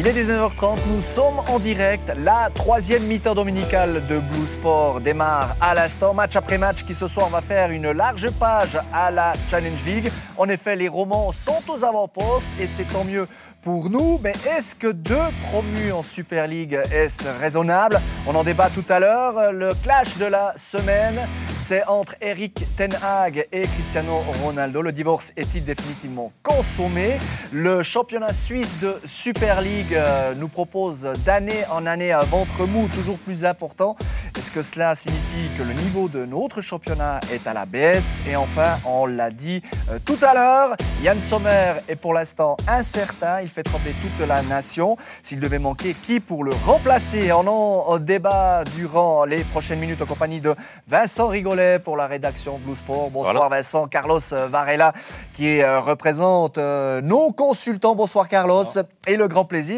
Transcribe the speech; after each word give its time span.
Il 0.00 0.06
est 0.06 0.12
19h30, 0.12 0.78
nous 0.92 1.02
sommes 1.02 1.40
en 1.48 1.58
direct. 1.58 2.12
La 2.18 2.50
troisième 2.54 3.02
mi-temps 3.02 3.34
dominicale 3.34 4.06
de 4.06 4.20
Blue 4.20 4.46
Sport 4.46 5.00
démarre 5.00 5.56
à 5.60 5.74
l'instant. 5.74 6.14
Match 6.14 6.36
après 6.36 6.56
match 6.56 6.84
qui 6.84 6.94
ce 6.94 7.08
soir 7.08 7.28
va 7.30 7.40
faire 7.40 7.72
une 7.72 7.90
large 7.90 8.30
page 8.30 8.78
à 8.92 9.10
la 9.10 9.32
Challenge 9.50 9.84
League. 9.84 10.12
En 10.36 10.48
effet, 10.48 10.76
les 10.76 10.86
Romans 10.86 11.32
sont 11.32 11.62
aux 11.66 11.82
avant-postes 11.82 12.50
et 12.60 12.68
c'est 12.68 12.84
tant 12.84 13.02
mieux 13.02 13.26
pour 13.60 13.90
nous. 13.90 14.20
Mais 14.22 14.34
est-ce 14.56 14.76
que 14.76 14.86
deux 14.86 15.16
promus 15.42 15.90
en 15.90 16.04
Super 16.04 16.46
League, 16.46 16.78
est-ce 16.92 17.24
raisonnable? 17.40 18.00
On 18.28 18.36
en 18.36 18.44
débat 18.44 18.70
tout 18.72 18.84
à 18.88 19.00
l'heure. 19.00 19.52
Le 19.52 19.72
clash 19.82 20.16
de 20.16 20.26
la 20.26 20.52
semaine, 20.54 21.18
c'est 21.56 21.84
entre 21.88 22.14
Eric 22.20 22.64
Ten 22.76 22.96
Hag 23.02 23.48
et 23.50 23.62
Cristiano 23.62 24.22
Ronaldo. 24.44 24.80
Le 24.80 24.92
divorce 24.92 25.32
est-il 25.36 25.64
définitivement 25.64 26.30
consommé? 26.44 27.18
Le 27.50 27.82
championnat 27.82 28.32
suisse 28.32 28.78
de 28.78 28.94
Super 29.04 29.60
League 29.60 29.87
euh, 29.92 30.34
nous 30.34 30.48
propose 30.48 31.08
d'année 31.24 31.64
en 31.70 31.86
année 31.86 32.12
un 32.12 32.24
ventre 32.24 32.66
mou 32.66 32.88
toujours 32.94 33.18
plus 33.18 33.44
important. 33.44 33.96
Est-ce 34.38 34.52
que 34.52 34.62
cela 34.62 34.94
signifie 34.94 35.48
que 35.56 35.62
le 35.62 35.72
niveau 35.72 36.08
de 36.08 36.24
notre 36.24 36.60
championnat 36.60 37.20
est 37.32 37.46
à 37.46 37.54
la 37.54 37.66
baisse? 37.66 38.20
Et 38.28 38.36
enfin, 38.36 38.78
on 38.84 39.06
l'a 39.06 39.30
dit 39.30 39.62
euh, 39.90 39.98
tout 40.04 40.18
à 40.22 40.34
l'heure, 40.34 40.76
Yann 41.02 41.20
Sommer 41.20 41.74
est 41.88 41.96
pour 41.96 42.14
l'instant 42.14 42.56
incertain. 42.66 43.40
Il 43.40 43.48
fait 43.48 43.62
trembler 43.62 43.94
toute 44.02 44.26
la 44.26 44.42
nation. 44.42 44.96
S'il 45.22 45.40
devait 45.40 45.58
manquer, 45.58 45.94
qui 45.94 46.20
pour 46.20 46.44
le 46.44 46.52
remplacer? 46.66 47.32
On 47.32 47.46
en 47.46 47.98
débat 47.98 48.64
durant 48.76 49.24
les 49.24 49.44
prochaines 49.44 49.78
minutes 49.78 50.02
en 50.02 50.06
compagnie 50.06 50.40
de 50.40 50.54
Vincent 50.86 51.28
Rigolet 51.28 51.78
pour 51.78 51.96
la 51.96 52.06
rédaction 52.06 52.58
Blue 52.58 52.76
Sport. 52.76 53.10
Bonsoir 53.10 53.48
Vincent. 53.48 53.86
Carlos 53.88 54.20
Varela 54.50 54.92
qui 55.32 55.60
euh, 55.60 55.80
représente 55.80 56.58
nos 56.58 57.32
consultants. 57.32 57.94
Bonsoir 57.94 58.28
Carlos. 58.28 58.64
Et 59.06 59.16
le 59.16 59.26
grand 59.26 59.44
plaisir 59.44 59.77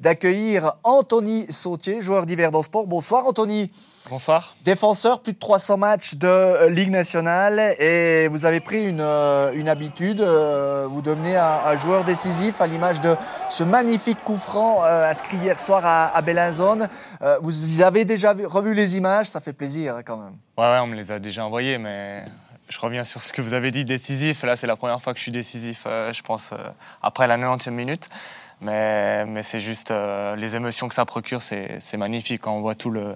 d'accueillir 0.00 0.72
Anthony 0.84 1.46
Sautier, 1.50 2.00
joueur 2.00 2.26
d'hiver 2.26 2.50
dans 2.50 2.62
sport. 2.62 2.86
Bonsoir 2.86 3.26
Anthony. 3.26 3.70
Bonsoir. 4.10 4.56
Défenseur, 4.64 5.20
plus 5.20 5.34
de 5.34 5.38
300 5.38 5.76
matchs 5.76 6.14
de 6.14 6.26
euh, 6.26 6.70
Ligue 6.70 6.90
nationale 6.90 7.74
et 7.78 8.26
vous 8.28 8.46
avez 8.46 8.60
pris 8.60 8.82
une, 8.82 9.02
euh, 9.02 9.52
une 9.52 9.68
habitude. 9.68 10.22
Euh, 10.22 10.86
vous 10.88 11.02
devenez 11.02 11.36
un, 11.36 11.76
joueur 11.76 12.04
décisif 12.04 12.62
à 12.62 12.66
l'image 12.66 13.02
de 13.02 13.16
ce 13.50 13.64
magnifique 13.64 14.24
coup 14.24 14.38
franc 14.38 14.82
inscrit 14.82 15.36
hier 15.36 15.58
soir 15.58 15.84
à, 15.84 16.16
à 16.16 16.22
Bellinzone. 16.22 16.88
vous 17.42 17.82
avez 17.82 18.06
déjà 18.06 18.34
revu 18.46 18.72
les 18.72 18.96
images, 18.96 19.26
ça 19.26 19.40
fait 19.40 19.52
plaisir 19.52 19.96
hein, 19.96 20.02
quand 20.02 20.16
même. 20.16 20.36
Ouais, 20.56 20.64
ouais, 20.64 20.78
on 20.80 20.86
me 20.86 20.94
les 20.94 21.12
a 21.12 21.18
déjà 21.18 21.44
envoyées, 21.44 21.76
mais 21.76 22.24
je 22.68 22.80
reviens 22.80 23.04
sur 23.04 23.20
ce 23.20 23.32
que 23.34 23.42
vous 23.42 23.52
avez 23.52 23.70
dit, 23.70 23.84
décisif. 23.84 24.42
Là, 24.42 24.56
c'est 24.56 24.66
la 24.66 24.76
première 24.76 25.02
fois 25.02 25.12
que 25.12 25.18
je 25.18 25.24
suis 25.24 25.32
décisif, 25.32 25.82
je 25.84 26.22
pense, 26.22 26.50
après 27.02 27.26
la 27.26 27.36
90e 27.36 27.70
minute. 27.70 28.08
Mais, 28.60 29.24
mais 29.26 29.42
c'est 29.42 29.60
juste 29.60 29.90
euh, 29.90 30.36
les 30.36 30.56
émotions 30.56 30.88
que 30.88 30.94
ça 30.94 31.04
procure, 31.04 31.42
c'est 31.42 31.96
magnifique. 31.96 32.42
Quand 32.42 32.56
on 32.56 32.60
voit 32.60 32.74
tout 32.74 32.90
le, 32.90 33.14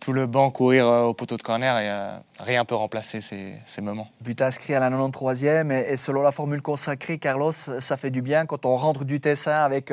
tout 0.00 0.12
le 0.12 0.26
banc 0.26 0.50
courir 0.50 0.88
euh, 0.88 1.02
au 1.04 1.14
poteau 1.14 1.36
de 1.36 1.42
corner, 1.42 1.78
et, 1.78 1.88
euh, 1.88 2.16
rien 2.40 2.64
peut 2.64 2.74
remplacer 2.74 3.20
ces, 3.20 3.54
ces, 3.66 3.80
moments. 3.80 4.08
But 4.20 4.42
inscrit 4.42 4.74
à 4.74 4.80
la 4.80 4.90
93e, 4.90 5.70
et, 5.70 5.96
selon 5.96 6.22
la 6.22 6.32
formule 6.32 6.60
consacrée, 6.60 7.18
Carlos, 7.18 7.52
ça 7.52 7.96
fait 7.96 8.10
du 8.10 8.20
bien 8.20 8.46
quand 8.46 8.66
on 8.66 8.74
rentre 8.74 9.04
du 9.04 9.20
Tessin 9.20 9.62
avec, 9.62 9.92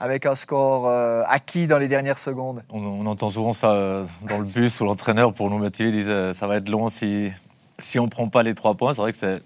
avec 0.00 0.24
un 0.24 0.34
score 0.34 0.88
acquis 1.28 1.66
dans 1.66 1.78
les 1.78 1.88
dernières 1.88 2.18
secondes. 2.18 2.62
On, 2.72 3.04
entend 3.06 3.28
souvent 3.28 3.52
ça 3.52 4.04
dans 4.22 4.38
le 4.38 4.44
bus 4.44 4.80
où 4.80 4.84
l'entraîneur, 4.84 5.34
pour 5.34 5.50
nous 5.50 5.58
motiver, 5.58 5.92
disait 5.92 6.32
ça 6.32 6.46
va 6.46 6.56
être 6.56 6.70
long 6.70 6.88
si, 6.88 7.30
si 7.78 7.98
on 7.98 8.04
ne 8.04 8.10
prend 8.10 8.28
pas 8.28 8.42
les 8.42 8.54
trois 8.54 8.74
points. 8.74 8.94
C'est 8.94 9.02
vrai 9.02 9.12
que 9.12 9.18
c'est 9.18 9.42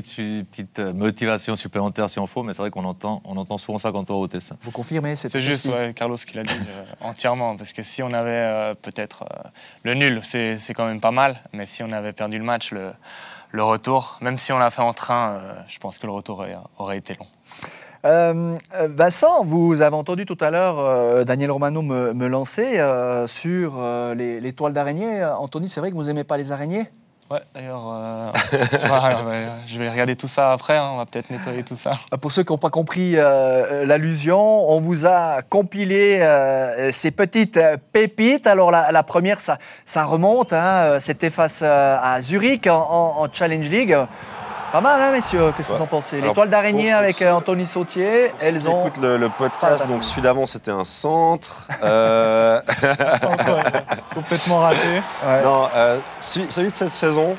petite, 0.00 0.48
petite 0.50 0.78
euh, 0.78 0.92
motivation 0.92 1.54
supplémentaire 1.54 2.08
si 2.10 2.18
on 2.18 2.26
faut, 2.26 2.42
mais 2.42 2.52
c'est 2.52 2.62
vrai 2.62 2.70
qu'on 2.70 2.84
entend, 2.84 3.22
on 3.24 3.36
entend 3.36 3.58
souvent 3.58 3.78
ça 3.78 3.92
quand 3.92 4.10
on 4.10 4.14
va 4.14 4.20
au 4.20 4.28
Tessin. 4.28 4.56
Vous 4.62 4.70
confirmez 4.70 5.16
C'est 5.16 5.40
juste 5.40 5.68
Carlos 5.94 6.16
qui 6.16 6.34
l'a 6.34 6.42
dit 6.42 6.52
euh, 6.52 6.84
entièrement, 7.00 7.56
parce 7.56 7.72
que 7.72 7.82
si 7.82 8.02
on 8.02 8.12
avait 8.12 8.30
euh, 8.30 8.74
peut-être 8.74 9.24
le 9.82 9.94
nul, 9.94 10.20
c'est 10.22 10.58
quand 10.74 10.86
même 10.86 11.00
pas 11.00 11.10
mal, 11.10 11.36
mais 11.52 11.66
si 11.66 11.82
on 11.82 11.92
avait 11.92 12.12
perdu 12.12 12.38
le 12.38 12.44
match, 12.44 12.72
le, 12.72 12.90
le 13.50 13.62
retour, 13.62 14.18
même 14.20 14.38
si 14.38 14.52
on 14.52 14.58
l'a 14.58 14.70
fait 14.70 14.82
en 14.82 14.92
train, 14.92 15.40
je 15.68 15.78
pense 15.78 15.98
que 15.98 16.06
le 16.06 16.12
retour 16.12 16.38
aurait, 16.40 16.56
aurait 16.78 16.98
été 16.98 17.16
long. 17.18 17.26
Vincent, 18.04 19.44
vous 19.46 19.80
avez 19.80 19.96
entendu 19.96 20.26
tout 20.26 20.36
à 20.40 20.50
l'heure 20.50 21.24
Daniel 21.24 21.50
Romano 21.50 21.80
me, 21.80 22.12
me 22.12 22.26
lancer 22.26 22.78
sur 23.26 23.80
les, 24.14 24.40
les, 24.40 24.52
toiles 24.52 24.74
d'araignée. 24.74 25.24
Anthony, 25.24 25.68
c'est 25.68 25.80
vrai 25.80 25.90
que 25.90 25.96
vous 25.96 26.04
n'aimez 26.04 26.24
pas 26.24 26.36
les 26.36 26.52
araignées? 26.52 26.86
Ouais, 27.34 27.40
d'ailleurs, 27.52 27.82
euh, 27.90 28.30
je 29.66 29.78
vais 29.80 29.90
regarder 29.90 30.14
tout 30.14 30.28
ça 30.28 30.52
après, 30.52 30.76
hein, 30.76 30.90
on 30.92 30.98
va 30.98 31.06
peut-être 31.06 31.30
nettoyer 31.30 31.64
tout 31.64 31.74
ça. 31.74 31.98
Ah, 32.12 32.16
pour 32.16 32.30
ceux 32.30 32.44
qui 32.44 32.52
n'ont 32.52 32.58
pas 32.58 32.70
compris 32.70 33.14
euh, 33.16 33.84
l'allusion, 33.84 34.38
on 34.38 34.78
vous 34.80 35.04
a 35.04 35.42
compilé 35.42 36.20
euh, 36.20 36.92
ces 36.92 37.10
petites 37.10 37.58
pépites. 37.92 38.46
Alors 38.46 38.70
la, 38.70 39.02
première, 39.02 39.40
ça, 39.40 39.58
remonte, 40.04 40.52
hein, 40.52 41.00
c'était 41.00 41.30
face 41.30 41.62
à 41.62 42.20
Zurich 42.20 42.68
en 42.68 43.26
Challenge 43.32 43.68
League. 43.68 43.96
Pas 44.74 44.80
mal, 44.80 45.00
hein, 45.00 45.12
messieurs 45.12 45.52
Qu'est-ce 45.56 45.68
que 45.68 45.74
vous 45.74 45.82
en 45.82 45.86
pensez 45.86 46.20
L'étoile 46.20 46.50
d'araignée 46.50 46.92
avec 46.92 47.22
euh, 47.22 47.30
Anthony 47.30 47.64
Sautier, 47.64 48.32
elles 48.40 48.68
ont. 48.68 48.80
Écoute 48.80 49.00
le, 49.00 49.28
podcast, 49.28 49.86
donc 49.86 50.02
celui 50.02 50.22
d'avant 50.22 50.46
c'était 50.46 50.72
un 50.72 50.82
centre. 50.82 51.68
Euh, 51.80 52.60
Complètement 54.16 54.58
raté. 54.58 55.00
Non, 55.44 55.68
euh, 55.72 56.00
celui, 56.18 56.70
de 56.70 56.74
cette 56.74 56.90
saison, 56.90 57.38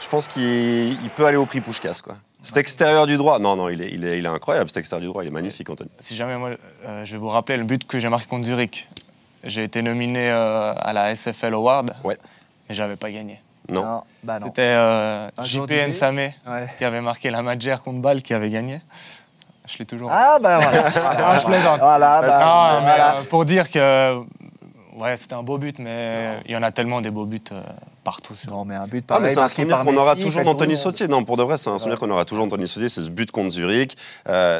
je 0.00 0.08
pense 0.08 0.26
qu'il 0.26 0.96
peut 1.14 1.26
aller 1.26 1.36
au 1.36 1.44
prix 1.44 1.60
Pouchkas, 1.60 2.00
quoi. 2.02 2.14
Cet 2.40 2.56
extérieur 2.56 3.06
du 3.06 3.18
droit, 3.18 3.38
non, 3.38 3.56
non, 3.56 3.68
il 3.68 3.82
est, 3.82 3.90
il 3.90 4.06
est, 4.06 4.18
il 4.18 4.24
est 4.24 4.28
incroyable, 4.30 4.70
cet 4.70 4.78
extérieur 4.78 5.02
du 5.02 5.08
droit, 5.08 5.22
il 5.22 5.26
est 5.26 5.34
magnifique, 5.34 5.68
Anthony. 5.68 5.90
Si 6.00 6.16
jamais, 6.16 6.38
moi, 6.38 6.52
je 7.04 7.12
vais 7.12 7.18
vous 7.18 7.28
rappeler 7.28 7.58
le 7.58 7.64
but 7.64 7.86
que 7.86 8.00
j'ai 8.00 8.08
marqué 8.08 8.26
contre 8.26 8.46
Zurich. 8.46 8.88
J'ai 9.44 9.64
été 9.64 9.82
nominé 9.82 10.30
à 10.30 10.92
la 10.94 11.14
SFL 11.14 11.52
Award, 11.52 11.94
ouais. 12.04 12.16
mais 12.66 12.74
j'avais 12.74 12.96
pas 12.96 13.10
gagné. 13.10 13.43
Non. 13.70 14.02
Bah 14.22 14.38
C'était 14.44 14.62
euh, 14.62 15.28
JP 15.42 15.70
Nsame 15.88 16.30
qui 16.78 16.84
avait 16.84 17.00
marqué 17.00 17.30
la 17.30 17.42
Magère 17.42 17.82
contre 17.82 18.00
Bâle 18.00 18.22
qui 18.22 18.34
avait 18.34 18.50
gagné. 18.50 18.80
Je 19.66 19.78
l'ai 19.78 19.86
toujours. 19.86 20.10
Ah, 20.12 20.38
bah 20.40 20.58
voilà. 20.58 20.84
ah, 20.94 21.38
je 21.38 21.46
plaisante. 21.46 21.80
Voilà, 21.80 22.20
bah, 22.20 22.80
euh, 23.16 23.22
pour 23.30 23.46
dire 23.46 23.70
que 23.70 24.18
ouais, 24.98 25.16
c'était 25.16 25.32
un 25.32 25.42
beau 25.42 25.56
but, 25.56 25.78
mais 25.78 26.38
il 26.44 26.52
y 26.52 26.56
en 26.56 26.62
a 26.62 26.70
tellement 26.70 27.00
des 27.00 27.10
beaux 27.10 27.24
buts 27.24 27.40
euh, 27.50 27.62
partout. 28.04 28.34
Non, 28.46 28.66
mais 28.66 28.74
un 28.74 28.86
but 28.86 29.06
pareil. 29.06 29.24
Ah, 29.26 29.32
c'est 29.32 29.40
un 29.40 29.48
souvenir 29.48 29.82
qu'on 29.82 29.96
aura 29.96 30.16
toujours 30.16 30.44
d'Anthony 30.44 30.76
Sautier. 30.76 31.08
Non, 31.08 31.24
pour 31.24 31.38
de 31.38 31.42
vrai, 31.42 31.56
c'est 31.56 31.70
un 31.70 31.78
souvenir 31.78 31.98
qu'on 31.98 32.10
aura 32.10 32.26
toujours 32.26 32.44
d'Anthony 32.46 32.68
Sautier. 32.68 32.90
C'est 32.90 33.00
ce 33.00 33.08
but 33.08 33.30
contre 33.30 33.50
Zurich. 33.50 33.96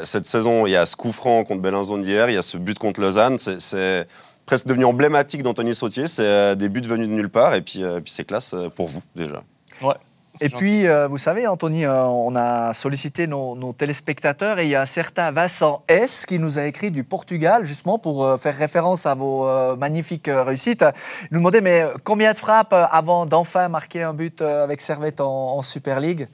cette 0.04 0.24
saison, 0.24 0.66
il 0.66 0.70
y 0.70 0.76
a 0.76 0.86
ce 0.86 0.96
coup 0.96 1.12
franc 1.12 1.44
contre 1.44 1.60
Bellinzone 1.60 2.00
d'hier. 2.00 2.30
Il 2.30 2.34
y 2.34 2.38
a 2.38 2.42
ce 2.42 2.56
but 2.56 2.78
contre 2.78 3.02
Lausanne. 3.02 3.36
C'est 3.36 4.06
presque 4.46 4.66
devenu 4.66 4.84
emblématique 4.84 5.42
d'Anthony 5.42 5.74
Sautier. 5.74 6.06
C'est 6.06 6.22
euh, 6.24 6.54
des 6.54 6.68
buts 6.68 6.82
venus 6.82 7.08
de 7.08 7.14
nulle 7.14 7.28
part 7.28 7.54
et 7.54 7.62
puis, 7.62 7.82
euh, 7.82 8.00
puis 8.00 8.12
c'est 8.12 8.24
classe 8.24 8.54
euh, 8.54 8.68
pour 8.68 8.88
vous 8.88 9.02
déjà. 9.14 9.42
Ouais. 9.82 9.94
Et 10.40 10.48
puis, 10.48 10.84
vous 11.08 11.16
savez, 11.16 11.46
Anthony, 11.46 11.86
on 11.86 12.34
a 12.34 12.74
sollicité 12.74 13.28
nos, 13.28 13.72
téléspectateurs 13.72 14.58
et 14.58 14.64
il 14.64 14.70
y 14.70 14.74
a 14.74 14.82
un 14.82 14.86
certain 14.86 15.30
Vincent 15.30 15.84
S 15.86 16.26
qui 16.26 16.40
nous 16.40 16.58
a 16.58 16.64
écrit 16.64 16.90
du 16.90 17.04
Portugal, 17.04 17.64
justement 17.64 18.00
pour 18.00 18.36
faire 18.40 18.56
référence 18.56 19.06
à 19.06 19.14
vos 19.14 19.46
magnifiques 19.76 20.28
réussites. 20.28 20.84
Il 21.30 21.34
nous 21.34 21.38
demandait, 21.38 21.60
mais 21.60 21.86
combien 22.02 22.32
de 22.32 22.38
frappes 22.38 22.74
avant 22.74 23.26
d'enfin 23.26 23.68
marquer 23.68 24.02
un 24.02 24.12
but 24.12 24.42
avec 24.42 24.80
Servette 24.80 25.20
en 25.20 25.62
Super 25.62 26.00
League? 26.00 26.26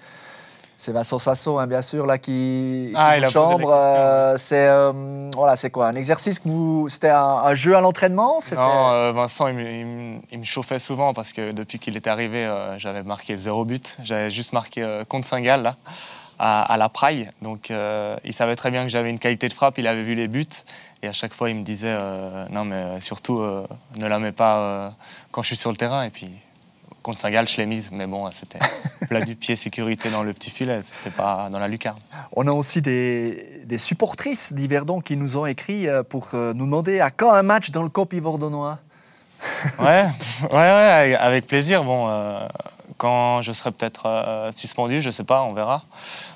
C'est 0.80 0.92
Vincent 0.92 1.18
Sasso, 1.18 1.58
hein, 1.58 1.66
bien 1.66 1.82
sûr, 1.82 2.06
là, 2.06 2.16
qui, 2.16 2.91
ah, 2.94 3.20
chambre. 3.28 3.70
Euh, 3.70 4.38
c'est 4.38 4.66
euh, 4.66 5.30
voilà, 5.34 5.54
c'est 5.54 5.68
quoi 5.68 5.88
Un 5.88 5.94
exercice 5.94 6.38
que 6.38 6.48
vous. 6.48 6.88
C'était 6.88 7.10
un, 7.10 7.52
jeu 7.52 7.76
à 7.76 7.82
l'entraînement 7.82 8.38
Non, 8.56 8.88
euh, 8.92 9.12
Vincent, 9.12 9.48
il 9.48 9.56
me, 9.56 10.44
chauffait 10.44 10.78
souvent 10.78 11.12
parce 11.12 11.34
que 11.34 11.52
depuis 11.52 11.78
qu'il 11.78 11.96
est 11.96 12.06
arrivé, 12.06 12.50
j'avais 12.78 13.02
marqué 13.02 13.36
zéro 13.36 13.66
but. 13.66 13.98
J'avais 14.02 14.30
juste 14.30 14.54
marqué 14.54 15.02
contre 15.06 15.28
Saint-Gall, 15.28 15.62
là, 15.62 15.76
à, 16.38 16.76
la 16.78 16.88
Praille. 16.88 17.28
Donc, 17.42 17.70
il 18.24 18.32
savait 18.32 18.56
très 18.56 18.70
bien 18.70 18.84
que 18.84 18.88
j'avais 18.88 19.10
une 19.10 19.18
qualité 19.18 19.50
de 19.50 19.52
frappe. 19.52 19.76
Il 19.76 19.86
avait 19.86 20.02
vu 20.02 20.14
les 20.14 20.28
buts. 20.28 20.47
Et 21.02 21.08
à 21.08 21.12
chaque 21.12 21.34
fois, 21.34 21.50
il 21.50 21.56
me 21.56 21.62
disait 21.62 21.94
Non, 22.48 22.65
mais 22.65 23.03
surtout, 23.03 23.42
ne 23.98 24.06
la 24.06 24.18
mets 24.18 24.32
pas 24.32 24.94
quand 25.30 25.42
je 25.42 25.48
suis 25.48 25.56
sur 25.56 25.71
le 25.71 25.77
terrain. 25.77 26.04
Et 26.04 26.10
puis, 26.10 26.30
Contre 27.02 27.20
Saint-Gall, 27.20 27.48
je 27.48 27.56
l'ai 27.56 27.66
mise, 27.66 27.91
mais 27.92 28.06
bon, 28.06 28.30
c'était 28.30 28.58
plat 29.08 29.22
du 29.22 29.34
pied, 29.34 29.56
sécurité 29.56 30.10
dans 30.10 30.22
le 30.22 30.34
petit 30.34 30.50
filet, 30.50 30.80
c'était 30.82 31.14
pas 31.14 31.48
dans 31.50 31.58
la 31.58 31.68
lucarne. 31.68 31.98
On 32.32 32.47
a 32.47 32.52
aussi 32.52 32.82
des, 32.82 33.62
des 33.64 33.78
supportrices 33.78 34.52
d'Yverdon 34.52 35.00
qui 35.00 35.16
nous 35.16 35.36
ont 35.36 35.47
écrit 35.47 35.88
euh, 35.88 36.02
pour 36.02 36.28
euh, 36.34 36.52
nous 36.52 36.66
demander 36.66 37.00
à 37.00 37.10
quand 37.10 37.32
un 37.32 37.42
match 37.42 37.70
dans 37.70 37.82
le 37.82 37.88
copy 37.88 38.20
Vordonnois 38.20 38.78
ouais, 39.78 40.04
ouais, 40.42 40.58
ouais, 40.58 41.16
avec 41.18 41.47
plaisir. 41.47 41.82
Bon, 41.82 42.08
euh, 42.08 42.47
quand 42.98 43.41
je 43.41 43.53
serai 43.53 43.72
peut-être 43.72 44.50
suspendu, 44.54 45.00
je 45.00 45.08
sais 45.08 45.24
pas, 45.24 45.41
on 45.42 45.54
verra. 45.54 45.84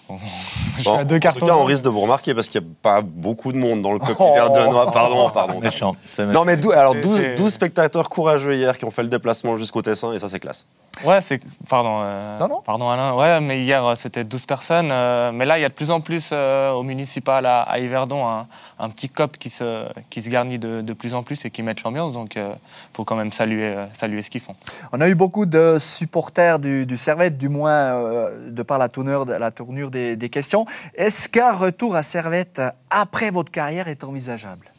je 0.79 0.91
à 0.91 1.05
deux 1.05 1.19
cartons. 1.19 1.39
En 1.39 1.41
tout 1.41 1.47
cas, 1.47 1.61
on 1.61 1.65
risque 1.65 1.85
de 1.85 1.89
vous 1.89 2.01
remarquer 2.01 2.35
parce 2.35 2.49
qu'il 2.49 2.61
n'y 2.61 2.67
a 2.67 2.71
pas 2.83 3.03
beaucoup 3.03 3.53
de 3.53 3.59
monde 3.59 3.83
dans 3.83 3.93
le 3.93 3.99
coquille 3.99 4.17
oh. 4.19 4.71
noix. 4.71 4.91
Pardon, 4.91 5.31
pardon. 5.31 5.61
Méchant. 5.61 5.97
Non, 6.19 6.45
mais 6.45 6.59
alors 6.73 6.95
12, 6.95 7.49
spectateurs 7.49 8.09
courageux 8.09 8.55
hier 8.55 8.77
qui 8.77 8.85
ont 8.85 8.91
fait 8.91 9.03
le 9.03 9.09
déplacement 9.09 9.57
jusqu'au 9.57 9.83
Tessin 9.83 10.13
et 10.13 10.19
ça, 10.19 10.29
c'est 10.29 10.41
classe. 10.41 10.67
Ouais, 11.03 11.21
c'est. 11.21 11.41
Pardon. 11.69 12.01
Euh, 12.03 12.39
non, 12.39 12.49
non. 12.49 12.63
Pardon, 12.63 12.89
Alain. 12.89 13.15
Ouais, 13.15 13.41
mais 13.41 13.61
hier, 13.61 13.85
euh, 13.85 13.95
c'était 13.95 14.25
12 14.25 14.47
personnes. 14.47 14.91
Euh, 14.93 15.33
mais 15.33 15.45
là, 15.45 15.59
il 15.59 15.63
y 15.63 15.65
a 15.65 15.69
de 15.69 15.75
plus 15.75 15.91
en 15.91 16.01
plus 16.01 16.33
au 16.33 16.83
municipal 16.83 17.47
à, 17.47 17.79
Yverdon 17.79 18.47
un, 18.79 18.89
petit 18.91 19.09
cop 19.09 19.37
qui 19.37 19.51
se, 19.51 19.87
qui 20.11 20.23
se 20.23 20.29
garnit 20.29 20.59
de, 20.59 20.93
plus 20.93 21.15
en 21.15 21.23
plus 21.23 21.45
et 21.45 21.51
qui 21.51 21.63
met 21.63 21.75
l'ambiance. 21.85 22.13
Donc, 22.13 22.37
il 22.37 22.45
faut 22.93 23.05
quand 23.05 23.17
même 23.17 23.33
saluer, 23.33 23.75
saluer 23.93 24.23
ce 24.23 24.31
qu'ils 24.31 24.41
font. 24.41 24.55
On 24.93 25.01
a 25.01 25.09
eu 25.09 25.15
beaucoup 25.15 25.47
de 25.47 25.77
supporters 25.79 26.59
du, 26.59 26.87
du 26.87 26.97
Servette, 26.97 27.39
du 27.39 27.49
moins 27.49 28.29
de 28.49 28.63
par 28.63 28.79
la 28.79 28.89
tournure, 28.89 29.25
la 29.25 29.51
tournure 29.51 29.91
des, 29.91 30.17
des 30.17 30.29
questions. 30.29 30.65
Est-ce 30.95 31.29
qu'un 31.29 31.53
retour 31.53 31.97
à 31.97 32.03
Servette 32.03 32.63
après 32.91 33.31
votre 33.31 33.51
carrière 33.51 33.89
est 33.89 34.05
envisageable? 34.05 34.71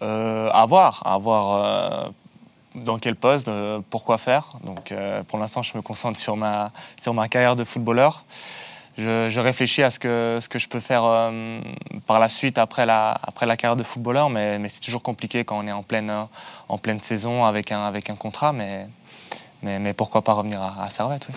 À 0.00 0.64
voir. 0.66 1.02
À 1.04 1.18
voir 1.18 2.12
dans 2.74 2.98
quel 2.98 3.16
poste, 3.16 3.48
euh, 3.48 3.80
pourquoi 3.90 4.18
faire. 4.18 4.56
Donc, 4.64 4.92
euh, 4.92 5.22
pour 5.24 5.38
l'instant, 5.38 5.62
je 5.62 5.76
me 5.76 5.82
concentre 5.82 6.18
sur 6.18 6.36
ma, 6.36 6.72
sur 7.00 7.14
ma 7.14 7.28
carrière 7.28 7.56
de 7.56 7.64
footballeur. 7.64 8.24
Je, 8.98 9.40
réfléchis 9.40 9.82
à 9.82 9.90
ce 9.90 9.98
que, 9.98 10.38
ce 10.42 10.48
que 10.48 10.58
je 10.58 10.68
peux 10.68 10.80
faire 10.80 11.04
euh, 11.04 11.60
par 12.06 12.20
la 12.20 12.28
suite 12.28 12.58
après 12.58 12.84
la, 12.84 13.18
après 13.22 13.46
la 13.46 13.56
carrière 13.56 13.76
de 13.76 13.82
footballeur, 13.82 14.28
mais, 14.28 14.58
mais 14.58 14.68
c'est 14.68 14.80
toujours 14.80 15.02
compliqué 15.02 15.44
quand 15.44 15.58
on 15.58 15.66
est 15.66 15.72
en 15.72 15.82
pleine, 15.82 16.12
en 16.68 16.76
pleine 16.76 17.00
saison 17.00 17.46
avec 17.46 17.72
un, 17.72 17.82
avec 17.82 18.10
un 18.10 18.16
contrat, 18.16 18.52
mais, 18.52 18.88
mais, 19.62 19.94
pourquoi 19.94 20.22
pas 20.22 20.34
revenir 20.34 20.60
à, 20.60 20.82
à 20.82 20.90
Servette. 20.90 21.28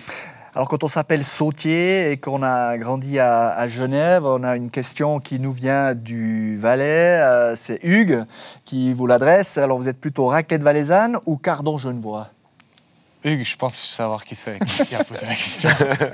Alors 0.54 0.68
quand 0.68 0.84
on 0.84 0.88
s'appelle 0.88 1.24
Sautier 1.24 2.12
et 2.12 2.16
qu'on 2.16 2.44
a 2.44 2.76
grandi 2.78 3.18
à, 3.18 3.66
Genève, 3.66 4.24
on 4.24 4.44
a 4.44 4.54
une 4.54 4.70
question 4.70 5.18
qui 5.18 5.40
nous 5.40 5.52
vient 5.52 5.94
du 5.94 6.56
Valais. 6.58 7.18
Euh, 7.20 7.56
c'est 7.56 7.80
Hugues 7.82 8.24
qui 8.64 8.92
vous 8.92 9.08
l'adresse. 9.08 9.58
Alors 9.58 9.78
vous 9.78 9.88
êtes 9.88 10.00
plutôt 10.00 10.26
raclette 10.26 10.62
valaisanne 10.62 11.18
ou 11.26 11.36
cardon 11.38 11.76
genevois? 11.76 12.28
Hugues, 13.24 13.42
je 13.42 13.56
pense 13.56 13.74
savoir 13.74 14.22
qui 14.22 14.36
c'est 14.36 14.60
qui 14.60 14.94
a 14.94 15.02
posé 15.02 15.26
la 15.26 15.34
question. 15.34 15.70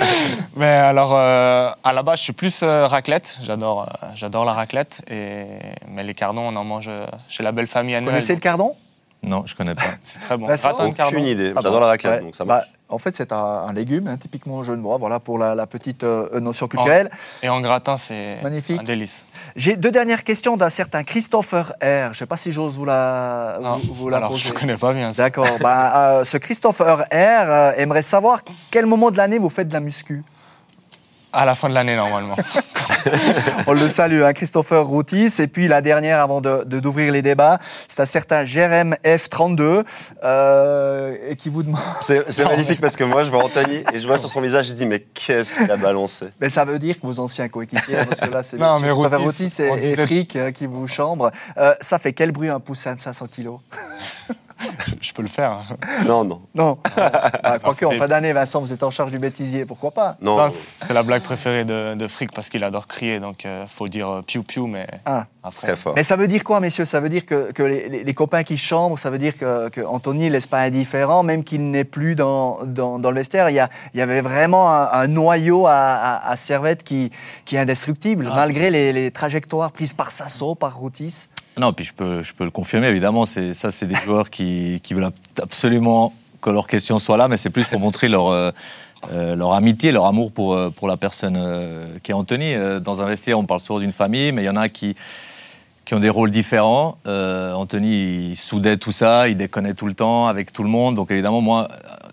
Mais 0.57 0.65
alors, 0.65 1.11
euh, 1.13 1.71
à 1.85 1.93
la 1.93 2.03
base, 2.03 2.21
je 2.21 2.25
suis 2.25 2.33
plus 2.33 2.63
euh, 2.63 2.87
raclette. 2.87 3.37
J'adore, 3.43 3.91
j'adore 4.15 4.47
la 4.47 4.55
raclette. 4.55 5.03
Et... 5.11 5.45
Mais 5.89 6.03
les 6.03 6.15
cardons, 6.15 6.49
on 6.49 6.55
en 6.55 6.65
mange 6.65 6.89
chez 7.29 7.43
la 7.43 7.53
belle 7.53 7.67
famille 7.67 7.95
à 7.95 8.01
Vous 8.01 8.07
connaissez 8.07 8.35
le 8.35 8.41
cardon? 8.41 8.75
Non, 9.23 9.45
je 9.47 9.55
connais 9.55 9.75
pas. 9.75 9.83
c'est 10.03 10.21
très 10.21 10.37
bon. 10.37 10.47
Bah, 10.47 10.55
aucune 11.07 11.27
idée. 11.27 11.53
Ah 11.55 11.61
j'adore 11.63 11.81
la 11.81 11.87
raclette, 11.87 12.23
donc 12.23 12.35
ça 12.35 12.45
bah. 12.45 12.65
En 12.93 12.99
fait, 12.99 13.15
c'est 13.15 13.31
un, 13.31 13.73
légume, 13.73 14.09
hein, 14.09 14.17
typiquement 14.17 14.65
genevois, 14.65 14.97
voilà 14.99 15.21
pour 15.21 15.39
la, 15.39 15.67
petite 15.69 16.03
euh, 16.03 16.41
notion 16.41 16.67
culturelle. 16.67 17.09
et 17.41 17.49
en 17.49 17.61
gratin, 17.61 17.97
c'est 17.97 18.43
Magnifique. 18.43 18.81
un 18.81 18.83
délice. 18.83 19.27
J'ai 19.55 19.77
deux 19.77 19.93
dernières 19.93 20.25
questions 20.25 20.57
d'un 20.57 20.71
certain 20.71 21.05
Christopher 21.05 21.73
R. 21.81 21.81
Je 21.81 22.09
ne 22.09 22.15
sais 22.15 22.27
pas 22.27 22.37
si 22.37 22.51
j'ose 22.51 22.75
vous 22.75 22.85
la, 22.85 23.61
vous, 23.93 24.09
la 24.09 24.17
Alors, 24.17 24.35
Je 24.35 24.49
ne 24.49 24.55
connais 24.55 24.77
pas 24.77 24.93
bien. 24.93 25.13
D'accord. 25.13 25.47
bah, 25.61 26.19
euh, 26.19 26.25
ce 26.25 26.37
Christopher 26.37 27.03
R 27.03 27.07
euh, 27.13 27.73
aimerait 27.77 28.03
savoir 28.03 28.41
quel 28.73 28.87
moment 28.87 29.13
de 29.13 29.19
l'année 29.19 29.39
vous 29.39 29.51
faites 29.51 29.69
de 29.69 29.73
la 29.75 29.81
muscu. 29.81 30.25
À 31.33 31.45
la 31.45 31.55
fin 31.55 31.69
de 31.69 31.75
l'année, 31.75 31.95
normalement. 31.95 32.37
On 33.67 33.73
le 33.73 33.89
salue, 33.89 34.23
hein, 34.23 34.33
Christopher 34.33 34.85
Routis. 34.85 35.33
Et 35.39 35.47
puis 35.47 35.69
la 35.69 35.81
dernière, 35.81 36.19
avant 36.21 36.41
de, 36.41 36.65
d'ouvrir 36.65 37.13
les 37.13 37.23
débats, 37.23 37.59
c'est 37.89 38.01
un 38.01 38.05
certain 38.05 38.45
Jérém 38.45 38.97
F32 39.05 39.85
euh, 40.25 41.17
et 41.29 41.37
qui 41.37 41.49
vous 41.49 41.63
demande. 41.63 41.81
C'est, 42.01 42.45
magnifique 42.45 42.81
parce 42.81 42.97
que 42.97 43.05
moi, 43.05 43.25
je 43.25 43.31
vois 43.31 43.45
Anthony 43.45 43.85
et 43.93 44.01
je 44.01 44.07
vois 44.07 44.19
sur 44.19 44.29
son 44.29 44.41
visage, 44.41 44.67
je 44.67 44.73
dis 44.73 44.87
mais 44.87 45.01
qu'est-ce 45.15 45.55
qu'il 45.55 45.71
a 45.71 45.77
balancé? 45.77 46.27
Mais 46.41 46.49
ça 46.49 46.65
veut 46.65 46.79
dire 46.79 47.01
que 47.01 47.07
vos 47.07 47.21
anciens 47.21 47.49
coéquipiers, 47.49 47.99
parce 48.09 48.21
que 48.21 48.31
là, 48.31 48.43
c'est 48.43 48.57
non, 48.59 48.81
mais 48.81 48.89
Christopher 48.89 49.21
Routis 49.21 49.53
et, 49.61 49.97
Frick 49.97 50.37
euh, 50.37 50.51
qui 50.51 50.67
vous 50.67 50.87
chambrent. 50.87 51.31
Euh, 51.59 51.75
ça 51.81 51.99
fait 51.99 52.13
quel 52.13 52.33
bruit 52.33 52.49
un 52.49 52.61
poussin 52.61 52.95
de 52.95 53.01
500 53.01 53.27
kilos? 53.29 53.61
je 55.01 55.13
peux 55.13 55.23
le 55.23 55.29
faire. 55.29 55.77
Non, 56.07 56.25
non. 56.25 56.41
Non. 56.55 56.79
Ah, 57.43 57.59
Quoique, 57.59 57.85
en 57.85 57.93
fin 57.93 58.07
d'année, 58.07 58.33
Vincent, 58.33 58.61
vous 58.61 58.73
êtes 58.73 58.83
en 58.83 58.91
charge 58.91 59.13
du 59.13 59.19
bêtisier, 59.19 59.65
pourquoi 59.65 59.91
pas? 59.91 60.17
Non. 60.21 60.39
c'est 60.51 60.93
la 60.93 61.03
blague 61.03 61.23
préférée 61.23 61.65
de, 61.65 61.95
de 61.95 62.09
Frick 62.09 62.33
parce 62.33 62.49
qu'il 62.49 62.65
adore 62.65 62.87
crier, 62.87 63.21
donc 63.21 63.45
il 63.45 63.49
euh, 63.49 63.67
faut 63.67 63.89
dire 63.89 64.09
euh, 64.09 64.23
piou 64.23 64.43
piou, 64.43 64.67
mais 64.67 64.87
ah. 65.07 65.27
Très 65.63 65.75
fort. 65.75 65.95
Mais 65.97 66.03
ça 66.03 66.17
veut 66.17 66.29
dire 66.29 66.45
quoi, 66.45 66.61
messieurs? 66.61 66.85
Ça 66.85 67.01
veut 67.01 67.09
dire 67.09 67.25
que, 67.25 67.51
que 67.53 67.63
les, 67.63 68.15
copains 68.15 68.43
qui 68.43 68.59
chambrent, 68.59 68.99
ça 68.99 69.09
veut 69.09 69.19
dire 69.19 69.39
que, 69.39 69.71
que 69.71 69.81
Anthony 69.81 70.27
ne 70.27 70.33
laisse 70.33 70.47
pas 70.47 70.61
indifférent, 70.61 71.23
même 71.23 71.45
qu'il 71.45 71.71
n'est 71.71 71.85
plus 71.85 72.15
dans, 72.15 72.59
dans, 72.67 72.99
dans, 72.99 73.11
le 73.11 73.17
vestiaire. 73.17 73.49
Il 73.49 73.55
y, 73.55 73.59
a, 73.59 73.71
il 73.95 73.99
y 73.99 74.03
avait 74.03 74.21
vraiment 74.21 74.71
un, 74.71 75.07
noyau 75.07 75.67
à, 75.67 76.21
à, 76.23 76.37
Servette 76.37 76.85
qui, 76.85 77.11
qui 77.47 77.57
est 77.57 77.59
indestructible, 77.59 78.29
ah. 78.31 78.35
malgré 78.37 78.71
les, 78.71 78.93
les, 78.93 79.11
trajectoires 79.11 79.73
prises 79.73 79.95
par 79.95 80.11
Sasso, 80.11 80.55
par 80.55 80.77
Routis. 80.77 81.29
Non, 81.61 81.75
puis 81.75 81.85
je 81.85 81.93
peux, 81.93 82.23
le 82.41 82.51
confirmer, 82.51 82.89
évidemment. 82.89 83.27
Ça, 83.27 83.71
c'est 83.71 83.87
des 83.87 83.95
joueurs 83.95 84.31
qui, 84.31 84.81
veulent 84.91 85.11
absolument 85.41 86.15
que 86.41 86.49
leur 86.49 86.67
question 86.67 86.99
soit 86.99 87.19
là, 87.19 87.29
mais 87.29 87.37
c'est 87.37 87.51
plus 87.51 87.67
pour 87.67 87.81
montrer 87.81 88.09
leur, 88.09 88.29
euh, 88.29 88.51
euh, 89.13 89.51
amitié, 89.51 89.93
leur 89.93 90.07
amour 90.07 90.33
pour, 90.33 90.55
euh, 90.55 90.73
la 90.83 90.97
personne 90.97 91.39
qui 92.03 92.13
est 92.13 92.15
Anthony. 92.15 92.55
Dans 92.83 93.03
un 93.03 93.07
vestiaire, 93.07 93.39
on 93.39 93.45
parle 93.45 93.61
souvent 93.61 93.79
d'une 93.79 93.93
famille, 93.93 94.33
mais 94.33 94.43
il 94.43 94.47
y 94.47 94.49
en 94.49 94.57
a 94.57 94.71
qui, 94.71 94.97
ont 95.93 95.99
des 95.99 96.09
rôles 96.09 96.31
différents. 96.31 96.97
Anthony, 97.05 98.31
il 98.31 98.37
soudait 98.37 98.79
tout 98.79 98.93
ça, 98.93 99.29
il 99.29 99.37
déconnait 99.37 99.75
tout 99.75 99.87
le 99.87 99.95
temps 99.95 100.29
avec 100.29 100.53
tout 100.53 100.63
le 100.63 100.71
monde. 100.71 100.95
Donc 100.95 101.11
évidemment, 101.11 101.43
moi, 101.43 101.69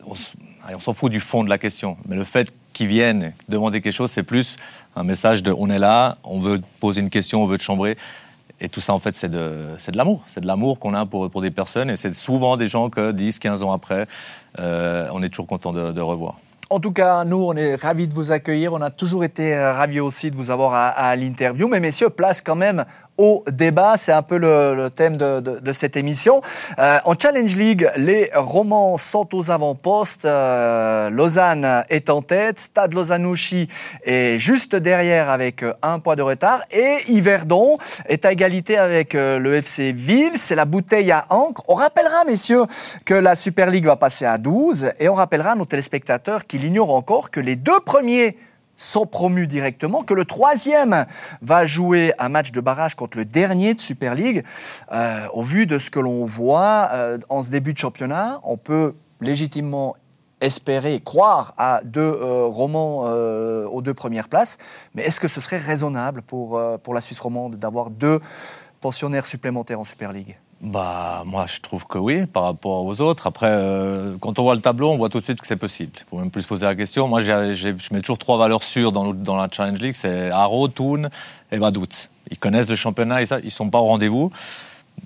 on 0.05 0.79
s'en 0.81 0.93
fout 0.93 1.09
du 1.09 1.21
fond 1.21 1.45
de 1.45 1.49
la 1.49 1.57
question. 1.57 1.95
Mais 2.09 2.17
le 2.17 2.25
fait 2.25 2.51
qu'ils 2.73 2.87
viennent 2.87 3.31
demander 3.47 3.79
quelque 3.79 3.93
chose, 3.93 4.11
c'est 4.11 4.23
plus 4.23 4.57
un 4.97 5.03
message 5.03 5.41
de 5.41 5.53
on 5.57 5.69
est 5.69 5.79
là, 5.79 6.17
on 6.25 6.39
veut 6.39 6.59
poser 6.81 6.99
une 6.99 7.09
question, 7.09 7.43
on 7.43 7.45
veut 7.45 7.57
te 7.57 7.63
chambrer. 7.63 7.97
Et 8.59 8.69
tout 8.69 8.81
ça, 8.81 8.93
en 8.93 8.99
fait, 8.99 9.15
c'est 9.15 9.29
de, 9.29 9.37
de 9.37 9.97
l'amour. 9.97 10.23
C'est 10.25 10.41
de 10.41 10.47
l'amour 10.47 10.79
qu'on 10.79 10.93
a 10.93 11.05
pour, 11.05 11.29
pour 11.29 11.41
des 11.41 11.51
personnes. 11.51 11.89
Et 11.89 11.95
c'est 11.95 12.15
souvent 12.15 12.57
des 12.57 12.67
gens 12.67 12.89
que 12.89 13.11
10, 13.11 13.39
15 13.39 13.63
ans 13.63 13.71
après, 13.71 14.07
euh, 14.59 15.07
on 15.13 15.21
est 15.21 15.29
toujours 15.29 15.47
content 15.47 15.73
de, 15.73 16.01
revoir. 16.01 16.39
En 16.69 16.79
tout 16.79 16.91
cas, 16.91 17.23
nous, 17.23 17.37
on 17.37 17.53
est 17.53 17.75
ravis 17.75 18.07
de 18.07 18.13
vous 18.13 18.31
accueillir. 18.31 18.73
On 18.73 18.81
a 18.81 18.89
toujours 18.89 19.23
été 19.23 19.55
euh, 19.55 19.73
ravis 19.73 19.99
aussi 19.99 20.31
de 20.31 20.35
vous 20.35 20.51
avoir 20.51 20.73
à 20.73 21.15
l'interview. 21.15 21.67
Mais 21.67 21.79
messieurs, 21.79 22.09
place 22.09 22.41
quand 22.41 22.55
même 22.55 22.85
au 23.17 23.43
débat. 23.51 23.95
C'est 23.97 24.11
un 24.11 24.21
peu 24.21 24.37
le, 24.37 24.89
thème 24.89 25.17
de, 25.17 25.71
cette 25.73 25.97
émission. 25.97 26.41
Euh, 26.79 26.99
en 27.05 27.13
Challenge 27.17 27.55
League, 27.55 27.89
les 27.97 28.29
Romans 28.33 28.97
sont 28.97 29.35
aux 29.35 29.51
avant-postes. 29.51 30.25
Euh, 30.25 31.09
Lausanne 31.09 31.83
est 31.89 32.09
en 32.09 32.21
tête. 32.21 32.59
Stade 32.59 32.93
Lausanne-Ouchy 32.93 33.67
est 34.03 34.37
juste 34.37 34.75
derrière 34.75 35.29
avec 35.29 35.63
euh, 35.63 35.73
un 35.81 35.99
point 35.99 36.15
de 36.15 36.21
retard. 36.21 36.61
Et 36.71 36.97
Yverdon 37.07 37.77
est 38.07 38.25
à 38.25 38.31
égalité 38.31 38.77
avec 38.77 39.13
le 39.13 39.55
FC 39.55 39.91
Ville. 39.91 40.33
C'est 40.35 40.55
la 40.55 40.65
bouteille 40.65 41.11
à 41.11 41.25
encre. 41.29 41.63
On 41.67 41.73
rappellera, 41.73 42.23
messieurs, 42.25 42.63
que 43.05 43.13
la 43.13 43.35
Super 43.35 43.69
League 43.69 43.85
va 43.85 43.95
passer 43.95 44.25
à 44.25 44.37
12. 44.37 44.91
Et 44.99 45.09
on 45.09 45.13
rappellera 45.13 45.55
nos 45.55 45.65
téléspectateurs 45.65 46.45
qu'il 46.45 46.65
ignore 46.65 46.93
encore 46.93 47.31
que 47.31 47.39
les 47.39 47.55
deux 47.55 47.79
premiers 47.79 48.37
sont 48.77 49.07
promus 49.07 49.47
directement, 49.47 50.03
que 50.03 50.13
le 50.13 50.23
troisième 50.23 51.05
va 51.41 51.65
jouer 51.65 52.13
un 52.19 52.29
match 52.29 52.51
de 52.51 52.61
barrage 52.61 52.95
contre 52.95 53.17
le 53.17 53.25
dernier 53.25 53.73
de 53.73 53.81
Super 53.81 54.15
League. 54.15 54.45
Euh, 54.91 55.27
au 55.33 55.43
vu 55.43 55.65
de 55.65 55.79
ce 55.79 55.89
que 55.89 55.99
l'on 55.99 56.25
voit 56.25 56.89
euh, 56.93 57.17
en 57.29 57.41
ce 57.41 57.49
début 57.49 57.73
de 57.73 57.79
championnat, 57.79 58.39
on 58.43 58.57
peut 58.57 58.93
légitimement 59.19 59.95
espérer, 60.39 61.01
croire 61.03 61.55
à 61.57 61.81
deux 61.83 62.01
euh, 62.01 62.45
romans 62.45 63.01
aux 63.71 63.81
deux 63.81 63.95
premières 63.95 64.29
places. 64.29 64.59
Mais 64.93 65.01
est-ce 65.01 65.19
que 65.19 65.27
ce 65.27 65.41
serait 65.41 65.57
raisonnable 65.57 66.21
pour, 66.21 66.61
pour 66.83 66.93
la 66.93 67.01
Suisse 67.01 67.19
romande 67.19 67.55
d'avoir 67.55 67.89
deux 67.89 68.19
pensionnaires 68.79 69.25
supplémentaires 69.25 69.79
en 69.79 69.85
Super 69.85 70.13
League? 70.13 70.37
Bah, 70.61 71.23
moi, 71.25 71.45
je 71.47 71.59
trouve 71.59 71.85
que 71.85 71.99
oui, 71.99 72.25
par 72.25 72.43
rapport 72.43 72.83
aux 72.83 72.99
autres. 72.99 73.27
Après, 73.27 73.49
euh, 73.49 74.15
quand 74.19 74.39
on 74.39 74.43
voit 74.43 74.55
le 74.55 74.61
tableau, 74.61 74.89
on 74.89 74.97
voit 74.97 75.09
tout 75.09 75.19
de 75.19 75.23
suite 75.23 75.39
que 75.39 75.45
c'est 75.45 75.55
possible. 75.55 75.91
Il 75.95 76.05
faut 76.09 76.17
même 76.17 76.31
plus 76.31 76.41
se 76.41 76.47
poser 76.47 76.65
la 76.65 76.75
question. 76.75 77.07
Moi, 77.07 77.21
je 77.21 77.93
mets 77.93 78.01
toujours 78.01 78.17
trois 78.17 78.37
valeurs 78.37 78.63
sûres 78.63 78.91
dans, 78.91 79.35
la 79.35 79.47
Challenge 79.51 79.79
League 79.79 79.95
c'est 79.95 80.31
Haro, 80.31 80.67
Thun 80.67 81.09
et 81.51 81.59
Vaduz. 81.59 82.09
Ils 82.31 82.37
connaissent 82.37 82.69
le 82.69 82.75
championnat 82.75 83.21
ils 83.21 83.51
sont 83.51 83.69
pas 83.69 83.79
au 83.79 83.85
rendez-vous. 83.85 84.31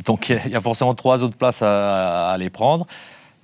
Donc, 0.05 0.29
il 0.29 0.51
y, 0.51 0.55
a 0.55 0.62
forcément 0.62 0.93
trois 0.93 1.22
autres 1.24 1.36
places 1.36 1.62
à, 1.62 2.31
à, 2.31 2.38
les 2.38 2.50
prendre. 2.50 2.88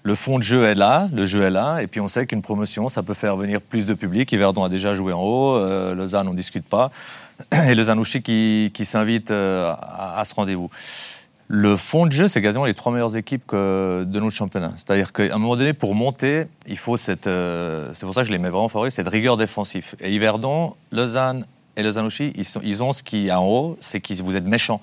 Le 0.03 0.15
fond 0.15 0.37
de 0.37 0.43
jeu 0.43 0.63
est 0.63 0.75
là, 0.75 1.09
le 1.11 1.25
jeu 1.25 1.43
est 1.43 1.49
là, 1.49 1.79
et 1.81 1.87
puis 1.87 1.99
on 1.99 2.07
sait 2.07 2.25
qu'une 2.25 2.41
promotion, 2.41 2.87
ça 2.87 3.03
peut 3.03 3.13
faire 3.13 3.35
venir 3.35 3.59
plus 3.59 3.85
de 3.85 3.93
public. 3.93 4.31
Yverdon 4.31 4.63
a 4.63 4.69
déjà 4.69 4.93
joué 4.95 5.11
en 5.11 5.19
haut, 5.19 5.57
euh, 5.57 5.93
Lausanne, 5.93 6.29
on 6.29 6.31
ne 6.31 6.37
discute 6.37 6.63
pas, 6.63 6.91
et 7.67 7.75
le 7.75 7.83
Zanouchi 7.83 8.21
qui, 8.21 8.85
s'invite 8.85 9.31
euh, 9.31 9.73
à 9.81 10.23
ce 10.23 10.33
rendez-vous. 10.33 10.69
Le 11.49 11.77
fond 11.77 12.05
de 12.05 12.11
jeu, 12.11 12.27
c'est 12.27 12.41
quasiment 12.41 12.65
les 12.65 12.73
trois 12.73 12.91
meilleures 12.91 13.15
équipes 13.15 13.53
de 13.53 14.05
notre 14.05 14.35
championnat. 14.35 14.73
C'est-à-dire 14.75 15.13
qu'à 15.13 15.33
un 15.33 15.37
moment 15.37 15.55
donné, 15.55 15.73
pour 15.73 15.95
monter, 15.95 16.45
il 16.67 16.77
faut 16.77 16.97
cette. 16.97 17.27
Euh, 17.27 17.89
c'est 17.93 18.05
pour 18.05 18.13
ça 18.13 18.21
que 18.21 18.27
je 18.27 18.33
les 18.33 18.37
vraiment 18.37 18.67
favoris, 18.67 18.93
cette 18.93 19.07
rigueur 19.07 19.37
défensive. 19.37 19.95
Et 20.01 20.13
Yverdon, 20.13 20.75
Lausanne 20.91 21.45
et 21.77 21.83
Lausanne-Ouchy, 21.83 22.33
ils, 22.35 22.45
ils, 22.63 22.83
ont 22.83 22.91
ce 22.91 23.01
qui 23.01 23.27
est 23.27 23.31
en 23.31 23.45
haut, 23.45 23.77
c'est 23.79 24.01
que 24.01 24.21
vous 24.21 24.35
êtes 24.35 24.45
méchants. 24.45 24.81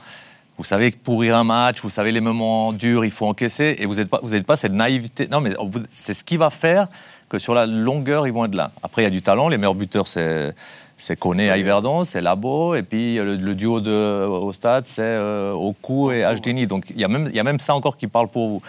Vous 0.57 0.65
savez 0.65 0.93
pourrir 0.93 1.37
un 1.37 1.45
match, 1.45 1.83
vous 1.83 1.91
savez 1.91 2.13
les 2.13 2.21
moments 2.21 2.73
durs, 2.73 3.05
il 3.05 3.11
faut 3.11 3.27
encaisser, 3.27 3.75
et 3.79 3.87
vous 3.87 3.97
n'êtes 3.97 4.09
pas, 4.09 4.21
vous 4.23 4.41
pas 4.43 4.57
cette 4.57 4.73
naïveté. 4.73 5.27
Non, 5.29 5.41
mais 5.41 5.51
c'est 5.89 6.15
ce 6.15 6.23
qui 6.23 6.37
va 6.37 6.49
faire 6.49 6.87
que 7.29 7.39
sur 7.39 7.55
la 7.55 7.67
longueur, 7.67 8.27
ils 8.27 8.33
vont 8.33 8.45
être 8.45 8.55
là. 8.55 8.71
Après, 8.83 9.03
il 9.03 9.05
y 9.05 9.09
a 9.09 9.11
du 9.11 9.21
talent. 9.21 9.49
Les 9.49 9.59
meilleurs 9.59 9.75
buteurs, 9.75 10.07
c'est 10.07 10.55
c'est 10.97 11.19
Koné 11.19 11.51
à 11.51 11.59
Yverdon, 11.59 12.05
c'est 12.05 12.21
Labo, 12.21 12.75
et 12.75 12.83
puis 12.83 13.17
le, 13.17 13.55
duo 13.55 13.81
de, 13.81 14.27
au 14.27 14.53
stade, 14.53 14.87
c'est 14.87 15.03
euh, 15.03 15.53
Oku 15.53 16.13
et 16.13 16.25
Hdini. 16.25 16.67
Donc 16.67 16.91
il 16.91 17.01
y, 17.01 17.05
a 17.05 17.09
même, 17.09 17.31
y 17.33 17.41
a 17.41 17.45
même 17.45 17.59
ça 17.59 17.75
encore 17.75 17.97
qui 17.97 18.07
parle 18.07 18.29
pour 18.29 18.49
vous. 18.49 18.63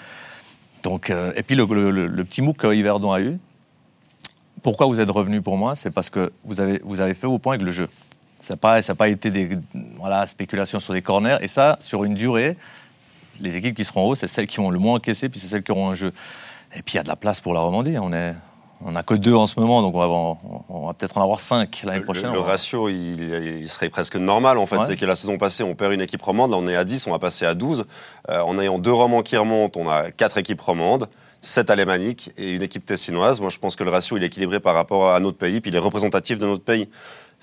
Donc, 0.83 1.09
euh, 1.09 1.31
et 1.35 1.43
puis 1.43 1.55
le, 1.55 1.65
petit 2.23 2.41
mou 2.41 2.53
que 2.53 2.73
Yverdon 2.73 3.11
a 3.11 3.21
eu, 3.21 3.39
pourquoi 4.63 4.87
vous 4.87 4.99
êtes 4.99 5.09
revenu 5.09 5.41
pour 5.41 5.57
moi? 5.57 5.75
C'est 5.75 5.91
parce 5.91 6.09
que 6.09 6.31
vous 6.43 6.59
avez, 6.59 6.79
vous 6.83 7.01
avez 7.01 7.13
fait 7.13 7.27
vos 7.27 7.39
points 7.39 7.53
avec 7.53 7.65
le 7.65 7.71
jeu. 7.71 7.89
Ça 8.39 8.53
n'a 8.53 8.57
pas, 8.57 8.81
pas 8.81 9.07
été 9.07 9.31
des 9.31 9.49
voilà, 9.97 10.25
spéculations 10.27 10.79
sur 10.79 10.93
des 10.93 11.01
corners, 11.01 11.37
et 11.41 11.47
ça, 11.47 11.77
sur 11.79 12.03
une 12.03 12.15
durée, 12.15 12.57
les 13.39 13.57
équipes 13.57 13.75
qui 13.75 13.85
seront 13.85 14.09
haut, 14.09 14.15
c'est 14.15 14.27
celles 14.27 14.47
qui 14.47 14.57
vont 14.57 14.69
le 14.69 14.79
moins 14.79 14.95
encaisser, 14.95 15.29
puis 15.29 15.39
c'est 15.39 15.47
celles 15.47 15.63
qui 15.63 15.71
auront 15.71 15.89
un 15.89 15.95
jeu. 15.95 16.11
Et 16.75 16.81
puis 16.81 16.93
il 16.93 16.97
y 16.97 16.99
a 16.99 17.03
de 17.03 17.07
la 17.07 17.15
place 17.15 17.41
pour 17.41 17.53
la 17.53 17.61
Romandie. 17.61 17.97
On 17.97 18.11
est, 18.13 18.33
on 18.83 18.91
n'a 18.91 19.03
que 19.03 19.13
deux 19.13 19.33
en 19.33 19.47
ce 19.47 19.59
moment, 19.59 19.81
donc 19.81 19.95
on 19.95 20.85
va, 20.85 20.93
peut-être 20.93 21.17
en 21.17 21.23
avoir 21.23 21.39
cinq 21.39 21.81
l'année 21.85 22.01
prochaine. 22.01 22.31
Le, 22.31 22.39
ratio, 22.39 22.89
il, 22.89 23.67
serait 23.69 23.89
presque 23.89 24.15
normal 24.15 24.57
en 24.57 24.65
fait. 24.65 24.81
C'est 24.81 24.97
que 24.97 25.05
la 25.05 25.15
saison 25.15 25.37
passée, 25.37 25.63
on 25.63 25.75
perd 25.75 25.93
une 25.93 26.01
équipe 26.01 26.21
romande, 26.21 26.51
là 26.51 26.57
on 26.57 26.67
est 26.67 26.75
à 26.75 26.83
10, 26.83 27.07
on 27.07 27.11
va 27.11 27.19
passer 27.19 27.45
à 27.45 27.53
12. 27.53 27.85
Euh, 28.29 28.41
en 28.41 28.59
ayant 28.59 28.77
deux 28.79 28.93
romans 28.93 29.21
qui 29.21 29.37
remontent, 29.37 29.79
on 29.79 29.89
a 29.89 30.11
quatre 30.11 30.37
équipes 30.37 30.61
romandes. 30.61 31.07
7 31.41 31.69
alémaniques 31.69 32.31
et 32.37 32.53
une 32.53 32.63
équipe 32.63 32.83
tessinoise. 32.85 33.39
Moi, 33.39 33.51
je 33.51 33.59
pense 33.59 33.75
que 33.75 33.83
le 33.83 33.91
ratio, 33.91 34.17
il 34.17 34.23
est 34.23 34.27
équilibré 34.27 34.59
par 34.59 34.73
rapport 34.73 35.11
à 35.11 35.19
notre 35.19 35.37
pays, 35.37 35.61
puis 35.61 35.69
il 35.69 35.75
est 35.75 35.79
représentatif 35.79 36.39
de 36.39 36.45
notre 36.47 36.63
pays 36.63 36.89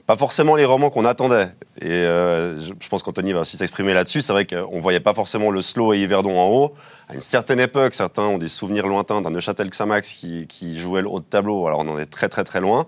pas 0.06 0.16
forcément 0.16 0.56
les 0.56 0.64
romans 0.64 0.90
qu'on 0.90 1.04
attendait. 1.04 1.48
Et 1.80 1.88
euh, 1.88 2.56
je 2.60 2.88
pense 2.88 3.02
qu'Anthony 3.02 3.32
va 3.32 3.40
aussi 3.40 3.56
s'exprimer 3.56 3.94
là-dessus. 3.94 4.20
C'est 4.20 4.32
vrai 4.32 4.44
qu'on 4.44 4.80
voyait 4.80 5.00
pas 5.00 5.14
forcément 5.14 5.50
le 5.50 5.62
slow 5.62 5.94
et 5.94 6.00
Yverdon 6.00 6.38
en 6.38 6.48
haut. 6.48 6.72
À 7.08 7.14
une 7.14 7.20
certaine 7.20 7.60
époque, 7.60 7.94
certains 7.94 8.22
ont 8.22 8.38
des 8.38 8.48
souvenirs 8.48 8.86
lointains 8.86 9.20
d'un 9.20 9.30
Neuchâtel 9.30 9.70
Xamax 9.70 10.12
qui, 10.12 10.78
jouait 10.78 11.02
le 11.02 11.08
haut 11.08 11.20
de 11.20 11.24
tableau. 11.24 11.66
Alors 11.66 11.80
on 11.80 11.88
en 11.88 11.98
est 11.98 12.06
très 12.06 12.28
très 12.28 12.44
très 12.44 12.60
loin. 12.60 12.86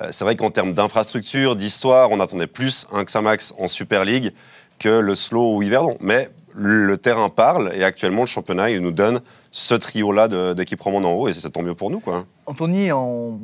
Euh, 0.00 0.08
c'est 0.10 0.24
vrai 0.24 0.36
qu'en 0.36 0.50
termes 0.50 0.72
d'infrastructure, 0.72 1.54
d'histoire, 1.54 2.10
on 2.10 2.18
attendait 2.18 2.46
plus 2.46 2.86
un 2.92 3.04
Xamax 3.04 3.54
en 3.58 3.68
Super 3.68 4.04
League 4.04 4.32
que 4.78 4.88
le 4.88 5.14
slow 5.14 5.56
ou 5.56 5.62
Yverdon. 5.62 5.96
Mais 6.00 6.30
le 6.54 6.96
terrain 6.96 7.28
parle 7.28 7.72
et 7.74 7.84
actuellement 7.84 8.22
le 8.22 8.26
championnat 8.26 8.70
nous 8.78 8.92
donne 8.92 9.20
ce 9.50 9.74
trio-là 9.74 10.54
d'équipes 10.54 10.80
romandes 10.80 11.04
en 11.04 11.12
haut 11.12 11.28
et 11.28 11.32
c'est 11.32 11.50
tant 11.50 11.62
mieux 11.62 11.74
pour 11.74 11.90
nous. 11.90 12.00
Quoi. 12.00 12.24
Anthony, 12.46 12.90
en 12.90 13.38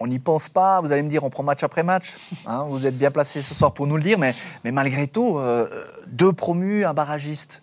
on 0.00 0.06
n'y 0.06 0.18
pense 0.18 0.48
pas. 0.48 0.80
Vous 0.80 0.92
allez 0.92 1.02
me 1.02 1.08
dire, 1.08 1.24
on 1.24 1.30
prend 1.30 1.42
match 1.42 1.62
après 1.62 1.82
match. 1.82 2.16
Hein, 2.46 2.66
vous 2.68 2.86
êtes 2.86 2.96
bien 2.96 3.10
placé 3.10 3.42
ce 3.42 3.54
soir 3.54 3.72
pour 3.72 3.86
nous 3.86 3.96
le 3.96 4.02
dire, 4.02 4.18
mais, 4.18 4.34
mais 4.64 4.70
malgré 4.70 5.06
tout, 5.06 5.38
euh, 5.38 5.84
deux 6.06 6.32
promus, 6.32 6.84
un 6.84 6.94
barragiste. 6.94 7.60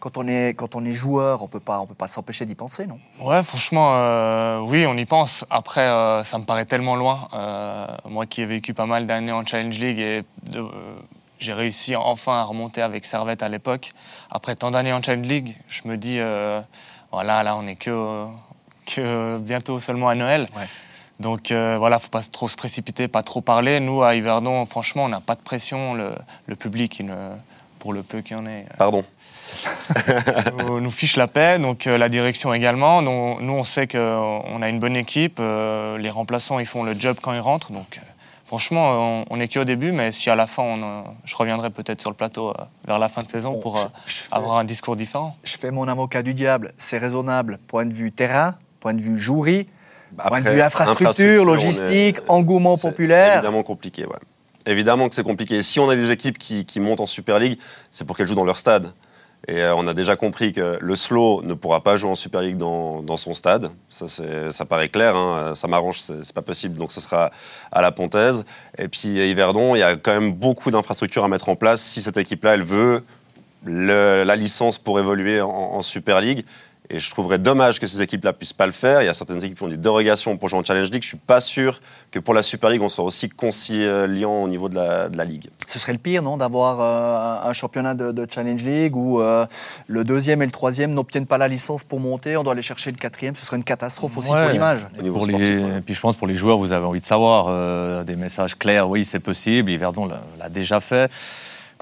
Quand 0.00 0.16
on 0.16 0.26
est, 0.26 0.54
quand 0.54 0.74
on 0.74 0.84
est 0.84 0.92
joueur, 0.92 1.42
on 1.42 1.48
peut 1.48 1.60
pas, 1.60 1.78
on 1.78 1.86
peut 1.86 1.94
pas 1.94 2.08
s'empêcher 2.08 2.44
d'y 2.44 2.56
penser, 2.56 2.86
non? 2.86 2.98
Ouais, 3.20 3.42
franchement, 3.44 3.92
euh, 3.94 4.58
oui, 4.58 4.84
on 4.86 4.96
y 4.96 5.04
pense. 5.04 5.44
Après, 5.48 5.82
euh, 5.82 6.24
ça 6.24 6.38
me 6.38 6.44
paraît 6.44 6.64
tellement 6.64 6.96
loin. 6.96 7.28
moi 8.08 8.26
qui 8.26 8.42
ai 8.42 8.46
vécu 8.46 8.74
pas 8.74 8.86
mal 8.86 9.06
d'années 9.06 9.32
en 9.32 9.46
Challenge 9.46 9.78
League 9.78 9.98
et 10.00 10.24
j'ai 11.38 11.52
réussi 11.52 11.94
enfin 11.94 12.38
à 12.38 12.42
remonter 12.42 12.82
avec 12.82 13.04
Servette 13.04 13.44
à 13.44 13.48
l'époque. 13.48 13.92
Après 14.30 14.56
tant 14.56 14.72
d'années 14.72 14.92
en 14.92 15.02
Challenge 15.02 15.26
League, 15.26 15.56
je 15.68 15.82
me 15.86 15.96
dis, 15.96 16.18
voilà, 17.12 17.44
là, 17.44 17.54
on 17.54 17.66
est 17.68 17.76
que, 17.76 18.26
que 18.86 19.38
bientôt 19.38 19.78
seulement 19.78 20.08
à 20.08 20.16
Noël. 20.16 20.48
Ouais. 20.56 20.66
Donc 21.22 21.52
euh, 21.52 21.76
voilà, 21.78 21.98
faut 21.98 22.08
pas 22.08 22.22
trop 22.22 22.48
se 22.48 22.56
précipiter, 22.56 23.08
pas 23.08 23.22
trop 23.22 23.40
parler. 23.40 23.80
Nous, 23.80 24.02
à 24.02 24.14
Yverdon, 24.16 24.66
franchement, 24.66 25.04
on 25.04 25.08
n'a 25.08 25.20
pas 25.20 25.36
de 25.36 25.40
pression. 25.40 25.94
Le, 25.94 26.56
public, 26.56 26.98
il 26.98 27.10
pour 27.78 27.92
le 27.92 28.02
peu 28.02 28.20
qu'il 28.20 28.36
y 28.36 28.40
en 28.40 28.46
ait. 28.46 28.66
Euh, 28.70 28.76
Pardon. 28.76 29.04
nous, 30.58 30.80
nous 30.80 30.90
fiche 30.90 31.16
la 31.16 31.28
paix, 31.28 31.58
donc 31.58 31.86
euh, 31.86 31.96
la 31.98 32.08
direction 32.08 32.52
également. 32.52 33.02
Donc, 33.02 33.40
nous, 33.40 33.52
on 33.52 33.64
sait 33.64 33.86
qu'on 33.86 34.62
a 34.62 34.68
une 34.68 34.78
bonne 34.78 34.96
équipe. 34.96 35.38
les 35.38 36.10
remplaçants, 36.10 36.58
ils 36.58 36.66
font 36.66 36.82
le 36.82 36.94
job 36.98 37.16
quand 37.22 37.32
ils 37.32 37.40
rentrent. 37.40 37.72
Donc 37.72 38.00
franchement, 38.44 39.24
on 39.30 39.36
n'est 39.38 39.48
qu'au 39.48 39.64
début, 39.64 39.92
mais 39.92 40.12
si 40.12 40.28
à 40.28 40.36
la 40.36 40.46
fin, 40.46 41.04
je 41.24 41.36
reviendrai 41.36 41.70
peut-être 41.70 42.00
sur 42.00 42.10
le 42.10 42.16
plateau 42.16 42.52
vers 42.86 42.98
la 42.98 43.08
fin 43.08 43.22
de 43.22 43.28
saison 43.28 43.58
pour 43.58 43.78
avoir 44.30 44.58
un 44.58 44.64
discours 44.64 44.96
différent. 44.96 45.36
Je 45.44 45.56
fais 45.56 45.70
mon 45.70 45.88
avocat 45.88 46.22
du 46.22 46.34
diable. 46.34 46.74
C'est 46.76 46.98
raisonnable, 46.98 47.58
point 47.66 47.86
de 47.86 47.94
vue 47.94 48.12
terrain, 48.12 48.56
point 48.80 48.92
de 48.92 49.00
vue 49.00 49.18
jouerie 50.18 50.28
Point 50.28 50.40
de 50.40 50.50
vue 50.50 50.62
infrastructure, 50.62 51.44
logistique, 51.44 52.18
engouement 52.28 52.76
populaire. 52.76 53.38
Évidemment 53.38 53.62
compliqué, 53.62 54.04
ouais. 54.04 54.18
Évidemment 54.66 55.08
que 55.08 55.14
c'est 55.14 55.24
compliqué. 55.24 55.60
Si 55.62 55.80
on 55.80 55.90
a 55.90 55.96
des 55.96 56.12
équipes 56.12 56.38
qui, 56.38 56.80
montent 56.80 57.00
en 57.00 57.06
Super 57.06 57.38
League, 57.38 57.58
c'est 57.90 58.04
pour 58.04 58.16
qu'elles 58.16 58.28
jouent 58.28 58.34
dans 58.34 58.44
leur 58.44 58.58
stade. 58.58 58.92
Et 59.48 59.60
euh, 59.60 59.74
on 59.74 59.88
a 59.88 59.94
déjà 59.94 60.14
compris 60.14 60.52
que 60.52 60.78
le 60.80 60.94
slow 60.94 61.42
ne 61.42 61.54
pourra 61.54 61.82
pas 61.82 61.96
jouer 61.96 62.10
en 62.10 62.14
Super 62.14 62.42
League 62.42 62.56
dans, 62.56 63.16
son 63.16 63.34
stade. 63.34 63.70
Ça, 63.88 64.06
ça 64.06 64.64
paraît 64.64 64.88
clair. 64.88 65.16
Hein. 65.16 65.54
Ça 65.56 65.66
m'arrange, 65.66 66.00
c'est 66.00 66.32
pas 66.32 66.42
possible. 66.42 66.76
Donc, 66.76 66.92
ce 66.92 67.00
sera 67.00 67.32
à 67.72 67.82
la 67.82 67.90
Pontaise. 67.90 68.44
Et 68.78 68.86
puis, 68.86 69.20
à 69.20 69.26
Yverdon, 69.26 69.74
il 69.74 69.80
y 69.80 69.82
a 69.82 69.96
quand 69.96 70.12
même 70.12 70.32
beaucoup 70.32 70.70
d'infrastructures 70.70 71.24
à 71.24 71.28
mettre 71.28 71.48
en 71.48 71.56
place 71.56 71.80
si 71.80 72.00
cette 72.00 72.16
équipe-là, 72.16 72.54
elle 72.54 72.62
veut 72.62 73.02
la 73.64 74.36
licence 74.36 74.78
pour 74.78 75.00
évoluer 75.00 75.40
en 75.40 75.82
Super 75.82 76.20
League. 76.20 76.44
Et 76.90 76.98
je 76.98 77.10
trouverais 77.10 77.38
dommage 77.38 77.80
que 77.80 77.86
ces 77.86 78.02
équipes-là 78.02 78.32
puissent 78.32 78.52
pas 78.52 78.66
le 78.66 78.72
faire. 78.72 79.02
Il 79.02 79.06
y 79.06 79.08
a 79.08 79.14
certaines 79.14 79.42
équipes 79.42 79.56
qui 79.56 79.62
ont 79.62 79.68
des 79.68 79.76
dérogations 79.76 80.36
pour 80.36 80.48
jouer 80.48 80.58
en 80.58 80.64
Challenge 80.64 80.90
League. 80.90 81.02
Je 81.02 81.08
suis 81.08 81.16
pas 81.16 81.40
sûr 81.40 81.80
que 82.10 82.18
pour 82.18 82.34
la 82.34 82.42
Super 82.42 82.70
League, 82.70 82.82
on 82.82 82.88
soit 82.88 83.04
aussi 83.04 83.28
conciliant 83.28 84.42
au 84.42 84.48
niveau 84.48 84.68
de 84.68 84.74
la, 84.74 85.08
de 85.08 85.16
la 85.16 85.24
Ligue. 85.24 85.48
Ce 85.68 85.78
serait 85.78 85.92
le 85.92 85.98
pire, 85.98 86.22
non, 86.22 86.36
d'avoir 86.36 86.80
euh, 86.80 87.48
un 87.48 87.52
championnat 87.52 87.94
de, 87.94 88.26
Challenge 88.28 88.62
League 88.62 88.96
où 88.96 89.20
euh, 89.20 89.46
le 89.86 90.04
deuxième 90.04 90.42
et 90.42 90.46
le 90.46 90.52
troisième 90.52 90.92
n'obtiennent 90.92 91.26
pas 91.26 91.38
la 91.38 91.48
licence 91.48 91.84
pour 91.84 92.00
monter. 92.00 92.36
On 92.36 92.42
doit 92.42 92.52
aller 92.52 92.62
chercher 92.62 92.90
le 92.90 92.96
quatrième. 92.96 93.34
Ce 93.36 93.46
serait 93.46 93.56
une 93.56 93.64
catastrophe 93.64 94.18
aussi 94.18 94.28
pour 94.28 94.50
l'image. 94.50 94.86
Et 95.02 95.80
puis 95.80 95.94
je 95.94 96.00
pense 96.00 96.16
pour 96.16 96.26
les 96.26 96.34
joueurs, 96.34 96.58
vous 96.58 96.72
avez 96.72 96.84
envie 96.84 97.00
de 97.00 97.06
savoir 97.06 97.46
euh, 97.48 98.04
des 98.04 98.16
messages 98.16 98.56
clairs. 98.56 98.88
Oui, 98.88 99.04
c'est 99.04 99.20
possible. 99.20 99.70
Yverdon 99.70 100.10
l'a 100.38 100.48
déjà 100.48 100.80
fait. 100.80 101.10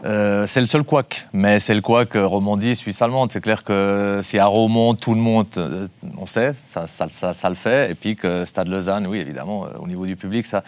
Euh, 0.04 0.46
c'est 0.46 0.60
le 0.60 0.66
seul 0.66 0.82
couac, 0.82 1.28
mais 1.32 1.60
c'est 1.60 1.74
le 1.74 1.82
couac 1.82 2.10
Romandie, 2.14 2.74
Suisse 2.74 3.02
allemande. 3.02 3.30
C'est 3.32 3.40
clair 3.40 3.64
que 3.64 4.20
si 4.22 4.38
à 4.38 4.46
Romont 4.46 4.94
tout 4.94 5.14
le 5.14 5.20
monde, 5.20 5.46
euh, 5.58 5.86
on 6.16 6.26
sait, 6.26 6.52
ça, 6.54 6.86
ça, 6.86 7.34
ça, 7.34 7.48
le 7.48 7.54
fait, 7.54 7.90
et 7.90 7.94
puis 7.94 8.16
que 8.16 8.44
Stade 8.44 8.68
Lausanne, 8.68 9.06
oui, 9.06 9.18
évidemment, 9.18 9.66
euh, 9.66 9.78
au 9.78 9.86
niveau 9.86 10.06
du 10.06 10.16
public, 10.16 10.46
ça, 10.46 10.62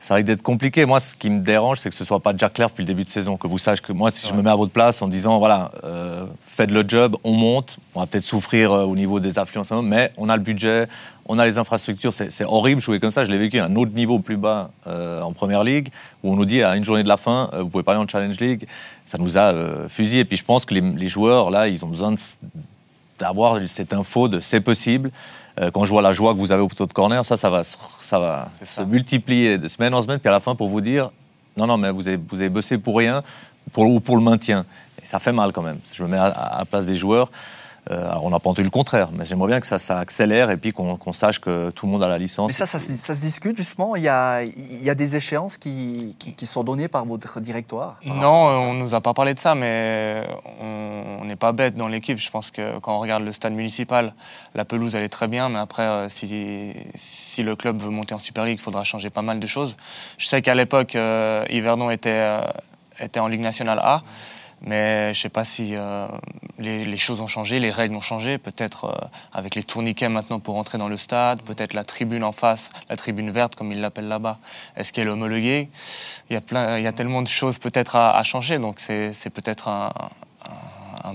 ça 0.00 0.14
risque 0.14 0.26
d'être 0.26 0.42
compliqué. 0.42 0.86
Moi, 0.86 0.98
ce 0.98 1.14
qui 1.14 1.28
me 1.28 1.40
dérange, 1.40 1.78
c'est 1.78 1.90
que 1.90 1.94
ce 1.94 2.04
soit 2.04 2.20
pas 2.20 2.32
déjà 2.32 2.48
clair 2.48 2.70
depuis 2.70 2.82
le 2.82 2.86
début 2.86 3.04
de 3.04 3.10
saison, 3.10 3.36
que 3.36 3.46
vous 3.46 3.58
sachiez 3.58 3.84
que 3.84 3.92
moi, 3.92 4.10
si 4.10 4.26
je 4.26 4.32
me 4.32 4.42
mets 4.42 4.50
à 4.50 4.56
votre 4.56 4.72
place 4.72 5.02
en 5.02 5.08
disant, 5.08 5.38
voilà, 5.38 5.70
euh, 5.84 6.24
faites 6.44 6.70
le 6.70 6.82
job, 6.88 7.16
on 7.22 7.32
monte, 7.32 7.78
on 7.94 8.00
va 8.00 8.06
peut-être 8.06 8.24
souffrir 8.24 8.72
euh, 8.72 8.84
au 8.84 8.94
niveau 8.94 9.20
des 9.20 9.38
affluences, 9.38 9.70
mais 9.82 10.10
on 10.16 10.30
a 10.30 10.36
le 10.36 10.42
budget, 10.42 10.88
on 11.32 11.38
a 11.38 11.46
les 11.46 11.58
infrastructures. 11.58 12.12
C'est 12.12 12.44
horrible 12.44 12.80
jouer 12.80 12.98
comme 12.98 13.10
ça. 13.10 13.24
Je 13.24 13.30
l'ai 13.30 13.38
vécu 13.38 13.58
à 13.58 13.64
un 13.66 13.76
autre 13.76 13.92
niveau 13.92 14.18
plus 14.18 14.36
bas 14.36 14.70
euh, 14.86 15.22
en 15.22 15.32
première 15.32 15.62
ligue, 15.62 15.88
où 16.22 16.32
on 16.32 16.36
nous 16.36 16.44
dit 16.44 16.62
à 16.62 16.76
une 16.76 16.84
journée 16.84 17.04
de 17.04 17.08
la 17.08 17.16
fin, 17.16 17.48
vous 17.56 17.68
pouvez 17.68 17.84
parler 17.84 18.00
en 18.00 18.08
Challenge 18.08 18.38
League. 18.40 18.66
Ça 19.04 19.16
nous 19.18 19.38
a 19.38 19.54
fusillé. 19.88 20.22
Et 20.22 20.24
puis 20.24 20.36
je 20.36 20.44
pense 20.44 20.64
que 20.64 20.74
les, 20.74 20.80
les, 20.80 21.08
joueurs, 21.08 21.50
là, 21.50 21.68
ils 21.68 21.84
ont 21.84 21.88
besoin 21.88 22.14
d'avoir 23.18 23.60
cette 23.68 23.92
info 23.92 24.28
de 24.28 24.40
c'est 24.40 24.60
possible. 24.60 25.10
Euh, 25.60 25.70
quand 25.70 25.84
je 25.84 25.90
vois 25.90 26.02
la 26.02 26.12
joie 26.12 26.32
que 26.32 26.38
vous 26.38 26.52
avez 26.52 26.62
au 26.62 26.68
poteau 26.68 26.86
de 26.86 26.92
corner, 26.92 27.24
ça, 27.24 27.36
ça 27.36 27.50
va, 27.50 27.62
ça 27.62 28.18
va 28.18 28.48
se 28.64 28.82
multiplier 28.82 29.58
de 29.58 29.68
semaine 29.68 29.94
en 29.94 30.02
semaine, 30.02 30.18
puis 30.18 30.28
à 30.28 30.32
la 30.32 30.40
fin 30.40 30.54
pour 30.54 30.68
vous 30.68 30.80
dire 30.80 31.10
non, 31.56 31.66
non, 31.66 31.76
mais 31.76 31.90
vous 31.90 32.08
avez, 32.08 32.16
vous 32.16 32.40
avez 32.40 32.48
bossé 32.48 32.78
pour 32.78 32.96
rien, 32.96 33.22
pour, 33.72 33.86
ou 33.86 34.00
pour 34.00 34.16
le 34.16 34.22
maintien. 34.22 34.64
Et 35.02 35.06
ça 35.06 35.18
fait 35.18 35.32
mal 35.32 35.52
quand 35.52 35.62
même. 35.62 35.78
Je 35.92 36.02
me 36.02 36.08
mets 36.08 36.18
à 36.18 36.56
la 36.58 36.64
place 36.64 36.86
des 36.86 36.94
joueurs. 36.94 37.30
Euh, 37.90 38.08
alors 38.08 38.24
on 38.24 38.30
n'a 38.30 38.38
pas 38.38 38.50
entendu 38.50 38.62
le 38.62 38.70
contraire, 38.70 39.08
mais 39.12 39.24
j'aimerais 39.24 39.48
bien 39.48 39.60
que 39.60 39.66
ça, 39.66 39.78
ça, 39.78 39.98
accélère 39.98 40.50
et 40.50 40.56
puis 40.56 40.72
qu'on 40.72 41.12
sache 41.12 41.40
que 41.40 41.70
tout 41.70 41.86
le 41.86 41.92
monde 41.92 42.02
a 42.02 42.08
la 42.08 42.18
licence. 42.18 42.48
Mais 42.48 42.54
ça, 42.54 42.66
ça, 42.66 42.78
se 42.78 43.20
discute 43.20 43.56
justement 43.56 43.96
Il 43.96 44.02
y 44.02 44.08
a, 44.08 44.42
il 44.42 44.82
y 44.82 44.90
a 44.90 44.94
des 44.94 45.16
échéances 45.16 45.56
qui, 45.56 46.14
qui, 46.18 46.46
sont 46.46 46.62
données 46.62 46.88
par 46.88 47.04
votre 47.04 47.40
directoire 47.40 47.98
Non, 48.04 48.46
on 48.46 48.74
ne 48.74 48.78
nous 48.78 48.94
a 48.94 49.00
pas 49.00 49.12
parlé 49.12 49.34
de 49.34 49.40
ça, 49.40 49.54
mais 49.54 50.22
on 50.60 51.24
n'est 51.24 51.36
pas 51.36 51.52
bête 51.52 51.74
dans 51.74 51.88
l'équipe. 51.88 52.18
Je 52.18 52.30
pense 52.30 52.50
que 52.50 52.78
quand 52.78 52.96
on 52.96 53.00
regarde 53.00 53.24
le 53.24 53.32
stade 53.32 53.54
municipal, 53.54 54.14
la 54.54 54.64
pelouse, 54.64 54.94
elle 54.94 55.04
est 55.04 55.08
très 55.08 55.28
bien, 55.28 55.48
mais 55.48 55.58
après, 55.58 55.82
euh, 55.82 56.08
si, 56.08 56.74
si 56.94 57.42
le 57.42 57.56
club 57.56 57.80
veut 57.80 57.90
monter 57.90 58.14
en 58.14 58.18
Super 58.18 58.44
League, 58.44 58.58
il 58.60 58.62
faudra 58.62 58.84
changer 58.84 59.10
pas 59.10 59.22
mal 59.22 59.40
de 59.40 59.46
choses. 59.46 59.76
Je 60.18 60.26
sais 60.26 60.42
qu'à 60.42 60.54
l'époque, 60.54 60.94
euh, 60.94 61.44
Yverdon 61.50 61.90
était, 61.90 62.38
était 63.00 63.20
en 63.20 63.26
Ligue 63.26 63.40
nationale 63.40 63.80
A. 63.82 64.02
Mais 64.62 65.14
je 65.14 65.18
ne 65.18 65.22
sais 65.22 65.28
pas 65.30 65.44
si 65.44 65.74
euh, 65.74 66.06
les, 66.58 66.96
choses 66.98 67.20
ont 67.20 67.26
changé, 67.26 67.60
les 67.60 67.70
règles 67.70 67.96
ont 67.96 68.02
changé. 68.02 68.36
Peut-être 68.36 68.84
euh, 68.84 69.06
avec 69.32 69.54
les 69.54 69.62
tourniquets 69.62 70.10
maintenant 70.10 70.38
pour 70.38 70.56
entrer 70.56 70.76
dans 70.76 70.88
le 70.88 70.98
stade, 70.98 71.40
peut-être 71.42 71.72
la 71.72 71.84
tribune 71.84 72.22
en 72.22 72.32
face, 72.32 72.70
la 72.90 72.96
tribune 72.96 73.30
verte 73.30 73.56
comme 73.56 73.72
ils 73.72 73.80
l'appellent 73.80 74.08
là-bas. 74.08 74.38
Est-ce 74.76 74.92
qu'elle 74.92 75.06
est 75.06 75.10
homologuée? 75.10 75.70
Il 76.28 76.34
y, 76.34 76.36
a 76.36 76.42
plein, 76.42 76.76
il 76.76 76.84
y 76.84 76.86
a 76.86 76.92
tellement 76.92 77.22
de 77.22 77.28
choses 77.28 77.58
peut-être 77.58 77.96
à, 77.96 78.22
changer. 78.22 78.58
Donc 78.58 78.80
c'est, 78.80 79.12
peut-être 79.32 79.68
un, 79.68 79.92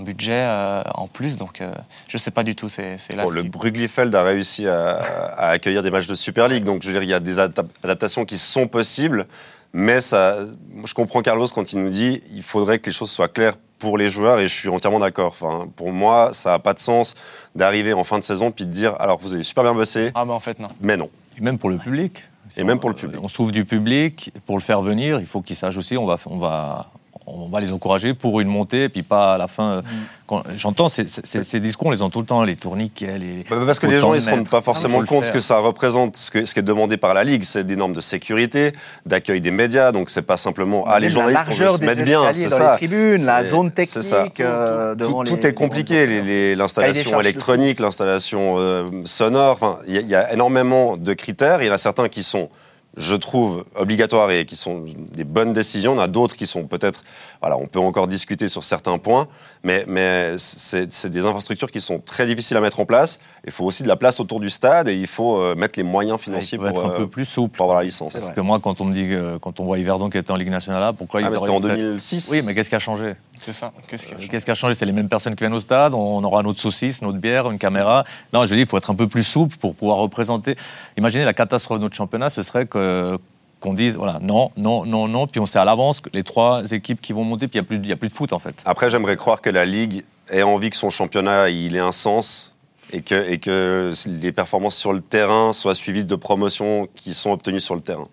budget 0.00 0.32
euh, 0.32 0.82
en 0.94 1.06
plus. 1.06 1.36
Donc 1.36 1.62
je 2.08 2.16
ne 2.16 2.18
sais 2.18 2.32
pas 2.32 2.42
du 2.42 2.56
tout. 2.56 2.68
C'est, 2.68 2.98
là 3.14 3.24
le 3.30 3.44
Bruglifeld 3.44 4.14
a 4.14 4.24
réussi 4.24 4.66
à, 4.66 4.98
à, 5.36 5.48
accueillir 5.50 5.84
des 5.84 5.92
matchs 5.92 6.08
de 6.08 6.16
Super 6.16 6.48
League. 6.48 6.64
Donc 6.64 6.82
je 6.82 6.88
veux 6.88 6.94
dire, 6.94 7.04
il 7.04 7.08
y 7.08 7.14
a 7.14 7.20
des 7.20 7.38
adaptations 7.38 8.24
qui 8.24 8.38
sont 8.38 8.66
possibles. 8.66 9.28
Mais 9.78 10.00
ça, 10.00 10.38
je 10.86 10.94
comprends 10.94 11.20
Carlos 11.20 11.46
quand 11.54 11.74
il 11.74 11.80
nous 11.80 11.90
dit 11.90 12.22
il 12.32 12.42
faudrait 12.42 12.78
que 12.78 12.86
les 12.86 12.92
choses 12.92 13.10
soient 13.10 13.28
claires 13.28 13.56
pour 13.78 13.98
les 13.98 14.08
joueurs 14.08 14.38
et 14.38 14.48
je 14.48 14.54
suis 14.54 14.70
entièrement 14.70 15.00
d'accord. 15.00 15.36
Enfin, 15.38 15.68
pour 15.76 15.92
moi, 15.92 16.30
ça 16.32 16.52
n'a 16.52 16.58
pas 16.58 16.72
de 16.72 16.78
sens 16.78 17.14
d'arriver 17.54 17.92
en 17.92 18.02
fin 18.02 18.18
de 18.18 18.24
saison 18.24 18.50
puis 18.50 18.64
de 18.64 18.70
dire 18.70 18.96
alors 18.98 19.18
vous 19.20 19.34
avez 19.34 19.42
super 19.42 19.64
bien 19.64 19.74
bossé. 19.74 20.12
Ah 20.14 20.24
ben 20.24 20.32
en 20.32 20.40
fait 20.40 20.58
non. 20.58 20.68
Mais 20.80 20.96
non. 20.96 21.10
Et 21.36 21.42
même 21.42 21.58
pour 21.58 21.68
le 21.68 21.76
public. 21.76 22.24
Et 22.56 22.64
même 22.64 22.78
pour 22.78 22.88
le 22.88 22.94
public. 22.94 23.20
On 23.22 23.28
s'ouvre 23.28 23.52
du 23.52 23.66
public 23.66 24.32
pour 24.46 24.56
le 24.56 24.62
faire 24.62 24.80
venir. 24.80 25.20
Il 25.20 25.26
faut 25.26 25.42
qu'il 25.42 25.56
sache 25.56 25.76
aussi, 25.76 25.98
on 25.98 26.06
va, 26.06 26.16
on 26.24 26.38
va, 26.38 26.90
on 27.26 27.48
va 27.48 27.60
les 27.60 27.72
encourager 27.72 28.14
pour 28.14 28.40
une 28.40 28.48
montée, 28.48 28.84
et 28.84 28.88
puis 28.88 29.02
pas 29.02 29.34
à 29.34 29.38
la 29.38 29.48
fin. 29.48 29.64
Euh, 29.64 29.82
mm. 29.82 30.56
J'entends 30.56 30.88
ces, 30.88 31.06
ces, 31.06 31.60
discours, 31.60 31.88
on 31.88 31.90
les 31.90 32.02
entend 32.02 32.10
tout 32.10 32.20
le 32.20 32.26
temps, 32.26 32.44
les 32.44 32.56
tourniquets, 32.56 33.18
les. 33.18 33.44
Bah, 33.48 33.56
parce 33.66 33.78
que 33.78 33.86
les 33.86 34.00
gens, 34.00 34.14
ils 34.14 34.20
se 34.20 34.30
rendent 34.30 34.48
pas 34.48 34.62
forcément 34.62 35.04
compte 35.04 35.24
ce 35.24 35.32
que 35.32 35.40
ça 35.40 35.58
représente, 35.58 36.16
ce, 36.16 36.30
que, 36.30 36.44
ce 36.44 36.54
qui 36.54 36.60
est 36.60 36.64
demandé 36.64 36.96
par 36.96 37.14
la 37.14 37.24
Ligue. 37.24 37.42
C'est 37.42 37.64
des 37.64 37.76
normes 37.76 37.92
de 37.92 38.00
sécurité, 38.00 38.72
d'accueil 39.04 39.40
des 39.40 39.50
médias, 39.50 39.92
donc 39.92 40.10
c'est 40.10 40.22
pas 40.22 40.36
simplement. 40.36 40.84
Ah, 40.86 41.00
les 41.00 41.10
journalistes, 41.10 41.42
on 41.48 41.76
se 41.76 41.84
mettre 41.84 42.04
bien, 42.04 42.22
c'est 42.32 42.48
ça. 42.48 42.72
Les 42.72 42.86
tribunes, 42.86 43.24
la 43.24 43.44
zone 43.44 43.70
technique. 43.70 44.40
Euh, 44.40 44.94
tout, 44.94 45.46
est 45.46 45.54
compliqué, 45.54 46.54
l'installation 46.54 47.20
électronique, 47.20 47.80
l'installation 47.80 48.56
euh, 48.58 48.86
sonore. 49.04 49.80
Il 49.86 49.96
y, 49.96 50.04
y 50.06 50.14
a 50.14 50.32
énormément 50.32 50.96
de 50.96 51.12
critères. 51.12 51.62
Il 51.62 51.66
y 51.66 51.70
en 51.70 51.74
a 51.74 51.78
certains 51.78 52.08
qui 52.08 52.22
sont 52.22 52.48
je 52.96 53.14
trouve, 53.14 53.64
obligatoires 53.74 54.30
et 54.30 54.44
qui 54.46 54.56
sont 54.56 54.86
des 55.12 55.24
bonnes 55.24 55.52
décisions. 55.52 55.92
On 55.92 55.98
a 55.98 56.08
d'autres 56.08 56.34
qui 56.34 56.46
sont 56.46 56.66
peut-être, 56.66 57.04
voilà, 57.40 57.58
on 57.58 57.66
peut 57.66 57.78
encore 57.78 58.06
discuter 58.06 58.48
sur 58.48 58.64
certains 58.64 58.96
points, 58.98 59.28
mais, 59.62 59.84
mais 59.86 60.34
c'est 60.38 61.06
des 61.08 61.26
infrastructures 61.26 61.70
qui 61.70 61.80
sont 61.80 61.98
très 61.98 62.26
difficiles 62.26 62.56
à 62.56 62.60
mettre 62.60 62.80
en 62.80 62.86
place. 62.86 63.18
Il 63.44 63.52
faut 63.52 63.64
aussi 63.64 63.82
de 63.82 63.88
la 63.88 63.96
place 63.96 64.18
autour 64.18 64.40
du 64.40 64.48
stade 64.48 64.88
et 64.88 64.94
il 64.94 65.06
faut 65.06 65.40
euh, 65.40 65.54
mettre 65.54 65.78
les 65.78 65.82
moyens 65.82 66.18
financiers 66.18 66.58
pour, 66.58 66.68
être 66.68 66.86
un 66.86 66.90
peu 66.90 67.02
euh, 67.02 67.06
plus 67.06 67.26
souple. 67.26 67.56
pour 67.56 67.64
avoir 67.64 67.78
la 67.78 67.84
licence. 67.84 68.14
Parce 68.14 68.32
que 68.32 68.40
moi, 68.40 68.60
quand 68.60 68.80
on 68.80 68.84
me 68.86 68.94
dit, 68.94 69.38
quand 69.40 69.60
on 69.60 69.64
voit 69.64 69.78
Yverdon 69.78 70.08
qui 70.08 70.18
était 70.18 70.30
en 70.30 70.36
Ligue 70.36 70.50
nationale, 70.50 70.94
pourquoi 70.96 71.20
ah, 71.22 71.30
C'était 71.32 71.50
en 71.50 71.60
2006. 71.60 72.30
Oui, 72.32 72.42
mais 72.46 72.54
qu'est-ce 72.54 72.70
qui 72.70 72.74
a 72.74 72.80
changé? 72.80 73.14
C'est 73.38 73.52
ça. 73.52 73.72
Qu'est-ce 73.86 74.44
qui 74.44 74.50
a 74.50 74.54
changé 74.54 74.74
C'est 74.74 74.86
les 74.86 74.92
mêmes 74.92 75.08
personnes 75.08 75.34
qui 75.34 75.40
viennent 75.40 75.52
au 75.54 75.60
stade. 75.60 75.94
On 75.94 76.22
aura 76.24 76.42
notre 76.42 76.60
saucisse, 76.60 77.02
notre 77.02 77.18
bière, 77.18 77.50
une 77.50 77.58
caméra. 77.58 78.04
Non, 78.32 78.46
je 78.46 78.54
dis, 78.54 78.62
il 78.62 78.66
faut 78.66 78.78
être 78.78 78.90
un 78.90 78.94
peu 78.94 79.06
plus 79.06 79.22
souple 79.22 79.56
pour 79.56 79.74
pouvoir 79.74 79.98
représenter. 79.98 80.56
Imaginez 80.96 81.24
la 81.24 81.34
catastrophe 81.34 81.78
de 81.78 81.84
notre 81.84 81.96
championnat, 81.96 82.30
ce 82.30 82.42
serait 82.42 82.66
que 82.66 83.18
qu'on 83.58 83.72
dise 83.72 83.96
voilà 83.96 84.18
non, 84.20 84.50
non, 84.56 84.84
non, 84.84 85.08
non, 85.08 85.26
puis 85.26 85.40
on 85.40 85.46
sait 85.46 85.58
à 85.58 85.64
l'avance 85.64 86.00
que 86.00 86.10
les 86.12 86.22
trois 86.22 86.70
équipes 86.72 87.00
qui 87.00 87.14
vont 87.14 87.24
monter, 87.24 87.48
puis 87.48 87.62
il 87.70 87.80
n'y 87.80 87.90
a, 87.90 87.94
a, 87.94 87.96
plus 87.96 88.08
de 88.08 88.12
foot 88.12 88.32
en 88.34 88.38
fait. 88.38 88.62
Après, 88.66 88.90
j'aimerais 88.90 89.16
croire 89.16 89.40
que 89.40 89.48
la 89.48 89.64
Ligue 89.64 90.04
ait 90.30 90.42
envie 90.42 90.68
que 90.68 90.76
son 90.76 90.90
championnat 90.90 91.48
il 91.48 91.74
ait 91.74 91.80
un 91.80 91.92
sens 91.92 92.54
et 92.92 93.02
que, 93.02 93.30
et 93.30 93.38
que 93.38 93.92
les 94.06 94.32
performances 94.32 94.76
sur 94.76 94.92
le 94.92 95.00
terrain 95.00 95.52
soient 95.52 95.74
suivies 95.74 96.04
de 96.04 96.16
promotions 96.16 96.86
qui 96.94 97.14
sont 97.14 97.30
obtenues 97.30 97.60
sur 97.60 97.74
le 97.74 97.80
terrain. 97.80 98.08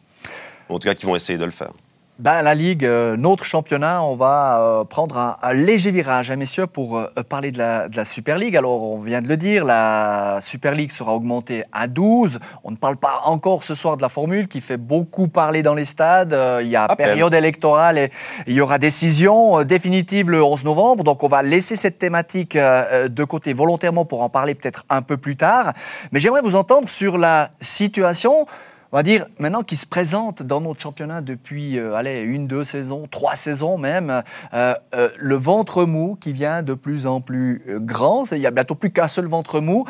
En 0.70 0.80
tout 0.80 0.88
cas, 0.88 0.94
qui 0.94 1.06
vont 1.06 1.16
essayer 1.16 1.38
de 1.38 1.46
le 1.46 1.52
faire. 1.52 1.72
Ben, 2.20 2.44
la 2.44 2.54
Ligue, 2.54 2.86
euh, 2.86 3.18
notre 3.18 3.44
championnat, 3.44 4.04
on 4.04 4.16
va 4.16 4.62
euh, 4.62 4.84
prendre 4.84 5.18
un, 5.18 5.54
léger 5.54 5.90
virage, 5.90 6.30
hein, 6.30 6.36
messieurs, 6.36 6.68
pour 6.68 7.00
euh, 7.00 7.08
parler 7.28 7.52
de 7.52 7.58
la, 7.58 7.90
de 7.90 7.98
la, 7.98 8.06
Super 8.06 8.38
League. 8.38 8.56
Alors, 8.56 8.84
on 8.84 9.00
vient 9.00 9.20
de 9.20 9.28
le 9.28 9.36
dire, 9.36 9.66
la 9.66 10.38
Super 10.40 10.76
League 10.76 10.92
sera 10.92 11.16
augmentée 11.16 11.64
à 11.72 11.88
12. 11.88 12.40
On 12.64 12.70
ne 12.70 12.76
parle 12.76 12.98
pas 12.98 13.22
encore 13.26 13.64
ce 13.64 13.74
soir 13.74 13.98
de 13.98 14.04
la 14.04 14.10
formule 14.10 14.48
qui 14.48 14.62
fait 14.62 14.78
beaucoup 14.78 15.28
parler 15.28 15.64
dans 15.64 15.74
les 15.74 15.86
stades. 15.86 16.38
il 16.62 16.68
y 16.68 16.76
a 16.76 16.88
période 16.88 17.34
électorale 17.34 17.98
et 17.98 18.12
il 18.46 18.54
y 18.54 18.62
aura 18.62 18.78
décision 18.78 19.64
définitive 19.64 20.30
le 20.30 20.44
11 20.44 20.66
novembre. 20.66 21.04
Donc, 21.04 21.24
on 21.24 21.28
va 21.28 21.42
laisser 21.42 21.76
cette 21.76 21.98
thématique 21.98 22.56
de 22.56 23.24
côté 23.24 23.54
volontairement 23.54 24.06
pour 24.06 24.22
en 24.22 24.30
parler 24.30 24.54
peut-être 24.54 24.86
un 24.92 25.02
peu 25.02 25.18
plus 25.18 25.36
tard. 25.36 25.74
Mais 26.12 26.20
j'aimerais 26.20 26.42
vous 26.42 26.56
entendre 26.56 26.88
sur 26.88 27.18
la 27.18 27.50
situation 27.60 28.46
on 28.94 28.98
va 28.98 29.02
dire, 29.02 29.26
maintenant 29.40 29.64
qui 29.64 29.76
se 29.76 29.88
présente 29.88 30.44
dans 30.44 30.62
notre 30.62 30.80
championnat 30.80 31.22
depuis, 31.22 31.80
euh, 31.80 31.96
allez, 31.96 32.22
une, 32.22 32.46
deux 32.46 32.64
saisons, 32.64 33.08
trois 33.10 33.36
saisons 33.36 33.80
même, 33.80 34.22
euh, 34.54 34.76
euh, 34.94 35.10
le 35.18 35.34
ventre 35.34 35.86
mou 35.86 36.16
qui 36.22 36.32
vient 36.32 36.62
de 36.62 36.76
plus 36.76 37.08
en 37.08 37.20
plus 37.20 37.64
grand. 37.80 38.32
Il 38.32 38.38
n'y 38.38 38.46
a 38.46 38.52
bientôt 38.52 38.76
plus 38.76 38.92
qu'un 38.92 39.08
seul 39.08 39.26
ventre 39.26 39.62
mou, 39.62 39.88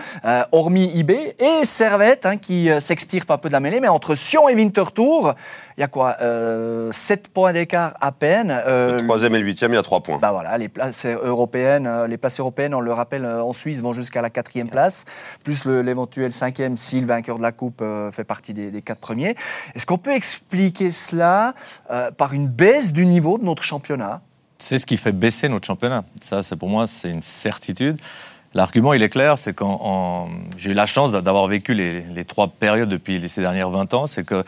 hormis 0.54 0.86
IB 0.96 1.12
et 1.12 1.66
Servette 1.66 2.26
hein, 2.26 2.38
qui 2.38 2.70
s'extirpe 2.80 3.30
un 3.30 3.38
peu 3.38 3.50
de 3.50 3.54
la 3.54 3.60
mêlée. 3.60 3.82
Mais 3.82 3.90
entre 3.90 4.16
Sion 4.16 4.48
et 4.48 4.56
Winterthur, 4.56 5.36
il 5.78 5.82
y 5.82 5.84
a 5.84 5.88
quoi 5.88 6.18
7 6.92 7.28
points 7.30 7.54
d'écart 7.54 7.94
à 8.00 8.12
peine. 8.12 8.50
le 8.66 8.98
troisième 9.04 9.36
et 9.36 9.40
le 9.40 9.46
huitième, 9.46 9.72
il 9.72 9.76
y 9.76 9.80
a 9.80 9.82
3 9.82 10.02
points. 10.02 10.20
Bah 10.22 10.32
voilà, 10.32 10.58
les 10.58 10.70
places 10.70 11.06
européennes, 11.06 12.06
les 12.06 12.18
places 12.18 12.40
européennes, 12.40 12.74
on 12.74 12.82
le 12.82 12.94
rappelle, 12.94 13.26
en 13.26 13.54
Suisse 13.54 13.82
vont 13.82 13.94
jusqu'à 13.94 14.22
la 14.22 14.30
quatrième 14.30 14.70
place, 14.70 15.06
plus 15.44 15.66
l'éventuel 15.66 16.32
cinquième 16.32 16.78
si 16.78 17.02
le 17.02 17.08
vainqueur 17.08 17.38
de 17.38 17.44
la 17.44 17.52
Coupe 17.52 17.84
fait 18.12 18.24
partie 18.24 18.54
des, 18.54 18.72
des 18.72 18.82
premier. 19.04 19.36
Est-ce 19.76 19.86
qu'on 19.86 19.98
peut 19.98 20.14
expliquer 20.14 20.92
cela 20.92 21.54
euh, 21.92 22.12
par 22.12 22.34
une 22.34 22.48
baisse 22.48 22.94
du 22.94 23.06
niveau 23.06 23.38
de 23.38 23.44
notre 23.44 23.64
championnat? 23.64 24.22
C'est 24.58 24.78
ce 24.78 24.86
qui 24.86 24.98
fait 24.98 25.12
baisser 25.12 25.50
notre 25.50 25.68
championnat. 25.68 26.04
Ça, 26.22 26.44
c'est 26.44 26.56
pour 26.56 26.70
moi, 26.70 26.88
c'est 26.88 27.10
une 27.10 27.22
certitude. 27.22 28.00
L'argument, 28.54 28.94
il 28.94 29.02
est 29.02 29.10
clair, 29.10 29.38
c'est 29.38 29.54
quand 29.54 30.30
j'ai 30.58 30.72
eu 30.72 30.74
la 30.76 30.86
chance 30.86 31.12
d'avoir 31.12 31.48
vécu 31.48 31.74
les, 31.74 32.26
trois 32.26 32.48
périodes 32.48 32.90
depuis 32.90 33.28
ces 33.28 33.42
dernières 33.42 33.72
20 33.72 33.94
ans, 33.96 34.08
c'est 34.08 34.24
que 34.24 34.44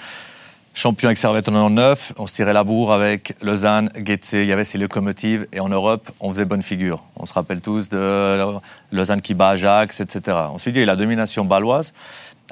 champion 0.75 1.07
avec 1.07 1.17
Servette 1.17 1.47
en 1.47 1.53
99, 1.53 2.13
on 2.17 2.27
se 2.27 2.33
tirait 2.33 2.53
la 2.53 2.65
bourre 2.65 2.91
avec 2.91 3.33
Lausanne, 3.41 3.89
Getse, 3.95 4.33
il 4.33 4.45
y 4.45 4.51
avait 4.51 4.65
ces 4.65 4.77
locomotives, 4.77 5.47
et 5.53 5.61
en 5.61 5.69
Europe, 5.69 6.11
on 6.19 6.31
faisait 6.31 6.45
bonne 6.45 6.61
figure. 6.61 7.01
On 7.15 7.25
se 7.25 7.33
rappelle 7.33 7.61
tous 7.61 7.87
de 7.89 8.59
Lausanne 8.91 9.21
qui 9.21 9.33
bat 9.33 9.49
Ajax, 9.49 10.01
etc. 10.01 10.37
Ensuite, 10.51 10.75
il 10.75 10.79
y 10.79 10.83
a 10.83 10.85
la 10.85 10.97
domination 10.97 11.45
baloise, 11.45 11.93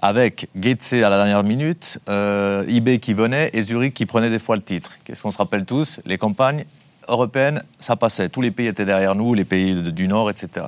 avec 0.02 0.48
Getse 0.60 0.94
à 0.94 1.10
la 1.10 1.18
dernière 1.18 1.44
minute, 1.44 2.00
euh, 2.08 2.64
qui 2.98 3.14
venait 3.14 3.52
et 3.54 3.62
Zurich 3.62 3.94
qui 3.94 4.06
prenait 4.06 4.30
des 4.30 4.40
fois 4.40 4.56
le 4.56 4.62
titre. 4.62 4.92
Qu'est-ce 5.04 5.22
qu'on 5.22 5.32
se 5.32 5.38
rappelle 5.38 5.66
tous? 5.66 6.00
Les 6.06 6.18
campagnes 6.18 6.66
européennes, 7.10 7.62
ça 7.80 7.98
passait. 7.98 8.30
Tous 8.30 8.42
les 8.42 8.52
pays 8.52 8.68
étaient 8.68 8.86
derrière 8.86 9.16
nous, 9.16 9.34
les 9.34 9.44
pays 9.44 9.76
du 9.76 10.08
Nord, 10.08 10.30
etc. 10.30 10.68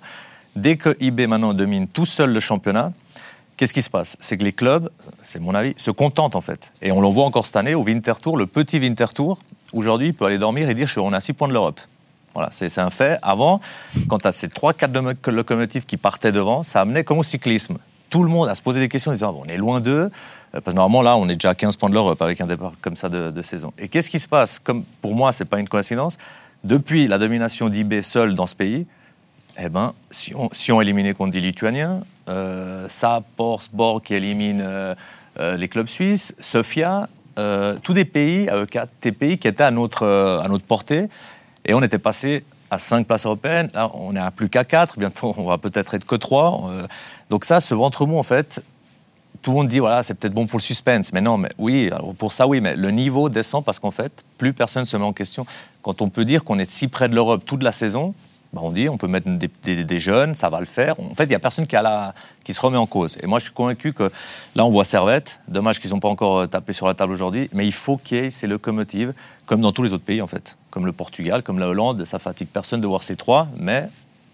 Dès 0.58 0.76
que 0.76 0.96
IB 1.00 1.28
maintenant 1.28 1.54
domine 1.54 1.88
tout 1.88 2.06
seul 2.06 2.32
le 2.32 2.40
championnat, 2.42 2.92
qu'est-ce 3.58 3.74
qui 3.74 3.82
se 3.82 3.90
passe? 3.90 4.18
C'est 4.20 4.38
que 4.38 4.44
les 4.44 4.54
clubs, 4.54 4.90
c'est 5.24 5.40
mon 5.40 5.56
avis, 5.56 5.74
se 5.78 5.92
contentent 5.92 6.36
en 6.36 6.42
fait. 6.42 6.74
Et 6.82 6.92
on 6.92 7.02
le 7.02 7.08
voit 7.08 7.26
encore 7.26 7.46
cette 7.46 7.56
année 7.56 7.76
au 7.76 7.84
Winter 7.84 8.14
Tour, 8.22 8.38
le 8.38 8.48
petit 8.48 8.80
Winter 8.80 9.08
Tour, 9.14 9.40
aujourd'hui, 9.74 10.08
il 10.08 10.14
peut 10.14 10.26
aller 10.26 10.38
dormir 10.38 10.70
et 10.70 10.74
dire 10.74 10.90
on 10.98 11.14
a 11.14 11.20
6 11.20 11.34
points 11.34 11.48
de 11.48 11.54
l'Europe. 11.54 11.80
Voilà, 12.34 12.50
c'est 12.52 12.78
un 12.80 12.90
fait. 12.90 13.18
Avant, 13.22 13.62
quand 14.10 14.20
tu 14.20 14.28
as 14.28 14.34
ces 14.34 14.48
3-4 14.48 15.30
locomotives 15.30 15.86
qui 15.86 15.96
partaient 15.96 16.34
devant, 16.34 16.64
ça 16.64 16.82
amenait 16.82 17.06
comme 17.06 17.20
au 17.20 17.24
cyclisme 17.24 17.78
tout 18.10 18.24
le 18.24 18.30
monde 18.30 18.50
à 18.50 18.56
se 18.56 18.62
poser 18.62 18.80
des 18.80 18.88
questions 18.88 19.12
en 19.12 19.14
disant 19.14 19.36
on 19.38 19.46
est 19.46 19.58
loin 19.58 19.82
d'eux, 19.82 20.10
euh, 20.10 20.10
parce 20.52 20.68
que 20.68 20.72
normalement 20.72 21.02
là 21.02 21.18
on 21.18 21.28
est 21.28 21.36
déjà 21.36 21.50
à 21.50 21.56
15 21.56 21.76
points 21.76 21.90
de 21.90 21.96
l'Europe 21.96 22.22
avec 22.22 22.40
un 22.42 22.48
départ 22.48 22.74
comme 22.82 22.96
ça 22.96 23.10
de, 23.10 23.42
saison. 23.42 23.74
Et 23.78 23.88
qu'est-ce 23.88 24.10
qui 24.10 24.20
se 24.20 24.28
passe? 24.28 24.60
Comme 24.60 24.84
pour 25.02 25.16
moi 25.16 25.32
c'est 25.32 25.46
pas 25.46 25.60
une 25.60 25.68
coïncidence, 25.68 26.18
depuis 26.64 27.08
la 27.08 27.18
domination 27.18 27.70
d'IB 27.70 28.02
seul 28.02 28.36
dans 28.36 28.46
ce 28.46 28.56
pays, 28.56 28.88
eh 29.58 29.70
ben, 29.70 29.94
si 30.12 30.34
on, 30.36 30.50
si 30.52 30.72
on 30.72 30.82
éliminait 30.82 31.14
contre 31.14 31.32
des 31.34 31.42
Lituaniens, 31.42 32.02
euh, 32.30 32.88
ça, 32.90 33.22
Sport 33.60 34.02
qui 34.04 34.14
élimine 34.14 34.62
euh, 34.62 34.96
euh, 35.40 35.56
les 35.58 35.68
clubs 35.68 35.88
suisses, 35.88 36.36
Sofia, 36.40 37.08
tous 37.84 37.94
des 37.94 38.06
pays, 38.06 38.48
des 39.02 39.12
pays 39.12 39.38
qui 39.38 39.48
étaient 39.48 39.64
à 39.64 39.72
notre, 39.72 40.42
portée, 40.68 41.10
et 41.66 41.74
on 41.74 41.84
était 41.84 42.00
passé 42.00 42.46
à 42.72 42.78
5 42.78 43.06
places 43.06 43.26
européennes. 43.26 43.70
Là, 43.74 43.92
on 43.94 44.16
est 44.16 44.20
à 44.20 44.32
plus 44.32 44.50
qu'à 44.50 44.64
4. 44.64 44.98
Bientôt, 44.98 45.34
on 45.38 45.46
va 45.46 45.58
peut-être 45.58 45.94
être 45.94 46.06
que 46.06 46.16
3. 46.16 46.70
Euh, 46.70 46.88
donc 47.30 47.46
ça, 47.46 47.60
ce 47.60 47.76
ventre 47.76 48.06
mou, 48.06 48.18
en 48.18 48.24
fait, 48.24 48.64
tout 49.42 49.52
le 49.52 49.58
monde 49.58 49.68
dit, 49.68 49.80
voilà, 49.80 50.04
c'est 50.04 50.14
peut-être 50.14 50.34
bon 50.34 50.48
pour 50.48 50.60
le 50.60 50.64
suspense. 50.64 51.12
Mais 51.14 51.22
non, 51.22 51.38
mais 51.38 51.50
oui, 51.58 51.90
pour 52.18 52.32
ça, 52.32 52.48
oui, 52.48 52.62
mais 52.62 52.76
le 52.76 52.92
niveau 52.92 53.30
descend 53.30 53.64
parce 53.64 53.80
qu'en 53.80 53.92
fait, 53.92 54.24
plus 54.38 54.54
personne 54.54 54.86
se 54.86 54.96
met 54.98 55.04
en 55.04 55.14
question. 55.14 55.46
Quand 55.82 56.02
on 56.02 56.10
peut 56.10 56.26
dire 56.26 56.44
qu'on 56.44 56.60
est 56.60 56.70
si 56.72 56.88
près 56.88 57.10
de 57.10 57.16
l'Europe 57.16 57.44
toute 57.46 57.64
la 57.64 57.72
saison, 57.72 58.14
bah, 58.56 58.62
on 58.64 58.72
dit 58.72 58.88
on 58.88 58.96
peut 58.96 59.08
mettre 59.08 59.28
des, 59.30 60.00
jeunes, 60.00 60.34
ça 60.34 60.50
va 60.50 60.62
le 60.62 60.66
faire. 60.66 60.98
En 61.00 61.14
fait, 61.14 61.26
il 61.26 61.30
n'y 61.30 61.36
a 61.36 61.40
personne 61.40 61.68
qui, 61.68 61.76
a 61.76 61.82
la, 61.82 62.14
qui 62.46 62.54
se 62.54 62.62
remet 62.62 62.78
en 62.78 62.86
cause. 62.86 63.18
Et 63.22 63.28
moi, 63.28 63.40
je 63.40 63.46
suis 63.46 63.54
convaincu 63.54 63.92
que 63.92 64.10
là, 64.56 64.66
on 64.66 64.70
voit 64.70 64.86
Servette. 64.86 65.42
Dommage 65.50 65.82
qu'ils 65.82 65.92
n'ont 65.92 66.00
pas 66.00 66.08
encore 66.08 66.40
euh, 66.40 66.48
tapé 66.48 66.72
sur 66.72 66.88
la 66.88 66.94
table 66.94 67.12
aujourd'hui. 67.12 67.50
Mais 67.52 67.66
il 67.66 67.74
faut 67.74 67.98
qu'il 67.98 68.18
y 68.18 68.22
ait 68.22 68.30
ces 68.30 68.48
locomotives, 68.48 69.14
comme 69.46 69.60
dans 69.60 69.74
tous 69.74 69.84
les 69.84 69.92
autres 69.92 70.06
pays, 70.06 70.22
en 70.22 70.28
fait. 70.28 70.58
Comme 70.70 70.86
le 70.86 70.94
Portugal, 70.94 71.44
comme 71.44 71.60
la 71.60 71.68
Hollande. 71.68 72.06
Ça 72.06 72.18
fatigue 72.18 72.48
personne 72.48 72.80
de 72.80 72.88
voir 72.88 73.04
ces 73.04 73.18
trois. 73.18 73.50
Mais 73.58 73.90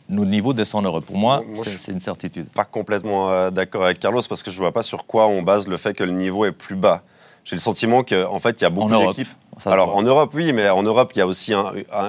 nos 0.07 0.25
niveaux 0.25 0.53
descendent 0.53 0.85
heureux. 0.85 1.01
Pour 1.01 1.17
moi, 1.17 1.43
c'est 1.55 1.91
une 1.91 1.99
certitude. 1.99 2.45
Pas 2.49 2.65
complètement 2.65 3.31
euh, 3.31 3.49
d'accord 3.49 3.85
avec 3.85 3.99
Carlos 3.99 4.21
parce 4.29 4.43
que 4.43 4.51
je 4.51 4.57
ne 4.57 4.61
vois 4.61 4.71
pas 4.71 4.83
sur 4.83 5.07
quoi 5.07 5.25
on 5.25 5.41
base 5.41 5.67
le 5.67 5.77
fait 5.77 5.95
que 5.95 6.03
le 6.03 6.11
niveau 6.11 6.45
est 6.45 6.51
plus 6.51 6.75
bas. 6.75 7.01
J'ai 7.43 7.55
le 7.55 7.59
sentiment 7.59 8.03
qu'en 8.03 8.35
en 8.35 8.39
fait, 8.39 8.61
il 8.61 8.65
y 8.65 8.67
a 8.67 8.69
beaucoup 8.69 8.95
d'équipes. 8.95 9.29
Alors 9.65 9.95
en 9.95 10.01
Europe, 10.01 10.31
oui, 10.33 10.53
mais 10.53 10.69
en 10.69 10.83
Europe, 10.83 11.11
il 11.15 11.19
y 11.19 11.21
a 11.21 11.27
aussi 11.27 11.53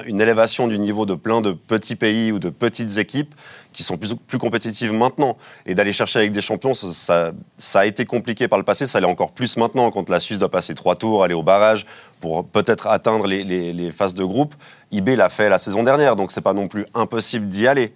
une 0.07 0.21
élévation 0.21 0.69
du 0.69 0.79
niveau 0.79 1.05
de 1.07 1.15
plein 1.15 1.41
de 1.41 1.53
petits 1.53 1.97
pays 1.97 2.33
ou 2.33 2.39
de 2.39 2.49
petites 2.49 2.99
équipes 2.99 3.35
qui 3.73 3.83
sont 3.83 3.97
plus, 3.97 4.15
plus 4.15 4.39
compétitives 4.39 4.93
maintenant. 4.93 5.37
Et 5.67 5.75
d'aller 5.75 5.93
chercher 5.93 6.21
avec 6.21 6.33
des 6.33 6.41
champions, 6.41 6.75
ça, 6.75 7.33
ça, 7.59 7.81
a 7.81 7.87
été 7.87 8.05
compliqué 8.05 8.49
par 8.49 8.59
le 8.59 8.65
passé, 8.65 8.87
ça 8.87 9.01
l'est 9.01 9.07
encore 9.07 9.33
plus 9.33 9.57
maintenant 9.57 9.91
quand 9.91 10.09
la 10.09 10.21
Suisse 10.21 10.39
doit 10.39 10.51
passer 10.51 10.75
trois 10.75 10.95
tours, 10.95 11.25
aller 11.25 11.35
au 11.35 11.43
barrage 11.43 11.85
pour 12.21 12.47
peut-être 12.47 12.87
atteindre 12.87 13.27
les, 13.27 13.45
les, 13.45 13.93
phases 13.93 14.15
de 14.15 14.25
groupe. 14.25 14.55
IB 14.91 15.17
l'a 15.17 15.29
fait 15.29 15.49
la 15.49 15.59
saison 15.59 15.83
dernière, 15.83 16.17
donc 16.17 16.31
c'est 16.33 16.41
pas 16.41 16.55
non 16.55 16.69
plus 16.69 16.87
impossible 16.95 17.49
d'y 17.49 17.67
aller. 17.67 17.93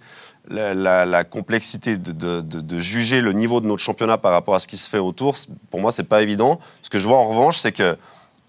La, 0.49 1.25
complexité 1.25 1.97
de, 1.97 2.13
de, 2.13 2.41
de, 2.41 2.77
juger 2.77 3.19
le 3.19 3.33
niveau 3.33 3.59
de 3.59 3.67
notre 3.67 3.83
championnat 3.83 4.17
par 4.17 4.31
rapport 4.31 4.55
à 4.55 4.61
ce 4.61 4.67
qui 4.67 4.77
se 4.77 4.89
fait 4.89 4.97
autour, 4.97 5.35
pour 5.69 5.81
moi, 5.81 5.91
c'est 5.91 6.05
pas 6.05 6.21
évident. 6.21 6.57
Ce 6.81 6.89
que 6.89 6.99
je 6.99 7.05
vois 7.05 7.17
en 7.17 7.27
revanche, 7.27 7.57
c'est 7.57 7.73
que 7.73 7.97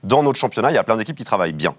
dans 0.03 0.23
notre 0.23 0.39
championnat, 0.39 0.71
il 0.71 0.75
y 0.75 0.79
a 0.79 0.85
plein 0.85 0.97
d'équipes 0.97 1.17
qui 1.17 1.25
travaillent 1.25 1.53
bien. 1.53 1.75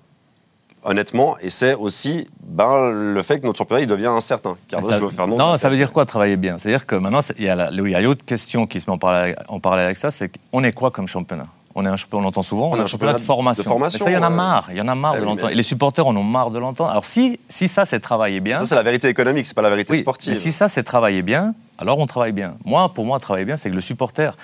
Honnêtement, 0.83 1.37
et 1.41 1.49
c'est 1.49 1.73
aussi 1.75 2.25
ben, 2.41 2.89
le 2.89 3.21
fait 3.21 3.41
que 3.41 3.45
notre 3.45 3.57
championnat 3.57 3.81
il 3.81 3.87
devient 3.87 4.05
incertain. 4.05 4.55
Car 4.69 4.81
ça, 4.81 4.97
faire 5.11 5.27
non, 5.27 5.37
non 5.37 5.57
ça 5.57 5.67
veut 5.67 5.75
dire 5.75 5.91
quoi 5.91 6.05
travailler 6.05 6.37
bien? 6.37 6.57
C'est-à-dire 6.57 6.85
que 6.85 6.95
maintenant, 6.95 7.19
il 7.37 7.43
y, 7.43 7.49
a, 7.49 7.69
il 7.69 7.89
y 7.89 7.95
a 7.95 7.99
une 7.99 8.07
autre 8.07 8.23
question 8.23 8.65
qui 8.65 8.79
se 8.79 8.89
met 8.89 8.93
en 8.93 9.59
parallèle, 9.59 9.85
avec 9.85 9.97
ça 9.97 10.09
c'est 10.09 10.31
qu'on 10.51 10.63
est 10.63 10.71
quoi 10.71 10.89
comme 10.89 11.07
championnat? 11.07 11.47
On, 11.75 11.85
est 11.85 11.89
un, 11.89 11.95
on 12.13 12.21
l'entend 12.21 12.43
souvent, 12.43 12.71
on, 12.71 12.77
est 12.77 12.79
un 12.79 12.87
championnat, 12.87 13.13
de 13.13 13.19
formation. 13.19 13.77
Mais 13.77 13.89
ça, 13.89 14.09
il 14.09 14.13
y 14.13 14.17
en 14.17 14.23
a 14.23 14.29
marre. 14.29 14.67
Il 14.71 14.77
y 14.77 14.81
en 14.81 14.87
a 14.87 14.95
marre 14.95 15.13
Eh 15.15 15.17
de 15.17 15.21
oui, 15.23 15.29
l'entendre. 15.29 15.49
mais- 15.49 15.55
les 15.55 15.63
supporters 15.63 16.07
en 16.07 16.15
ont 16.15 16.23
marre 16.23 16.49
de 16.49 16.59
l'entendre. 16.59 16.89
Alors 16.89 17.05
si, 17.05 17.39
si 17.49 17.67
ça, 17.67 17.85
c'est 17.85 17.99
travaillé 17.99 18.39
bien. 18.39 18.57
Ça, 18.57 18.65
c'est 18.65 18.75
la 18.75 18.83
vérité 18.83 19.09
économique, 19.09 19.45
c'est 19.45 19.53
pas 19.53 19.61
la 19.61 19.69
vérité 19.69 19.91
Oui, 19.91 19.99
sportive. 19.99 20.31
mais 20.33 20.39
si 20.39 20.51
ça, 20.53 20.69
c'est 20.69 20.83
travailler 20.83 21.21
bien, 21.21 21.53
alors 21.77 21.99
on 21.99 22.05
travaille 22.05 22.31
bien. 22.31 22.55
Moi, 22.63 22.87
pour 22.93 23.05
moi, 23.05 23.19
travailler 23.19 23.45
bien, 23.45 23.57
c'est 23.57 23.69
que 23.69 23.75
le 23.75 23.81
supporter, 23.81 24.35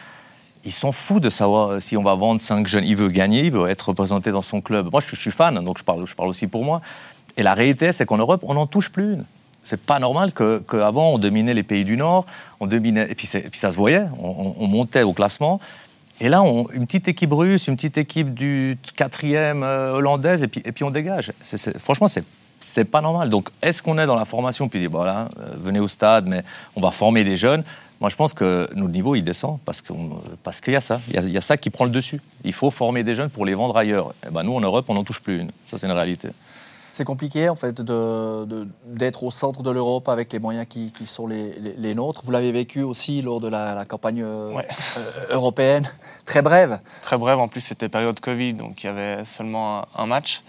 il 0.65 0.71
s'en 0.71 0.91
fout 0.91 1.21
de 1.21 1.30
savoir 1.30 1.69
euh, 1.69 1.80
si 1.80 1.95
on 1.95 2.04
va 2.04 2.15
vendre 2.15 2.41
5 2.41 2.65
jeunes. 2.67 2.84
Il 2.86 2.95
veut 2.95 3.08
gagner, 3.10 3.41
il 3.45 3.51
veut 3.51 3.69
être 3.69 3.89
représenté 3.89 4.32
dans 4.32 4.41
son 4.41 4.62
club. 4.62 4.89
Moi, 4.91 5.01
je, 5.08 5.15
suis- 5.15 5.32
fan, 5.32 5.56
donc 5.63 5.78
je 5.78 5.84
parle, 5.84 6.04
aussi 6.28 6.47
pour 6.47 6.63
moi. 6.65 6.82
Et 7.38 7.43
la 7.43 7.54
réalité, 7.54 7.91
c'est 7.91 8.06
qu'en 8.06 8.17
Europe, 8.17 8.43
on 8.47 8.54
n'en 8.56 8.67
touche 8.67 8.89
plus 8.91 9.13
une. 9.13 9.25
C'est 9.63 9.80
pas 9.82 9.99
normal 9.99 10.34
que- 10.34 10.60
qu'avant, 10.60 11.12
on 11.13 11.17
dominait 11.17 11.54
les 11.54 11.63
pays 11.63 11.84
du 11.84 11.97
Nord, 11.97 12.25
on 12.60 12.67
dominait, 12.67 13.08
et 13.10 13.15
puis, 13.15 13.28
ça 13.28 13.71
se 13.71 13.78
voyait, 13.78 14.06
on, 14.19 14.28
on- 14.30 14.56
on 14.60 14.67
montait 14.67 15.04
au 15.04 15.13
classement. 15.13 15.60
Et 16.19 16.30
là, 16.30 16.41
on- 16.43 16.67
une 16.73 16.86
petite 16.86 17.08
équipe 17.08 17.34
russe, 17.34 17.67
une 17.67 17.75
petite 17.75 17.97
équipe 17.97 18.34
du 18.34 18.78
quatrième 18.95 19.63
euh, 19.63 19.93
hollandaise, 19.93 20.43
et 20.43 20.47
puis, 20.47 20.84
on 20.84 20.91
dégage. 20.91 21.32
Franchement, 21.80 22.08
c'est 22.08 22.23
c'est 22.62 22.86
pas 22.86 23.01
normal. 23.01 23.30
Donc, 23.30 23.49
est-ce 23.62 23.84
qu'on 23.84 23.97
est 23.99 24.08
dans 24.08 24.15
la 24.15 24.23
formation? 24.25 24.69
Puis 24.69 24.80
dit 24.80 24.86
voilà, 24.88 25.28
euh, 25.39 25.54
venez 25.62 25.80
au 25.80 25.89
stade, 25.89 26.25
mais 26.25 26.41
on 26.75 26.82
va 26.82 26.89
former 26.89 27.23
des 27.25 27.36
jeunes 27.36 27.63
Moi, 28.01 28.10
je 28.10 28.15
pense 28.15 28.34
que 28.34 28.67
notre 28.75 28.91
niveau 28.91 29.15
il 29.15 29.23
descend 29.23 29.58
parce 29.65 29.81
qu'il 29.81 30.73
y 30.73 30.75
a 30.75 30.81
ça, 30.81 30.99
il 31.08 31.13
y 31.15 31.17
a, 31.17 31.21
il 31.21 31.31
y 31.31 31.38
a 31.38 31.41
ça 31.41 31.55
qui 31.58 31.69
prend 31.69 31.86
le 31.86 31.91
dessus. 31.91 32.21
Il 32.43 32.53
faut 32.53 32.69
former 32.69 33.03
des 33.03 33.15
jeunes 33.15 33.29
pour 33.29 33.45
les 33.45 33.53
vendre 33.55 33.77
ailleurs. 33.77 34.13
Et 34.27 34.31
ben 34.31 34.43
nous, 34.43 34.53
en 34.55 34.60
Europe, 34.62 34.86
on 34.89 34.93
n'en 34.95 35.03
touche 35.03 35.21
plus 35.21 35.39
une. 35.39 35.51
Ça, 35.65 35.77
c'est 35.77 35.86
une 35.88 35.93
réalité. 35.93 36.29
C'est 36.91 37.03
compliqué 37.05 37.49
en 37.49 37.55
fait 37.55 37.81
de- 37.81 38.45
de- 38.45 38.67
d'être 38.86 39.23
au 39.23 39.31
centre 39.31 39.63
de 39.63 39.69
l'Europe 39.71 40.08
avec 40.08 40.31
les 40.31 40.39
moyens 40.39 40.65
qui, 40.69 40.91
qui 40.93 41.05
sont 41.05 41.27
les, 41.27 41.51
les- 41.60 41.73
les 41.77 41.93
nôtres. 41.95 42.21
Vous 42.23 42.31
l'avez 42.31 42.51
vécu 42.53 42.84
aussi 42.84 43.21
lors 43.21 43.41
de 43.41 43.49
la, 43.49 43.75
la 43.75 43.84
campagne 43.86 44.21
euh, 44.23 44.51
Ouais. 44.53 44.65
euh, 44.97 45.12
européenne, 45.31 45.89
très 46.25 46.41
brève. 46.41 46.79
Très 47.01 47.17
brève, 47.17 47.39
en 47.39 47.47
plus 47.49 47.60
c'était 47.62 47.89
période 47.89 48.17
Covid, 48.21 48.53
donc 48.53 48.84
il 48.84 48.88
y 48.88 48.89
avait 48.89 49.25
seulement 49.25 49.79
un, 49.79 49.86
un 50.03 50.05
match. 50.05 50.41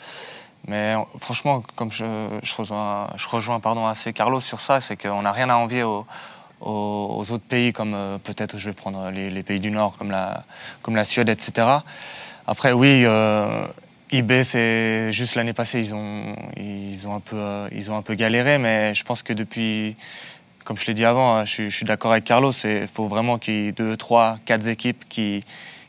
Mais 0.68 0.94
franchement, 1.18 1.62
comme 1.76 1.90
je, 1.92 2.04
je 2.42 2.54
rejoins, 2.56 3.08
je 3.16 3.28
rejoins 3.28 3.58
pardon, 3.60 3.86
assez 3.86 4.12
Carlos 4.12 4.40
sur 4.40 4.60
ça, 4.60 4.80
c'est 4.80 4.96
qu'on 4.96 5.22
n'a 5.22 5.32
rien 5.32 5.48
à 5.50 5.54
envier 5.56 5.82
aux, 5.84 6.06
aux- 6.60 7.16
aux 7.18 7.32
autres 7.32 7.44
pays, 7.44 7.72
comme 7.72 7.94
euh, 7.94 8.18
peut-être 8.18 8.58
je 8.58 8.66
vais 8.66 8.72
prendre 8.74 9.10
les, 9.10 9.30
les 9.30 9.42
pays 9.42 9.60
du 9.60 9.70
Nord, 9.70 9.96
comme 9.98 10.10
la, 10.10 10.44
comme 10.82 10.96
la 10.96 11.04
Suède, 11.04 11.28
etc. 11.28 11.66
Après, 12.46 12.72
oui, 12.72 13.02
euh, 13.04 13.66
IB, 14.12 14.42
c'est 14.44 15.10
juste 15.12 15.34
l'année 15.34 15.52
passée, 15.52 15.80
ils 15.80 15.94
ont, 15.94 16.36
ils, 16.56 17.06
ont 17.08 17.14
un 17.14 17.20
peu, 17.20 17.36
euh, 17.36 17.68
ils 17.72 17.90
ont 17.90 17.96
un 17.96 18.02
peu 18.02 18.14
galéré, 18.14 18.58
mais 18.58 18.94
je 18.94 19.02
pense 19.04 19.22
que 19.22 19.32
depuis, 19.32 19.96
comme 20.64 20.76
je 20.76 20.86
l'ai 20.86 20.94
dit 20.94 21.04
avant, 21.04 21.36
hein, 21.36 21.44
je, 21.44 21.50
suis- 21.52 21.70
je 21.70 21.76
suis 21.76 21.84
d'accord 21.86 22.12
avec 22.12 22.24
Carlos, 22.24 22.52
il 22.64 22.86
faut 22.86 23.08
vraiment 23.08 23.38
qu'il 23.38 23.54
y 23.54 23.66
ait 23.68 23.72
deux, 23.72 23.96
trois, 23.96 24.38
quatre 24.44 24.66
équipes 24.68 25.04
qui, 25.08 25.44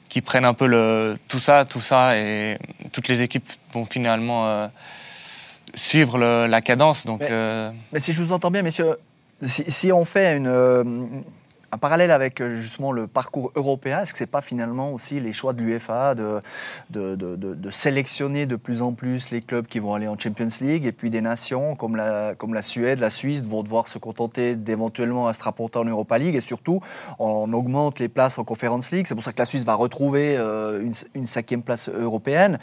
qui 0.10 0.22
prennent 0.22 0.46
un 0.46 0.54
peu 0.56 0.66
le, 0.68 1.16
tout 1.28 1.40
ça, 1.40 1.64
tout 1.66 1.82
ça, 1.82 2.18
et 2.18 2.58
toutes 2.92 3.08
les 3.08 3.22
équipes 3.22 3.48
vont 3.74 3.86
finalement 3.86 4.48
euh, 4.48 4.68
suivre 5.76 6.18
le- 6.18 6.48
la 6.48 6.62
cadence. 6.62 7.06
Donc, 7.06 7.20
Mais- 7.22 7.28
euh, 7.30 7.72
Mais 7.92 8.00
si 8.00 8.14
je 8.14 8.24
vous 8.24 8.34
entends 8.34 8.50
bien, 8.52 8.64
messieurs, 8.64 8.96
si, 9.42 9.92
on 9.92 10.06
fait 10.06 10.38
une, 10.38 11.24
un 11.72 11.78
parallèle 11.78 12.12
avec 12.12 12.40
euh, 12.40 12.52
justement 12.62 12.92
le 12.92 13.08
parcours 13.08 13.52
européen, 13.56 14.02
est-ce 14.02 14.14
que 14.14 14.20
c'est 14.20 14.26
pas 14.26 14.42
finalement 14.42 14.94
aussi 14.94 15.20
les 15.20 15.34
choix 15.34 15.54
de 15.54 15.62
l'UEFA 15.62 16.16
de, 16.16 16.42
sélectionner 17.72 18.46
de 18.46 18.56
plus 18.56 18.82
en 18.82 18.94
plus 18.94 19.32
les 19.32 19.42
clubs 19.42 19.68
qui 19.68 19.80
vont 19.80 19.94
aller 19.94 20.08
en 20.08 20.18
Champions 20.18 20.48
League 20.62 20.86
et 20.86 20.92
puis 20.92 21.10
des 21.10 21.22
nations 21.22 21.76
comme 21.76 21.96
la, 21.96 22.62
Suède, 22.62 23.00
la 23.00 23.10
Suisse 23.10 23.44
vont 23.44 23.64
devoir 23.64 23.88
se 23.88 23.98
contenter 23.98 24.56
d'éventuellement 24.56 25.28
un 25.28 25.34
strapontin 25.34 25.82
en 25.82 25.86
Europa 25.86 26.18
League 26.18 26.36
et 26.36 26.42
surtout 26.42 26.82
on 27.20 27.52
augmente 27.54 28.00
les 28.00 28.10
places 28.10 28.40
en 28.40 28.44
Conference 28.44 28.92
League. 28.92 29.06
C'est 29.08 29.16
pour 29.16 29.24
ça 29.24 29.34
que 29.34 29.40
la 29.40 29.46
Suisse 29.46 29.66
va 29.66 29.76
retrouver 29.76 30.38
euh, 30.38 30.90
une, 31.14 31.26
cinquième 31.26 31.62
place 31.62 31.90
européenne. 31.90 32.60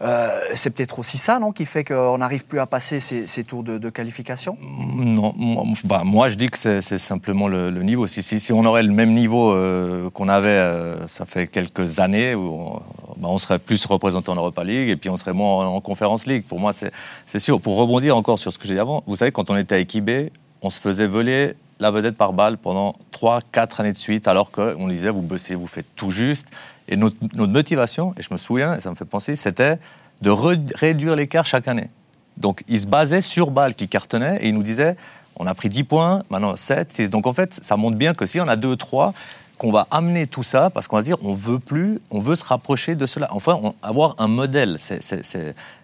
Euh, 0.00 0.40
c'est 0.54 0.70
peut-être 0.70 0.98
aussi 0.98 1.18
ça, 1.18 1.38
non, 1.38 1.52
qui 1.52 1.66
fait 1.66 1.84
qu'on 1.84 2.18
n'arrive 2.18 2.46
plus 2.46 2.58
à 2.58 2.66
passer 2.66 3.00
ces, 3.00 3.44
tours 3.44 3.62
de, 3.62 3.90
qualification? 3.90 4.56
Non, 4.60 5.34
moi, 5.36 5.64
bah, 5.84 6.02
moi, 6.04 6.28
je 6.28 6.36
dis 6.36 6.48
que 6.48 6.58
c'est 6.58 6.98
simplement 6.98 7.48
le, 7.48 7.70
le 7.70 7.82
niveau. 7.82 8.06
Si, 8.06 8.22
si, 8.22 8.45
si 8.46 8.52
on 8.52 8.64
aurait 8.64 8.84
le 8.84 8.92
même 8.92 9.12
niveau 9.12 9.50
euh, 9.50 10.08
qu'on 10.10 10.28
avait, 10.28 10.48
euh, 10.50 11.08
ça 11.08 11.26
fait 11.26 11.48
quelques 11.48 11.98
années, 11.98 12.34
bah, 12.34 13.28
on 13.28 13.38
serait 13.38 13.58
plus 13.58 13.84
représenté 13.86 14.30
en 14.30 14.36
Europa 14.36 14.62
League 14.62 14.88
et 14.88 14.94
puis 14.96 15.10
on 15.10 15.16
serait 15.16 15.32
moins 15.32 15.66
en, 15.66 15.74
en 15.74 15.80
Conference 15.80 16.26
League. 16.26 16.44
Pour 16.46 16.60
moi, 16.60 16.70
c'est 16.72 17.38
sûr. 17.40 17.60
Pour 17.60 17.76
rebondir 17.76 18.16
encore 18.16 18.38
sur 18.38 18.52
ce 18.52 18.58
que 18.58 18.68
j'ai 18.68 18.74
dit 18.74 18.80
avant, 18.80 19.02
vous 19.08 19.16
savez, 19.16 19.32
quand 19.32 19.50
on 19.50 19.56
était 19.56 19.74
avec 19.74 19.92
IB, 19.92 20.30
on 20.62 20.70
se 20.70 20.80
faisait 20.80 21.08
voler 21.08 21.54
la 21.80 21.90
vedette 21.90 22.16
par 22.16 22.32
balle 22.32 22.56
pendant 22.56 22.94
3-4 23.12 23.80
années 23.80 23.92
de 23.92 23.98
suite, 23.98 24.28
alors 24.28 24.52
qu'on 24.52 24.86
disait, 24.86 25.10
vous 25.10 25.22
bossez, 25.22 25.56
vous 25.56 25.66
faites 25.66 25.86
tout 25.96 26.10
juste. 26.10 26.48
Et 26.86 26.96
notre, 26.96 27.16
motivation, 27.34 28.14
et 28.16 28.22
je 28.22 28.28
me 28.30 28.36
souviens, 28.36 28.76
et 28.76 28.80
ça 28.80 28.90
me 28.90 28.94
fait 28.94 29.04
penser, 29.04 29.34
c'était 29.34 29.80
de 30.22 30.30
re- 30.30 30.72
réduire 30.76 31.16
l'écart 31.16 31.46
chaque 31.46 31.66
année. 31.66 31.90
Donc, 32.36 32.62
il 32.68 32.78
se 32.80 32.86
basait 32.86 33.22
sur 33.22 33.50
Bâle 33.50 33.74
qui 33.74 33.88
cartonnait 33.88 34.36
et 34.40 34.48
il 34.50 34.54
nous 34.54 34.62
disait 34.62 34.96
on 35.36 35.46
a 35.46 35.54
pris 35.54 35.68
10 35.68 35.84
points, 35.84 36.22
maintenant 36.30 36.56
7, 36.56 36.92
6. 36.92 37.10
Donc, 37.10 37.26
en 37.26 37.32
fait, 37.32 37.58
ça 37.62 37.76
montre 37.76 37.96
bien 37.96 38.14
que 38.14 38.26
si 38.26 38.40
on 38.40 38.48
a 38.48 38.56
2, 38.56 38.76
3, 38.76 39.12
qu'on 39.58 39.72
va 39.72 39.86
amener 39.90 40.26
tout 40.26 40.42
ça 40.42 40.70
parce 40.70 40.86
qu'on 40.86 40.96
va 40.96 41.02
se 41.02 41.06
dire 41.06 41.16
on 41.22 41.34
veut 41.34 41.58
plus, 41.58 42.00
on 42.10 42.20
veut 42.20 42.34
se 42.34 42.44
rapprocher 42.44 42.94
de 42.94 43.06
cela. 43.06 43.28
Enfin, 43.30 43.58
avoir 43.82 44.14
un 44.18 44.28
modèle. 44.28 44.78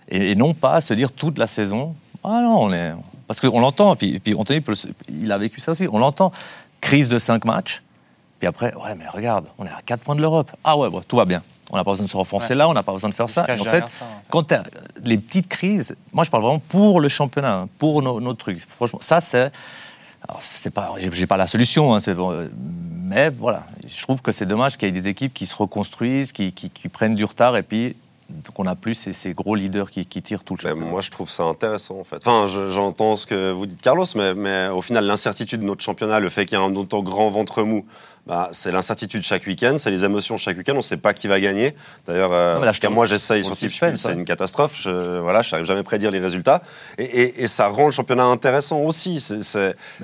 et, 0.08 0.34
non 0.34 0.54
pas 0.54 0.80
se 0.80 0.94
dire 0.94 1.10
toute 1.10 1.38
la 1.38 1.46
saison 1.46 1.94
ah 2.24 2.40
non, 2.40 2.62
on 2.62 2.72
est. 2.72 2.92
Parce 3.26 3.40
qu'on 3.40 3.60
l'entend, 3.60 3.96
puis, 3.96 4.20
puis 4.20 4.34
Anthony, 4.34 4.62
il 5.08 5.32
a 5.32 5.38
vécu 5.38 5.60
ça 5.60 5.72
aussi, 5.72 5.88
on 5.90 5.98
l'entend. 5.98 6.30
Crise 6.80 7.08
de 7.08 7.18
5 7.18 7.44
matchs, 7.44 7.82
puis 8.38 8.46
après, 8.46 8.74
ouais, 8.74 8.94
mais 8.96 9.08
regarde, 9.08 9.46
on 9.58 9.64
est 9.64 9.70
à 9.70 9.80
4 9.84 10.00
points 10.00 10.14
de 10.14 10.20
l'Europe. 10.20 10.50
Ah 10.64 10.76
ouais, 10.76 10.90
bon, 10.90 11.02
tout 11.06 11.16
va 11.16 11.24
bien. 11.24 11.42
On 11.72 11.76
n'a 11.78 11.84
pas 11.84 11.92
besoin 11.92 12.04
de 12.06 12.10
se 12.10 12.16
renforcer 12.16 12.50
Ouais. 12.50 12.54
là, 12.58 12.68
on 12.68 12.74
n'a 12.74 12.82
pas 12.82 12.92
besoin 12.92 13.08
de 13.10 13.14
faire 13.14 13.30
ça. 13.30 13.46
Et 13.48 13.52
en 13.52 13.56
fait, 13.56 13.64
derrière 13.64 13.88
ça, 13.88 14.04
en 14.04 14.08
fait. 14.18 14.24
quand 14.28 14.54
les 15.04 15.16
petites 15.18 15.48
crises, 15.48 15.96
moi 16.12 16.22
je 16.24 16.30
parle 16.30 16.42
vraiment 16.44 16.58
pour 16.68 17.00
le 17.00 17.08
championnat, 17.08 17.54
hein, 17.60 17.68
pour 17.78 18.02
nos, 18.02 18.20
nos 18.20 18.34
trucs. 18.34 18.60
Franchement, 18.68 18.98
ça 19.00 19.20
c'est. 19.20 19.50
alors, 20.28 20.38
C'est 20.42 20.70
pas, 20.70 20.92
j'ai 20.98 21.10
j'ai 21.12 21.26
pas 21.26 21.36
la 21.38 21.46
solution, 21.46 21.94
hein, 21.94 21.98
bon, 22.14 22.30
euh, 22.32 22.48
mais 22.54 23.30
voilà, 23.30 23.64
je 23.86 24.02
trouve 24.02 24.20
que 24.20 24.32
c'est 24.32 24.46
dommage 24.46 24.76
qu'il 24.76 24.86
y 24.86 24.90
ait 24.90 24.92
des 24.92 25.08
équipes 25.08 25.32
qui 25.34 25.46
se 25.46 25.54
reconstruisent, 25.56 26.32
qui, 26.32 26.52
qui- 26.52 26.70
qui 26.70 26.88
prennent 26.88 27.14
du 27.14 27.24
retard 27.24 27.56
et 27.56 27.62
puis 27.62 27.96
qu'on 28.54 28.64
n'a 28.64 28.74
plus 28.74 28.94
ces, 28.94 29.12
ces 29.12 29.34
gros 29.34 29.54
leaders 29.54 29.90
qui, 29.90 30.06
qui 30.06 30.22
tirent 30.22 30.42
tout 30.44 30.54
le 30.56 30.60
championnat. 30.60 30.86
moi, 30.90 31.00
je 31.02 31.10
trouve 31.10 31.28
ça 31.28 31.42
intéressant, 31.42 31.98
en 32.00 32.04
fait. 32.04 32.16
Enfin, 32.26 32.46
je- 32.48 32.70
j'entends 32.70 33.16
ce 33.16 33.26
que 33.26 33.50
vous 33.50 33.66
dites, 33.66 33.82
Carlos, 33.82 34.06
mais, 34.14 34.32
mais 34.34 34.68
au 34.68 34.80
final, 34.80 35.04
l'incertitude 35.04 35.60
de 35.60 35.66
notre 35.66 35.82
championnat, 35.82 36.18
le 36.20 36.30
fait 36.30 36.46
qu'il 36.46 36.56
y 36.58 36.60
ait 36.60 36.64
un 36.64 36.74
autant 36.76 37.02
grand 37.02 37.28
ventre 37.30 37.62
mou, 37.62 37.84
bah, 38.26 38.48
c'est 38.52 38.70
l'incertitude 38.70 39.22
chaque 39.22 39.46
week-end, 39.48 39.74
c'est 39.78 39.90
les 39.90 40.04
émotions 40.04 40.36
chaque 40.36 40.56
week-end, 40.56 40.74
on 40.74 40.76
ne 40.76 40.82
sait 40.82 40.96
pas 40.96 41.12
qui 41.12 41.26
va 41.26 41.40
gagner. 41.40 41.74
D'ailleurs, 42.06 42.32
euh, 42.32 42.60
moi, 42.90 43.04
j'essaye 43.04 43.42
sur 43.42 43.50
le 43.54 43.56
Tip 43.56 43.68
suspense, 43.68 44.02
c'est 44.02 44.12
une 44.12 44.24
catastrophe. 44.24 44.80
Je 44.80 45.18
voilà, 45.18 45.42
n'arrive 45.50 45.66
jamais 45.66 45.80
à 45.80 45.82
prédire 45.82 46.12
les 46.12 46.20
résultats. 46.20 46.62
Et, 46.98 47.02
et- 47.04 47.42
et 47.42 47.46
ça 47.48 47.66
rend 47.66 47.86
le 47.86 47.90
championnat 47.90 48.24
intéressant 48.24 48.78
aussi. 48.80 49.18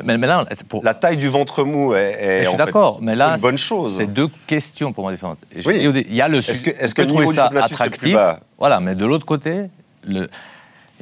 Mais, 0.05 0.19
mais 0.19 0.27
là, 0.27 0.45
pour, 0.69 0.83
La 0.83 0.95
taille 0.95 1.17
du 1.17 1.29
ventre 1.29 1.63
mou 1.63 1.95
est, 1.95 2.17
est 2.21 2.45
je 2.45 2.49
suis 2.49 2.59
d'accord, 2.59 2.99
mais 3.01 3.15
là, 3.15 3.35
une 3.37 3.41
bonne 3.41 3.57
chose. 3.59 3.97
C'est 3.97 4.07
deux 4.13 4.29
questions 4.49 4.93
pour 4.93 5.05
moi 5.05 5.13
différentes. 5.13 5.39
Je 5.57 5.69
Oui. 5.69 5.77
Il 6.09 6.15
y 6.15 6.21
a 6.21 6.27
le 6.29 6.39
Est-ce 6.39 6.61
que- 6.63 6.71
on 6.71 6.89
que 6.89 7.03
le 7.03 7.07
niveau 7.09 7.23
trouver 7.23 7.35
du 7.35 7.35
ça 7.35 7.47
est 7.47 7.51
plus 7.51 7.59
attractif. 7.59 8.17
Voilà, 8.59 8.81
mais 8.81 8.97
de 8.97 9.07
l'autre 9.07 9.27
côté, 9.27 9.69
le, 10.05 10.29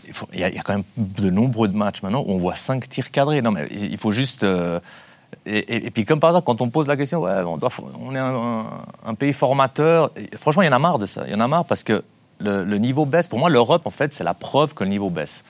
il, 0.07 0.13
faut- 0.13 0.29
il 0.35 0.41
y 0.41 0.45
a, 0.45 0.49
il 0.51 0.55
y 0.55 0.59
a 0.59 0.63
quand 0.63 0.75
même 0.75 0.85
de 0.99 1.31
nombreux 1.31 1.69
matchs 1.69 2.03
maintenant 2.03 2.23
où 2.27 2.33
on 2.33 2.39
voit 2.39 2.57
cinq 2.57 2.87
tirs 2.91 3.11
cadrés. 3.11 3.41
Non, 3.41 3.53
mais 3.53 3.67
il 3.71 3.93
il 3.93 3.99
faut 3.99 4.13
juste. 4.13 4.43
euh, 4.43 4.81
et, 5.47 5.59
et- 5.59 5.87
et 5.87 5.91
puis, 5.91 6.05
comme 6.05 6.21
par 6.21 6.31
hasard, 6.31 6.43
quand 6.45 6.61
on 6.61 6.69
pose 6.69 6.89
la 6.89 6.97
question, 6.97 7.21
ouais, 7.21 7.33
on, 7.47 7.57
doit- 7.57 7.71
on 8.05 8.15
est 8.15 8.19
un, 8.19 8.35
un- 8.35 8.65
un 9.07 9.15
pays 9.15 9.33
formateur. 9.33 10.11
et 10.17 10.37
franchement, 10.37 10.63
il 10.63 10.67
y 10.67 10.69
en 10.69 10.73
a 10.73 10.79
marre 10.79 10.99
de 10.99 11.07
ça. 11.07 11.23
Il 11.27 11.33
y 11.33 11.37
en 11.37 11.41
a 11.41 11.49
marre 11.49 11.65
parce 11.65 11.83
que 11.83 12.03
le, 12.41 12.65
le 12.65 12.79
niveau 12.79 13.07
baisse. 13.07 13.29
Pour 13.29 13.39
moi, 13.39 13.49
l'Europe, 13.51 13.87
en 13.87 13.91
fait, 13.91 14.13
c'est 14.13 14.25
la 14.25 14.35
preuve 14.35 14.75
que 14.75 14.85
le 14.85 14.91
niveau 14.91 15.11
baisse. 15.11 15.45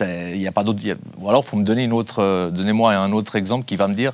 Il 0.00 0.36
y 0.42 0.48
a 0.48 0.52
pas 0.52 0.64
d'autre. 0.64 0.80
Ou 1.20 1.28
alors, 1.28 1.44
faut 1.44 1.56
me 1.56 1.62
donner 1.64 1.84
une 1.84 1.92
autre. 1.92 2.20
euh, 2.20 2.50
Donnez-moi 2.50 2.92
un 2.94 3.12
autre 3.12 3.36
exemple 3.36 3.64
qui 3.64 3.76
va 3.76 3.86
me 3.88 3.94
dire. 3.94 4.12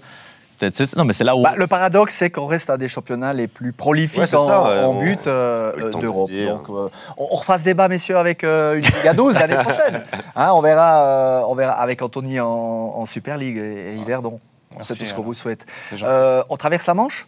Non, 0.98 1.04
mais 1.06 1.14
c'est 1.14 1.24
là 1.24 1.34
où. 1.34 1.42
Bah, 1.42 1.54
le 1.56 1.66
paradoxe, 1.66 2.14
c'est 2.16 2.28
qu'on 2.28 2.44
reste 2.44 2.68
à 2.68 2.76
des 2.76 2.86
championnats 2.86 3.32
les 3.32 3.48
plus 3.48 3.72
prolifiques 3.72 4.18
Ouais, 4.20 4.34
en, 4.34 4.46
ça, 4.46 4.62
ouais, 4.62 4.84
en 4.84 4.90
on- 4.90 5.00
but 5.00 5.26
euh, 5.26 5.72
de 5.90 5.98
d'Europe. 6.00 6.28
Donc, 6.30 6.68
euh, 6.68 6.88
on, 7.16 7.28
on 7.30 7.34
refait 7.36 7.56
ce 7.56 7.64
débat, 7.64 7.88
messieurs, 7.88 8.18
avec 8.18 8.44
euh, 8.44 8.74
une 8.74 8.82
Ligue 8.82 9.08
à 9.08 9.14
12 9.14 9.38
l'année 9.38 9.54
prochaine. 9.54 10.02
Hein, 10.36 10.50
on, 10.52 10.60
verra, 10.60 11.02
euh, 11.06 11.42
on 11.48 11.54
verra 11.54 11.72
avec 11.72 12.02
Anthony 12.02 12.40
en, 12.40 12.46
en 12.48 13.06
Super 13.06 13.38
League 13.38 13.56
et, 13.56 13.94
et 13.94 13.96
Yverdon. 13.96 14.38
Merci, 14.76 14.94
C'est 14.94 14.98
tout 15.00 15.08
ce 15.08 15.14
qu'on 15.14 15.22
vous 15.22 15.34
souhaite. 15.34 15.66
Euh, 16.02 16.42
on 16.48 16.56
traverse 16.56 16.86
la 16.86 16.94
Manche? 16.94 17.26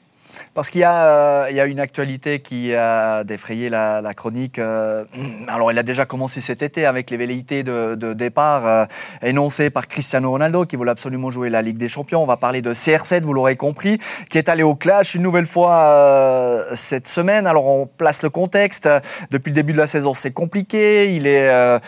Parce 0.54 0.70
qu'il 0.70 0.80
y, 0.80 0.84
euh, 0.84 1.50
y 1.50 1.60
a 1.60 1.66
une 1.66 1.80
actualité 1.80 2.40
qui 2.40 2.74
a 2.74 3.24
défrayé 3.24 3.70
la, 3.70 4.02
chronique. 4.14 4.58
euh, 4.58 5.04
alors, 5.48 5.70
elle 5.70 5.78
a 5.78 5.82
déjà 5.82 6.04
commencé 6.04 6.40
cet 6.40 6.62
été 6.62 6.86
avec 6.86 7.10
les 7.10 7.16
velléités 7.16 7.62
de, 7.62 8.12
départ 8.14 8.66
euh, 8.66 8.84
énoncées 9.22 9.70
par 9.70 9.88
Cristiano 9.88 10.30
Ronaldo, 10.30 10.64
qui 10.64 10.76
voulait 10.76 10.90
absolument 10.90 11.30
jouer 11.30 11.50
la 11.50 11.62
Ligue 11.62 11.76
des 11.76 11.88
Champions. 11.88 12.22
On 12.22 12.26
va 12.26 12.36
parler 12.36 12.62
de 12.62 12.72
CR7, 12.72 13.22
vous 13.22 13.32
l'aurez 13.32 13.56
compris, 13.56 13.98
qui 14.28 14.38
est 14.38 14.48
allé 14.48 14.62
au 14.62 14.74
clash 14.74 15.14
une 15.14 15.22
nouvelle 15.22 15.46
fois 15.46 15.74
euh, 15.74 16.64
cette 16.74 17.08
semaine. 17.08 17.46
Alors, 17.46 17.66
on 17.66 17.86
place 17.86 18.22
le 18.22 18.30
contexte. 18.30 18.88
Depuis 19.30 19.50
le 19.50 19.54
début 19.54 19.72
de 19.72 19.78
la 19.78 19.86
saison, 19.86 20.14
c'est 20.14 20.30
compliqué. 20.32 21.14
Il 21.14 21.26
est 21.26 21.48
euh, 21.48 21.78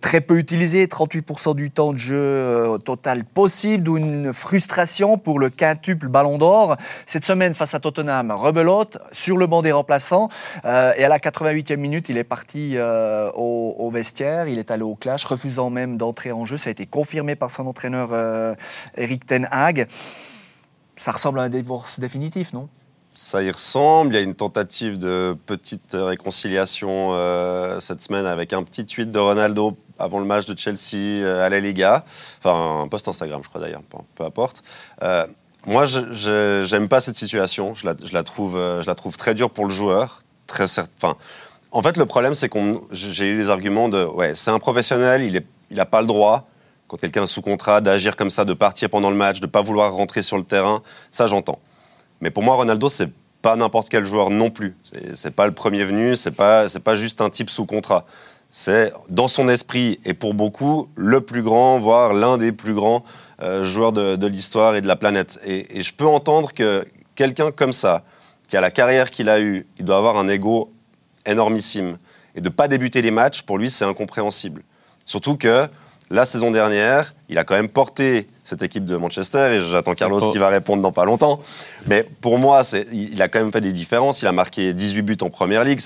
très 0.00 0.20
peu 0.20 0.38
utilisé, 0.38 0.86
38% 0.86 1.54
du 1.54 1.70
temps 1.70 1.92
de 1.92 1.98
jeu 1.98 2.78
total 2.84 3.24
possible, 3.24 3.82
d'où 3.82 3.96
une 3.96 4.32
frustration 4.32 5.18
pour 5.18 5.38
le 5.38 5.50
quintuple 5.50 6.08
Ballon 6.08 6.38
d'Or. 6.38 6.76
Cette 7.06 7.24
semaine, 7.24 7.54
face 7.54 7.74
à 7.74 7.80
Tottenham, 7.80 7.91
Tottenham, 7.92 8.30
rebelote 8.30 8.98
sur 9.12 9.36
le 9.36 9.46
banc 9.46 9.62
des 9.62 9.72
remplaçants. 9.72 10.28
Euh, 10.64 10.92
et 10.96 11.04
à 11.04 11.08
la 11.08 11.18
88e 11.18 11.76
minute, 11.76 12.08
il 12.08 12.18
est 12.18 12.24
parti 12.24 12.72
euh, 12.76 13.30
au, 13.34 13.90
vestiaire, 13.90 14.48
il 14.48 14.58
est 14.58 14.70
allé 14.70 14.82
au 14.82 14.94
clash, 14.94 15.24
refusant 15.24 15.70
même 15.70 15.96
d'entrer 15.96 16.32
en 16.32 16.44
jeu. 16.44 16.56
Ça 16.56 16.68
a 16.68 16.72
été 16.72 16.86
confirmé 16.86 17.36
par 17.36 17.50
son 17.50 17.66
entraîneur 17.66 18.56
Eric 18.96 19.26
Ten 19.26 19.48
Hag. 19.50 19.86
Ça 20.96 21.12
ressemble 21.12 21.40
à 21.40 21.42
un 21.42 21.48
divorce 21.48 22.00
définitif, 22.00 22.52
non? 22.52 22.68
Ça 23.14 23.42
y 23.42 23.50
ressemble. 23.50 24.14
Il 24.14 24.18
y 24.18 24.20
a 24.20 24.22
une 24.22 24.34
tentative 24.34 24.96
de 24.98 25.36
petite 25.46 25.94
réconciliation 25.94 27.12
cette 27.80 28.00
semaine 28.00 28.24
avec 28.26 28.52
un 28.52 28.62
petit 28.62 28.86
tweet 28.86 29.10
de 29.10 29.18
Ronaldo 29.18 29.76
avant 29.98 30.18
le 30.18 30.24
match 30.24 30.46
de 30.46 30.58
Chelsea 30.58 31.26
à 31.26 31.48
la 31.48 31.60
Liga. 31.60 32.04
Enfin, 32.38 32.82
un 32.82 32.88
post 32.88 33.08
Instagram, 33.08 33.42
je 33.44 33.48
crois 33.48 33.60
d'ailleurs, 33.60 33.82
peu, 34.14 34.24
importe. 34.24 34.62
Moi, 35.66 35.84
je 35.84 36.70
n'aime 36.74 36.88
pas 36.88 37.00
cette 37.00 37.16
situation. 37.16 37.74
Je 37.74 37.86
la, 37.86 38.22
trouve, 38.22 38.56
euh, 38.56 38.82
je 38.82 38.86
la 38.86 38.94
trouve 38.94 39.16
très 39.16 39.34
dure 39.34 39.50
pour 39.50 39.64
le 39.64 39.70
joueur. 39.70 40.20
En 41.70 41.82
fait, 41.82 41.96
le 41.96 42.04
problème, 42.04 42.34
c'est 42.34 42.48
qu'on, 42.48 42.82
j'ai 42.90 43.30
eu 43.30 43.36
des 43.36 43.48
arguments 43.48 43.88
de, 43.88 44.04
ouais, 44.04 44.34
c'est 44.34 44.50
un 44.50 44.58
professionnel, 44.58 45.22
il 45.22 45.32
n'a 45.32 45.40
il 45.70 45.84
pas 45.86 46.00
le 46.00 46.06
droit, 46.06 46.46
quand 46.88 46.98
quelqu'un 46.98 47.24
est 47.24 47.28
sous 47.28 47.40
contrat, 47.40 47.80
d'agir 47.80 48.16
comme 48.16 48.30
ça, 48.30 48.44
de 48.44 48.52
partir 48.52 48.90
pendant 48.90 49.08
le 49.08 49.16
match, 49.16 49.40
de 49.40 49.46
ne 49.46 49.50
pas 49.50 49.62
vouloir 49.62 49.92
rentrer 49.94 50.22
sur 50.22 50.36
le 50.36 50.42
terrain. 50.42 50.82
Ça, 51.10 51.26
j'entends. 51.26 51.58
Mais 52.20 52.30
pour 52.30 52.42
moi, 52.42 52.56
Ronaldo, 52.56 52.88
c'est 52.88 53.10
pas 53.40 53.56
n'importe 53.56 53.88
quel 53.88 54.04
joueur 54.04 54.30
non 54.30 54.50
plus. 54.50 54.76
C'est 55.14 55.34
pas 55.34 55.46
le 55.46 55.52
premier 55.52 55.84
venu, 55.84 56.16
c'est 56.16 56.32
pas, 56.32 56.66
pas 56.84 56.94
juste 56.94 57.20
un 57.20 57.30
type 57.30 57.48
sous 57.48 57.66
contrat. 57.66 58.04
C'est, 58.50 58.92
dans 59.08 59.28
son 59.28 59.48
esprit, 59.48 59.98
et 60.04 60.12
pour 60.12 60.34
beaucoup, 60.34 60.88
le 60.94 61.22
plus 61.22 61.42
grand, 61.42 61.78
voire 61.78 62.12
l'un 62.12 62.36
des 62.36 62.52
plus 62.52 62.74
grands 62.74 63.02
euh, 63.42 63.64
joueur 63.64 63.92
de, 63.92 64.26
l'histoire 64.26 64.76
et 64.76 64.80
de 64.80 64.86
la 64.86 64.96
planète. 64.96 65.40
Et, 65.44 65.82
je 65.82 65.92
peux 65.92 66.06
entendre 66.06 66.52
que 66.52 66.84
quelqu'un 67.14 67.50
comme 67.50 67.72
ça, 67.72 68.04
qui 68.48 68.56
a 68.56 68.60
la 68.60 68.70
carrière 68.70 69.10
qu'il 69.10 69.28
a 69.28 69.40
eue, 69.40 69.66
il 69.78 69.84
doit 69.84 69.96
avoir 69.96 70.16
un 70.16 70.28
ego 70.28 70.70
énormissime. 71.26 71.98
Et 72.34 72.40
de 72.40 72.48
ne 72.48 72.54
pas 72.54 72.68
débuter 72.68 73.02
les 73.02 73.10
matchs, 73.10 73.42
pour 73.42 73.58
lui, 73.58 73.68
c'est 73.68 73.84
incompréhensible. 73.84 74.62
Surtout 75.04 75.36
que 75.36 75.66
la 76.10 76.24
saison 76.24 76.50
dernière, 76.50 77.14
il 77.28 77.38
a 77.38 77.44
quand 77.44 77.54
même 77.54 77.68
porté 77.68 78.28
cette 78.44 78.62
équipe 78.62 78.84
de 78.84 78.96
Manchester, 78.96 79.54
et 79.56 79.60
j'attends 79.60 79.94
Carlos 79.94 80.20
qui 80.30 80.38
va 80.38 80.48
répondre 80.48 80.82
dans 80.82 80.92
pas 80.92 81.04
longtemps. 81.04 81.40
Mais 81.86 82.06
pour 82.20 82.38
moi, 82.38 82.62
il 82.92 83.20
a 83.22 83.28
quand 83.28 83.40
même 83.40 83.52
fait 83.52 83.60
des 83.60 83.72
différences. 83.72 84.22
Il 84.22 84.28
a 84.28 84.32
marqué 84.32 84.72
18 84.74 85.02
buts 85.02 85.16
en 85.20 85.30
Première 85.30 85.64
Ligue. 85.64 85.80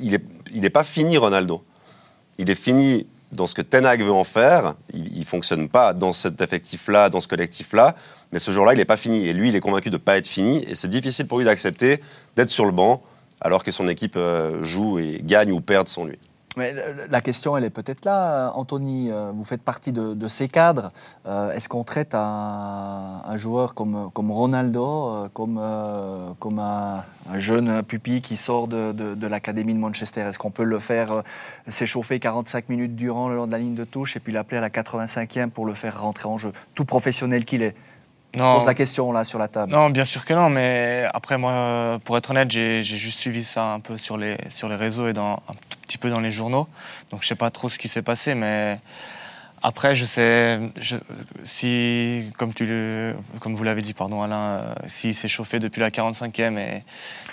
il 0.00 0.12
n'est 0.12 0.22
il 0.52 0.64
est 0.64 0.70
pas 0.70 0.84
fini, 0.84 1.16
Ronaldo. 1.18 1.62
Il 2.38 2.50
est 2.50 2.54
fini 2.54 3.06
dans 3.32 3.46
ce 3.46 3.54
que 3.54 3.62
Ten 3.62 3.84
Hag 3.84 4.02
veut 4.02 4.12
en 4.12 4.24
faire. 4.24 4.74
Il 4.92 5.18
ne 5.18 5.24
fonctionne 5.24 5.68
pas 5.68 5.92
dans 5.92 6.12
cet 6.12 6.40
effectif-là, 6.40 7.10
dans 7.10 7.20
ce 7.20 7.28
collectif-là. 7.28 7.94
Mais 8.32 8.38
ce 8.38 8.50
jour-là, 8.50 8.74
il 8.74 8.78
n'est 8.78 8.84
pas 8.84 8.96
fini. 8.96 9.26
Et 9.26 9.32
lui, 9.32 9.48
il 9.48 9.56
est 9.56 9.60
convaincu 9.60 9.90
de 9.90 9.96
ne 9.96 10.02
pas 10.02 10.16
être 10.16 10.26
fini. 10.26 10.64
Et 10.68 10.74
c'est 10.74 10.88
difficile 10.88 11.26
pour 11.26 11.38
lui 11.38 11.44
d'accepter 11.44 12.00
d'être 12.36 12.48
sur 12.48 12.64
le 12.64 12.72
banc 12.72 13.02
alors 13.40 13.62
que 13.62 13.70
son 13.70 13.88
équipe 13.88 14.16
euh, 14.16 14.62
joue 14.62 14.98
et 14.98 15.20
gagne 15.22 15.52
ou 15.52 15.60
perd 15.60 15.88
sans 15.88 16.04
lui. 16.04 16.18
Mais 16.58 16.74
la 17.08 17.20
question, 17.20 17.56
elle 17.56 17.64
est 17.64 17.70
peut-être 17.70 18.04
là, 18.04 18.50
Anthony. 18.56 19.10
Euh, 19.10 19.30
vous 19.32 19.44
faites 19.44 19.62
partie 19.62 19.92
de, 19.92 20.28
ces 20.28 20.48
cadres. 20.48 20.90
Euh, 21.26 21.52
est-ce 21.52 21.68
qu'on 21.68 21.84
traite 21.84 22.14
un, 22.14 23.36
joueur 23.36 23.74
comme, 23.74 24.10
comme 24.12 24.32
Ronaldo, 24.32 25.08
euh, 25.08 25.28
comme, 25.32 25.60
comme 26.40 26.58
un, 26.58 27.04
jeune 27.36 27.82
pupille 27.84 28.20
qui 28.20 28.36
sort 28.36 28.66
de, 28.66 28.92
de, 28.92 29.26
l'académie 29.26 29.72
de 29.72 29.78
Manchester? 29.78 30.22
Est-ce 30.22 30.38
qu'on 30.38 30.50
peut 30.50 30.64
le 30.64 30.80
faire 30.80 31.22
s'échauffer 31.68 32.18
45 32.18 32.68
minutes 32.68 32.96
durant 32.96 33.28
le 33.28 33.36
long 33.36 33.46
de 33.46 33.52
la 33.52 33.58
ligne 33.58 33.74
de 33.74 33.84
touche 33.84 34.16
et 34.16 34.20
puis 34.20 34.32
l'appeler 34.32 34.58
à 34.58 34.62
la 34.62 34.70
85e 34.70 35.50
pour 35.50 35.64
le 35.64 35.74
faire 35.74 36.00
rentrer 36.00 36.28
en 36.28 36.38
jeu? 36.38 36.52
Tout 36.74 36.84
professionnel 36.84 37.44
qu'il 37.44 37.62
est. 37.62 37.76
Je 38.34 38.40
pose 38.40 38.66
la 38.66 38.74
question 38.74 39.10
là 39.10 39.24
sur 39.24 39.38
la 39.38 39.48
table. 39.48 39.72
Non, 39.72 39.88
bien 39.88 40.04
sûr 40.04 40.24
que 40.24 40.34
non, 40.34 40.50
mais 40.50 41.06
après 41.14 41.38
moi, 41.38 41.98
pour 42.04 42.18
être 42.18 42.30
honnête, 42.30 42.50
j'ai 42.50 42.82
juste 42.82 43.18
suivi 43.18 43.42
ça 43.42 43.72
un 43.72 43.80
peu 43.80 43.96
sur 43.96 44.18
les, 44.18 44.36
sur 44.50 44.68
les 44.68 44.76
réseaux 44.76 45.08
et 45.08 45.14
dans, 45.14 45.40
un 45.48 45.54
peu 45.98 46.10
dans 46.10 46.20
les 46.20 46.30
journaux. 46.30 46.68
Donc 47.10 47.22
je 47.22 47.28
sais 47.28 47.34
pas 47.34 47.50
trop 47.50 47.68
ce 47.68 47.78
qui 47.78 47.88
s'est 47.88 48.02
passé, 48.02 48.34
mais 48.34 48.78
après 49.62 49.94
je 49.94 50.04
sais 50.04 50.60
si, 51.42 52.30
comme, 52.36 52.54
tu, 52.54 52.66
comme 53.40 53.54
vous 53.54 53.64
l'avez 53.64 53.82
dit, 53.82 53.94
pardon 53.94 54.22
Alain, 54.22 54.36
euh, 54.36 54.74
s'il 54.86 55.14
s'est 55.14 55.28
chauffé 55.28 55.58
depuis 55.58 55.80
la 55.80 55.90
45e 55.90 56.58
et 56.58 56.82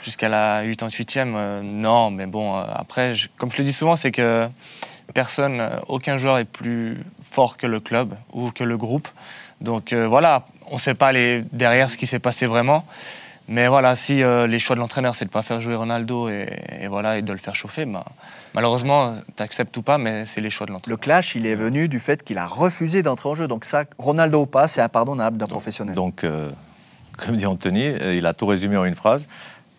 jusqu'à 0.04 0.30
la 0.30 0.64
88e, 0.64 1.34
euh, 1.36 1.62
non, 1.62 2.12
mais 2.12 2.26
bon, 2.26 2.56
euh, 2.56 2.64
après, 2.74 3.14
comme 3.38 3.52
je 3.52 3.58
le 3.58 3.64
dis 3.64 3.74
souvent, 3.74 3.96
c'est 3.96 4.12
que 4.12 4.48
personne, 5.14 5.70
aucun 5.88 6.18
joueur 6.18 6.40
est 6.40 6.46
plus 6.46 7.04
fort 7.22 7.58
que 7.58 7.68
le 7.68 7.80
club 7.80 8.16
ou 8.34 8.52
que 8.52 8.64
le 8.64 8.78
groupe. 8.78 9.08
Donc 9.62 9.94
voilà, 9.94 10.48
on 10.68 10.76
ne 10.76 10.80
sait 10.80 10.96
pas 10.96 11.12
les, 11.12 11.44
derrière 11.52 11.90
ce 11.90 11.98
qui 11.98 12.08
s'est 12.08 12.20
passé 12.20 12.46
vraiment. 12.46 12.86
Mais 13.48 13.68
voilà, 13.68 13.96
si 13.96 14.24
euh, 14.24 14.48
les 14.48 14.58
choix 14.58 14.76
de 14.76 14.82
l'entraîneur, 14.82 15.14
c'est 15.14 15.26
de 15.26 15.30
ne 15.30 15.34
pas 15.34 15.44
faire 15.44 15.62
jouer 15.62 15.76
Ronaldo 15.76 16.30
et, 16.30 16.88
voilà, 16.90 17.20
et 17.20 17.22
de 17.22 17.32
le 17.32 17.38
faire 17.38 17.54
chauffer, 17.54 17.86
bah, 17.86 18.04
malheureusement, 18.56 19.16
tu 19.36 19.44
acceptes 19.44 19.76
ou 19.78 19.84
pas, 19.84 20.00
mais 20.00 20.26
c'est 20.26 20.42
les 20.42 20.50
choix 20.50 20.66
de 20.66 20.72
l'entraîneur. 20.72 20.98
Le 20.98 21.02
clash, 21.02 21.36
il 21.36 21.46
est 21.46 21.56
venu 21.56 21.88
du 21.88 22.00
fait 22.00 22.24
qu'il 22.24 22.40
a 22.40 22.48
refusé 22.48 23.04
d'entrer 23.04 23.30
en 23.30 23.36
jeu. 23.36 23.48
Donc 23.48 23.64
ça, 23.66 23.84
Ronaldo 24.00 24.42
ou 24.42 24.46
pas, 24.48 24.68
c'est 24.68 24.82
impardonnable 24.82 25.38
d'un 25.38 25.46
professionnel. 25.46 25.94
Donc, 25.94 26.24
euh, 26.24 26.50
comme 27.18 27.36
dit 27.36 27.46
Anthony, 27.46 27.86
euh, 27.86 28.16
il 28.16 28.26
a 28.26 28.34
tout 28.34 28.48
résumé 28.48 28.78
en 28.78 28.86
une 28.86 28.96
phrase. 28.96 29.28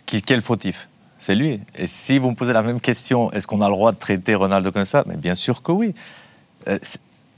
Qui, 0.04 0.22
quel 0.22 0.42
fautif? 0.42 0.88
C'est 1.18 1.34
lui. 1.34 1.60
Et 1.76 1.88
si 1.88 2.18
vous 2.18 2.30
me 2.30 2.36
posez 2.36 2.52
la 2.52 2.62
même 2.62 2.80
question, 2.80 3.32
est-ce 3.32 3.48
qu'on 3.48 3.62
a 3.62 3.68
le 3.68 3.74
droit 3.74 3.90
de 3.90 3.96
traiter 3.96 4.36
Ronaldo 4.36 4.70
comme 4.70 4.84
ça? 4.84 5.02
Mais 5.06 5.16
bien 5.16 5.34
sûr 5.34 5.62
que 5.62 5.72
oui. 5.72 5.94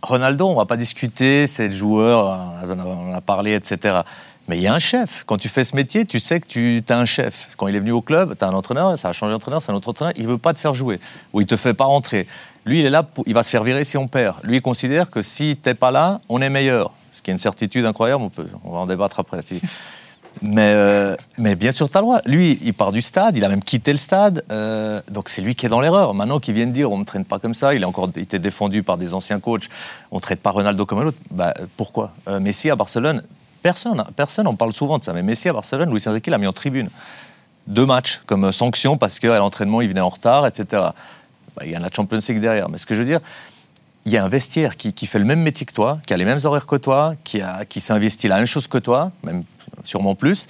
Ronaldo, 0.03 0.47
on 0.47 0.53
ne 0.53 0.57
va 0.57 0.67
pas 0.67 0.77
discuter, 0.77 1.47
c'est 1.47 1.69
le 1.69 1.75
joueur, 1.75 2.39
on 2.67 3.13
a 3.15 3.21
parlé, 3.21 3.55
etc. 3.55 4.01
Mais 4.49 4.57
il 4.57 4.63
y 4.63 4.67
a 4.67 4.75
un 4.75 4.79
chef. 4.79 5.25
Quand 5.27 5.37
tu 5.37 5.49
fais 5.49 5.63
ce 5.63 5.77
métier, 5.77 6.07
tu 6.07 6.19
sais 6.19 6.41
que 6.41 6.47
tu 6.47 6.83
as 6.89 6.99
un 6.99 7.05
chef. 7.05 7.51
Quand 7.57 7.69
il 7.69 7.77
est 7.77 7.81
venu 7.81 7.93
au 7.93 8.01
club, 8.01 8.35
tu 8.37 8.45
as 8.45 8.49
un 8.49 8.55
entraîneur, 8.55 8.99
ça 8.99 9.09
a 9.09 9.13
changé 9.13 9.33
d'entraîneur, 9.33 9.61
c'est 9.61 9.71
un 9.71 9.75
autre 9.75 9.91
entraîneur, 9.91 10.15
il 10.17 10.25
ne 10.25 10.29
veut 10.29 10.39
pas 10.39 10.55
te 10.55 10.59
faire 10.59 10.75
jouer, 10.75 11.01
ou 11.33 11.43
il 11.43 11.47
te 11.47 11.57
fait 11.57 11.75
pas 11.75 11.85
rentrer. 11.85 12.27
Lui, 12.65 12.81
il 12.81 12.87
est 12.87 12.91
là, 12.91 13.07
il 13.27 13.35
va 13.35 13.43
se 13.43 13.51
faire 13.51 13.63
virer 13.63 13.85
si 13.85 13.97
on 13.97 14.09
perd. 14.09 14.37
Lui, 14.43 14.57
il 14.57 14.63
considère 14.63 15.11
que 15.11 15.23
si 15.23 15.59
tu 15.63 15.69
n'es 15.69 15.75
pas 15.75 15.91
là, 15.91 16.21
on 16.29 16.41
est 16.41 16.51
meilleur. 16.51 16.93
Ce 17.13 17.23
qui 17.23 17.31
est 17.31 17.33
une 17.33 17.39
certitude 17.39 17.85
incroyable, 17.85 18.23
on, 18.23 18.31
peut, 18.31 18.47
on 18.65 18.73
va 18.73 18.79
en 18.79 18.87
débattre 18.87 19.21
après. 19.21 19.41
Mais, 20.43 20.73
euh, 20.75 21.17
mais 21.37 21.57
bien 21.57 21.73
sûr, 21.73 21.91
tu 21.91 21.97
as 21.97 22.01
le 22.01 22.05
droit. 22.05 22.21
Lui, 22.25 22.59
il 22.63 22.75
part 22.75 22.93
du 22.93 23.03
stade, 23.03 23.37
il 23.37 23.45
a 23.45 23.49
même 23.49 23.63
quitté 23.63 23.91
le 23.91 23.97
stade, 23.97 24.45
euh, 24.53 25.01
donc 25.11 25.29
c'est 25.29 25.43
lui 25.43 25.55
qui 25.55 25.67
est 25.67 25.69
dans 25.69 25.81
l'erreur. 25.81 26.15
Maintenant 26.15 26.39
qu'il 26.39 26.55
vient 26.55 26.67
de 26.67 26.73
dire 26.73 26.93
on 26.93 26.99
ne 26.99 27.05
traîne 27.05 27.25
pas 27.25 27.39
comme 27.39 27.55
ça, 27.55 27.75
il 27.75 27.83
a 27.85 27.89
encore 27.89 28.09
été 28.17 28.39
défendu 28.39 28.83
par 28.83 28.99
des 28.99 29.15
anciens 29.15 29.41
coachs, 29.41 29.69
on 30.11 30.17
ne 30.17 30.21
traite 30.21 30.41
pas 30.41 30.51
Ronaldo 30.51 30.87
comme 30.87 31.01
un 31.01 31.07
autre, 31.07 31.19
bah, 31.31 31.55
pourquoi? 31.77 32.13
Euh, 32.29 32.39
Messi 32.39 32.71
à 32.71 32.77
Barcelone, 32.77 33.23
personne, 33.69 34.03
personne, 34.17 34.47
on 34.47 34.57
parle 34.57 34.73
souvent 34.73 34.97
de 34.97 35.05
ça, 35.05 35.13
mais 35.13 35.23
Messi 35.23 35.47
à 35.51 35.53
Barcelone, 35.53 35.91
Luis 35.91 36.03
Enrique 36.07 36.29
l'a 36.29 36.39
mis 36.39 36.47
en 36.47 36.55
tribune. 36.55 36.89
Deux 37.67 37.85
matchs 37.85 38.23
comme 38.25 38.51
sanction 38.51 38.97
parce 38.97 39.19
qu'à 39.19 39.37
l'entraînement, 39.37 39.83
il 39.83 39.89
venait 39.89 40.01
en 40.01 40.09
retard, 40.09 40.47
etc. 40.47 40.65
Bah, 41.55 41.63
il 41.67 41.71
y 41.71 41.75
a 41.75 41.79
la 41.79 41.91
Champions 41.95 42.19
League 42.27 42.41
derrière. 42.41 42.71
Mais 42.71 42.79
ce 42.79 42.87
que 42.87 42.95
je 42.95 43.03
veux 43.03 43.07
dire, 43.07 43.21
il 44.07 44.13
y 44.13 44.17
a 44.17 44.25
un 44.25 44.29
vestiaire 44.31 44.79
qui, 44.79 45.07
fait 45.07 45.19
le 45.19 45.27
même 45.27 45.43
métier 45.43 45.67
que 45.67 45.75
toi, 45.75 45.99
qui 46.07 46.15
a 46.15 46.17
les 46.17 46.25
mêmes 46.25 46.39
horaires 46.45 46.67
que 46.67 46.77
toi, 46.77 47.13
qui, 47.25 47.43
s'investit 47.81 48.27
la 48.27 48.37
même 48.37 48.47
chose 48.47 48.69
que 48.69 48.79
toi, 48.79 49.13
même 49.23 49.45
sûrement 49.85 50.15
plus. 50.15 50.47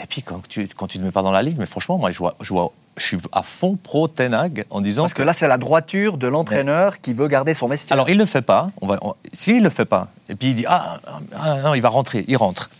Et 0.00 0.06
puis 0.06 0.22
quand 0.22 0.46
tu 0.46 0.68
quand 0.68 0.86
tu 0.86 0.98
te 0.98 1.02
mets 1.02 1.10
pas 1.10 1.22
dans 1.22 1.32
la 1.32 1.42
ligue, 1.42 1.56
mais 1.58 1.66
franchement, 1.66 1.98
moi 1.98 2.12
je 2.12 2.22
je 2.42 2.52
vois 2.52 2.70
je 2.96 3.04
suis 3.04 3.18
à 3.32 3.42
fond 3.42 3.76
pro 3.80 4.08
Tenag 4.08 4.64
en 4.70 4.80
disant 4.80 5.02
parce 5.02 5.14
que, 5.14 5.22
là 5.22 5.32
c'est 5.32 5.48
la 5.48 5.58
droiture 5.58 6.16
de 6.16 6.26
l'entraîneur 6.26 7.00
qui 7.00 7.12
veut 7.12 7.28
garder 7.28 7.54
son 7.54 7.68
vestiaire. 7.68 7.96
Alors 7.96 8.08
il 8.08 8.18
le 8.18 8.26
fait 8.26 8.42
pas. 8.42 8.68
On 8.80 8.86
va, 8.86 8.98
si 9.32 9.56
il 9.56 9.62
le 9.62 9.70
fait 9.70 9.84
pas, 9.84 10.08
et 10.28 10.34
puis 10.34 10.48
il 10.48 10.54
dit 10.54 10.64
ah, 10.66 10.98
ah, 11.34 11.60
non 11.62 11.74
il 11.74 11.82
va 11.82 11.88
rentrer, 11.88 12.24
il 12.28 12.36
rentre. 12.36 12.70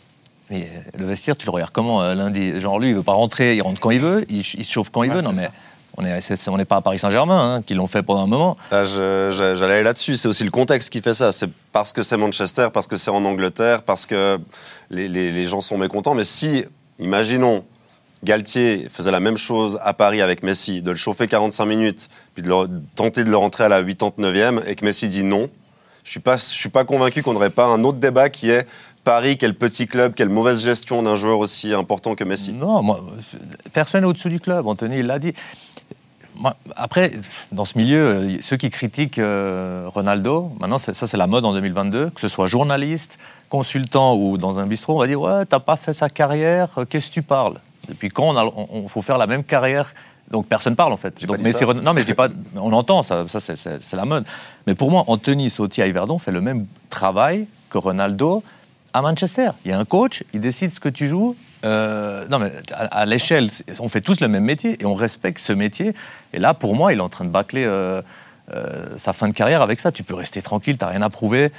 Mais 0.51 0.63
euh, 0.63 0.99
le 0.99 1.07
vestiaire 1.07 1.37
tu 1.37 1.47
le 1.47 1.51
regardes 1.51 1.73
comment 1.73 2.03
euh, 2.03 2.15
lundi? 2.15 2.59
Genre 2.61 2.79
lui 2.79 2.91
il 2.91 2.95
veut 2.95 3.03
pas 3.03 3.13
rentrer, 3.13 3.57
il 3.57 3.63
rentre 3.63 3.81
quand 3.81 3.91
il 3.91 4.01
veut, 4.01 4.25
il, 4.29 4.43
se 4.45 4.63
chauffe 4.63 4.91
quand 4.91 5.03
il 5.03 5.11
veut. 5.11 5.21
Non 5.21 5.33
mais 5.33 5.51
on 5.99 6.03
n'est 6.03 6.21
on 6.49 6.65
pas 6.65 6.77
à 6.77 6.81
Paris 6.83 6.99
Saint-Germain, 6.99 7.55
hein, 7.55 7.63
qui 7.63 7.75
l'ont 7.75 7.87
fait 7.87 8.03
pendant 8.03 8.25
un 8.25 8.27
moment. 8.27 8.57
Ah, 8.71 8.85
j'allais 8.85 9.75
aller 9.75 9.83
là-dessus. 9.83 10.17
C'est 10.17 10.29
aussi 10.29 10.45
le 10.45 10.51
contexte 10.51 10.91
qui 10.91 11.01
fait 11.01 11.15
ça. 11.15 11.33
C'est 11.33 11.51
parce 11.73 11.93
que 11.93 12.03
c'est 12.03 12.17
Manchester, 12.17 12.69
parce 12.73 12.87
que 12.87 12.97
c'est 12.97 13.11
en 13.11 13.25
Angleterre, 13.25 13.83
parce 13.83 14.05
que 14.05 14.39
les, 14.91 15.09
les, 15.09 15.47
gens 15.47 15.63
sont 15.63 15.79
mécontents. 15.79 16.15
Mais 16.15 16.25
si, 16.25 16.65
imaginons, 16.99 17.65
Galtier 18.27 18.89
faisait 18.91 19.12
la 19.12 19.21
même 19.21 19.39
chose 19.39 19.79
à 19.83 19.95
Paris 19.95 20.21
avec 20.21 20.43
Messi, 20.43 20.83
de 20.83 20.91
le 20.91 20.97
chauffer 20.97 21.29
45 21.29 21.65
minutes, 21.65 22.09
puis 22.35 22.43
de 22.43 22.53
tenter 22.95 23.25
de 23.25 23.31
le 23.31 23.37
rentrer 23.37 23.65
à 23.65 23.69
la 23.69 23.83
89e, 23.83 24.67
et 24.67 24.75
que 24.75 24.85
Messi 24.85 25.09
dit 25.09 25.23
non, 25.23 25.49
je 26.05 26.11
suis 26.11 26.21
pas, 26.21 26.37
suis 26.37 26.69
pas 26.69 26.85
convaincu 26.85 27.23
qu'on 27.23 27.33
n'aurait 27.33 27.51
pas 27.51 27.67
un 27.67 27.85
autre 27.85 27.99
débat 27.99 28.29
qui 28.29 28.51
est 28.51 28.67
Paris, 29.05 29.39
quel 29.39 29.55
petit 29.55 29.87
club, 29.87 30.15
quelle 30.15 30.29
mauvaise 30.29 30.62
gestion 30.62 31.05
d'un 31.05 31.15
joueur 31.15 31.39
aussi 31.39 31.73
important 31.73 32.17
que 32.17 32.25
Messi. 32.25 32.53
Non, 32.53 32.83
moi, 32.83 33.01
personne 33.73 34.05
au-dessous 34.05 34.29
du 34.29 34.41
club. 34.41 34.67
Anthony, 34.67 35.03
l'a 35.03 35.21
dit 35.21 35.33
après, 36.75 37.12
dans 37.53 37.65
ce 37.65 37.79
milieu, 37.79 38.29
ceux 38.43 38.57
qui 38.57 38.69
critiquent 38.71 39.19
euh, 39.19 39.87
Ronaldo, 39.87 40.53
maintenant, 40.61 40.79
ça, 40.79 40.93
c'est 40.93 41.17
la 41.17 41.27
mode 41.27 41.47
en 41.47 41.53
2022, 41.53 42.11
que 42.11 42.21
ce 42.21 42.29
soit 42.29 42.47
journaliste, 42.47 43.19
consultant 43.49 44.17
ou 44.17 44.37
dans 44.37 44.59
un 44.59 44.67
bistrot, 44.67 44.97
on 44.97 44.99
va 44.99 45.07
dire 45.07 45.21
Ouais, 45.21 45.47
t'as 45.47 45.61
pas 45.61 45.77
fait 45.77 45.95
sa 45.95 46.11
carrière, 46.11 46.79
euh, 46.79 46.85
qu'est-ce 46.85 47.09
que 47.09 47.15
tu 47.15 47.23
parles? 47.23 47.59
Depuis 47.88 48.09
quand 48.09 48.35
on, 48.57 48.88
faut 48.88 49.03
faire 49.03 49.18
la 49.18 49.27
même 49.27 49.44
carrière? 49.44 49.92
Donc 50.31 50.46
personne 50.46 50.75
parle 50.75 50.92
en 50.92 50.96
fait. 50.96 51.25
Donc, 51.25 51.38
non 51.38 51.92
mais 51.92 52.01
je 52.01 52.07
dis 52.07 52.14
pas, 52.14 52.29
on 52.57 52.72
entend 52.72 53.03
ça, 53.03 53.29
ça 53.29 53.40
c'est 53.40 53.96
la 53.96 54.05
mode. 54.05 54.25
Mais 54.66 54.75
pour 54.75 54.90
moi, 54.90 55.05
Anthony 55.07 55.51
Sauti 55.51 55.83
à 55.83 55.87
Yverdon 55.87 56.18
fait 56.18 56.33
le 56.33 56.40
même 56.40 56.66
travail 56.90 57.46
que 57.70 57.79
Ronaldo 57.79 58.42
à 58.92 59.03
Manchester. 59.03 59.51
Il 59.64 59.70
y 59.70 59.75
a 59.75 59.79
un 59.79 59.85
coach, 59.85 60.25
il 60.33 60.40
décide 60.40 60.70
ce 60.70 60.81
que 60.81 60.88
tu 60.88 61.07
joues, 61.07 61.37
euh, 61.64 62.27
non, 62.29 62.38
mais 62.38 62.53
à, 62.72 63.05
l'échelle, 63.07 63.51
on 63.81 63.88
fait 63.88 64.01
tous 64.01 64.20
le 64.20 64.29
même 64.29 64.44
métier 64.44 64.77
et 64.81 64.87
on 64.87 64.94
respecte 64.94 65.38
ce 65.38 65.53
métier. 65.53 65.94
Et 66.33 66.38
là, 66.38 66.55
pour 66.55 66.77
moi, 66.77 66.92
il 66.92 66.99
est 66.99 67.03
en 67.03 67.09
train 67.09 67.25
de 67.25 67.31
bâcler 67.31 67.64
euh, 67.64 68.03
sa 68.96 69.12
fin 69.12 69.29
de 69.29 69.33
carrière 69.33 69.62
avec 69.62 69.81
ça. 69.81 69.90
Tu 69.90 70.03
peux 70.03 70.14
rester 70.14 70.42
tranquille, 70.42 70.77
tu 70.79 70.85
n'as 70.85 70.90
rien 70.90 71.03
à 71.03 71.11
prouver. 71.11 71.53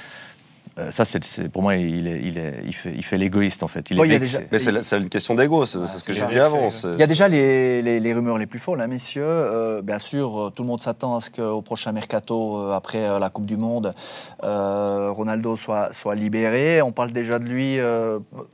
Euh, 0.78 0.90
ça, 0.90 1.04
c'est, 1.04 1.48
pour 1.48 1.62
moi, 1.62 1.74
il, 1.76 2.06
est, 2.06 2.20
il, 2.22 2.38
est, 2.38 2.54
il 2.64 2.74
fait, 2.74 2.92
il 2.94 3.04
fait 3.04 3.16
l'égoïste 3.16 3.62
en 3.62 3.68
fait. 3.68 3.90
Il 3.90 4.00
est 4.00 4.48
Mais 4.52 4.58
c'est, 4.58 4.98
une 4.98 5.08
question 5.08 5.34
d'ego, 5.34 5.66
c'est, 5.66 5.86
ce 5.86 6.04
que 6.04 6.12
j'ai 6.12 6.26
dit 6.26 6.38
avant. 6.38 6.68
Il 6.84 6.98
y 6.98 7.02
a 7.02 7.06
déjà 7.06 7.28
les, 7.28 7.82
les, 7.82 8.14
rumeurs 8.14 8.38
les 8.38 8.46
plus 8.46 8.58
folles, 8.58 8.80
hein, 8.80 8.86
messieurs. 8.86 9.22
Euh, 9.24 9.82
bien 9.82 9.98
sûr, 9.98 10.38
euh, 10.38 10.50
tout 10.50 10.62
le 10.62 10.68
monde 10.68 10.80
s'attend 10.80 11.16
à 11.16 11.20
ce 11.20 11.30
qu'au 11.30 11.62
prochain 11.62 11.92
mercato, 11.92 12.70
après 12.72 13.18
la 13.18 13.28
Coupe 13.30 13.46
du 13.46 13.56
Monde, 13.56 13.94
Ronaldo 14.42 15.56
soit, 15.56 15.92
soit 15.92 16.14
libéré. 16.14 16.80
On 16.82 16.92
parle 16.92 17.12
déjà 17.12 17.38
de 17.38 17.46
lui, 17.46 17.78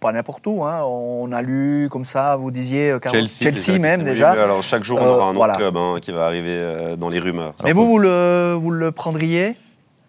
pas 0.01 0.13
n'importe 0.13 0.47
où. 0.47 0.65
Hein. 0.65 0.83
On 0.85 1.31
a 1.33 1.43
lu 1.43 1.89
comme 1.91 2.05
ça, 2.05 2.37
vous 2.37 2.51
disiez 2.51 2.97
Chelsea, 3.11 3.29
Chelsea 3.29 3.79
même 3.79 4.03
déjà. 4.03 4.31
Alors 4.31 4.63
chaque 4.63 4.85
jour, 4.85 4.99
on 5.01 5.07
aura 5.07 5.31
un 5.31 5.37
autre 5.37 5.57
club 5.57 5.77
hein, 5.77 5.97
qui 6.01 6.13
va 6.13 6.27
arriver 6.27 6.97
dans 6.99 7.11
les 7.11 7.19
rumeurs. 7.19 7.55
Mais 7.65 7.73
vous, 7.73 7.87
vous 7.87 7.99
le, 7.99 8.57
vous 8.59 8.71
le 8.71 8.93
prendriez? 8.93 9.57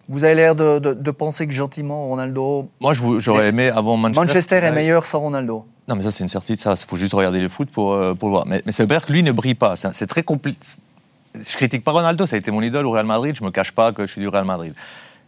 Vous 0.07 0.23
avez 0.23 0.35
l'air 0.35 0.55
de, 0.55 1.11
penser 1.11 1.47
que 1.47 1.53
gentiment 1.53 2.07
Ronaldo. 2.07 2.69
Moi, 2.79 2.93
j'aurais 2.93 3.49
aimé 3.49 3.69
avant 3.69 3.97
Manchester. 3.97 4.21
Manchester 4.21 4.55
est 4.57 4.71
meilleur 4.71 5.05
sans 5.05 5.19
Ronaldo. 5.19 5.65
Non, 5.87 5.95
mais 5.95 6.01
ça, 6.01 6.11
c'est 6.11 6.23
une 6.23 6.29
certitude. 6.29 6.59
Ça, 6.59 6.73
il 6.73 6.85
faut 6.85 6.97
juste 6.97 7.13
regarder 7.13 7.39
le 7.39 7.49
foot 7.49 7.69
pour, 7.69 7.93
euh, 7.93 8.13
pour 8.13 8.29
le 8.29 8.33
voir. 8.33 8.45
Mais, 8.47 8.61
mais 8.65 8.71
ça 8.71 8.83
veut 8.83 8.87
dire 8.87 9.05
que 9.05 9.13
lui 9.13 9.23
ne 9.23 9.31
brille 9.31 9.55
pas. 9.55 9.75
C'est 9.75 10.07
très 10.07 10.23
compliqué. 10.23 10.59
Je 11.35 11.55
critique 11.57 11.83
pas 11.83 11.91
Ronaldo. 11.91 12.25
Ça 12.25 12.35
a 12.35 12.39
été 12.39 12.49
mon 12.51 12.61
idole 12.61 12.85
au 12.85 12.91
Real 12.91 13.05
Madrid. 13.05 13.35
Je 13.35 13.43
me 13.43 13.51
cache 13.51 13.71
pas 13.71 13.91
que 13.91 14.05
je 14.05 14.11
suis 14.11 14.21
du 14.21 14.27
Real 14.27 14.45
Madrid. 14.45 14.73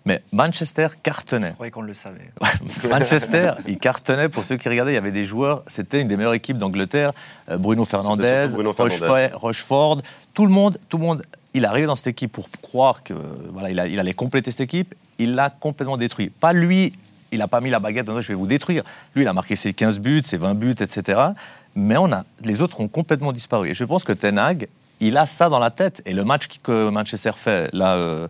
Mais 0.05 0.23
Manchester 0.31 0.87
cartonnait. 1.03 1.49
Je 1.49 1.53
croyais 1.53 1.71
qu'on 1.71 1.81
le 1.81 1.93
savait. 1.93 2.31
Manchester, 2.89 3.53
il 3.67 3.77
cartonnait. 3.77 4.29
Pour 4.29 4.45
ceux 4.45 4.55
qui 4.55 4.69
regardaient, 4.69 4.93
il 4.93 4.95
y 4.95 4.99
avait 4.99 5.11
des 5.11 5.25
joueurs. 5.25 5.63
C'était 5.67 6.01
une 6.01 6.07
des 6.07 6.15
meilleures 6.15 6.33
équipes 6.33 6.57
d'Angleterre. 6.57 7.11
Euh, 7.49 7.57
Bruno 7.57 7.83
Fernandez, 7.83 8.47
Rochefort, 9.33 10.01
Tout 10.33 10.45
le 10.45 10.51
monde, 10.51 10.79
tout 10.87 10.97
le 10.97 11.03
monde 11.03 11.23
il 11.57 11.63
est 11.63 11.67
arrivé 11.67 11.87
dans 11.87 11.95
cette 11.95 12.07
équipe 12.07 12.31
pour 12.31 12.49
croire 12.61 13.03
que 13.03 13.13
voilà, 13.51 13.71
il, 13.71 13.99
allait 13.99 14.13
compléter 14.13 14.51
cette 14.51 14.61
équipe. 14.61 14.93
Il 15.17 15.33
l'a 15.33 15.49
complètement 15.49 15.97
détruit. 15.97 16.29
Pas 16.29 16.53
lui, 16.53 16.93
il 17.31 17.39
n'a 17.39 17.47
pas 17.47 17.61
mis 17.61 17.71
la 17.71 17.79
baguette 17.79 18.05
dans 18.05 18.21
je 18.21 18.27
vais 18.27 18.35
vous 18.35 18.45
détruire. 18.45 18.83
Lui, 19.15 19.23
il 19.23 19.27
a 19.27 19.33
marqué 19.33 19.55
ses 19.55 19.73
15 19.73 19.99
buts, 19.99 20.21
ses 20.23 20.37
20 20.37 20.53
buts, 20.53 20.75
etc. 20.79 21.19
Mais 21.75 21.97
on 21.97 22.11
a, 22.11 22.25
les 22.43 22.61
autres 22.61 22.79
ont 22.79 22.87
complètement 22.87 23.31
disparu. 23.31 23.69
Et 23.69 23.73
je 23.73 23.83
pense 23.83 24.03
que 24.03 24.13
Ten 24.13 24.37
Hag, 24.37 24.67
il 24.99 25.17
a 25.17 25.25
ça 25.25 25.49
dans 25.49 25.57
la 25.57 25.71
tête. 25.71 26.03
Et 26.05 26.13
le 26.13 26.23
match 26.23 26.47
que 26.61 26.89
Manchester 26.89 27.31
fait 27.35 27.73
là 27.73 27.95
euh, 27.95 28.27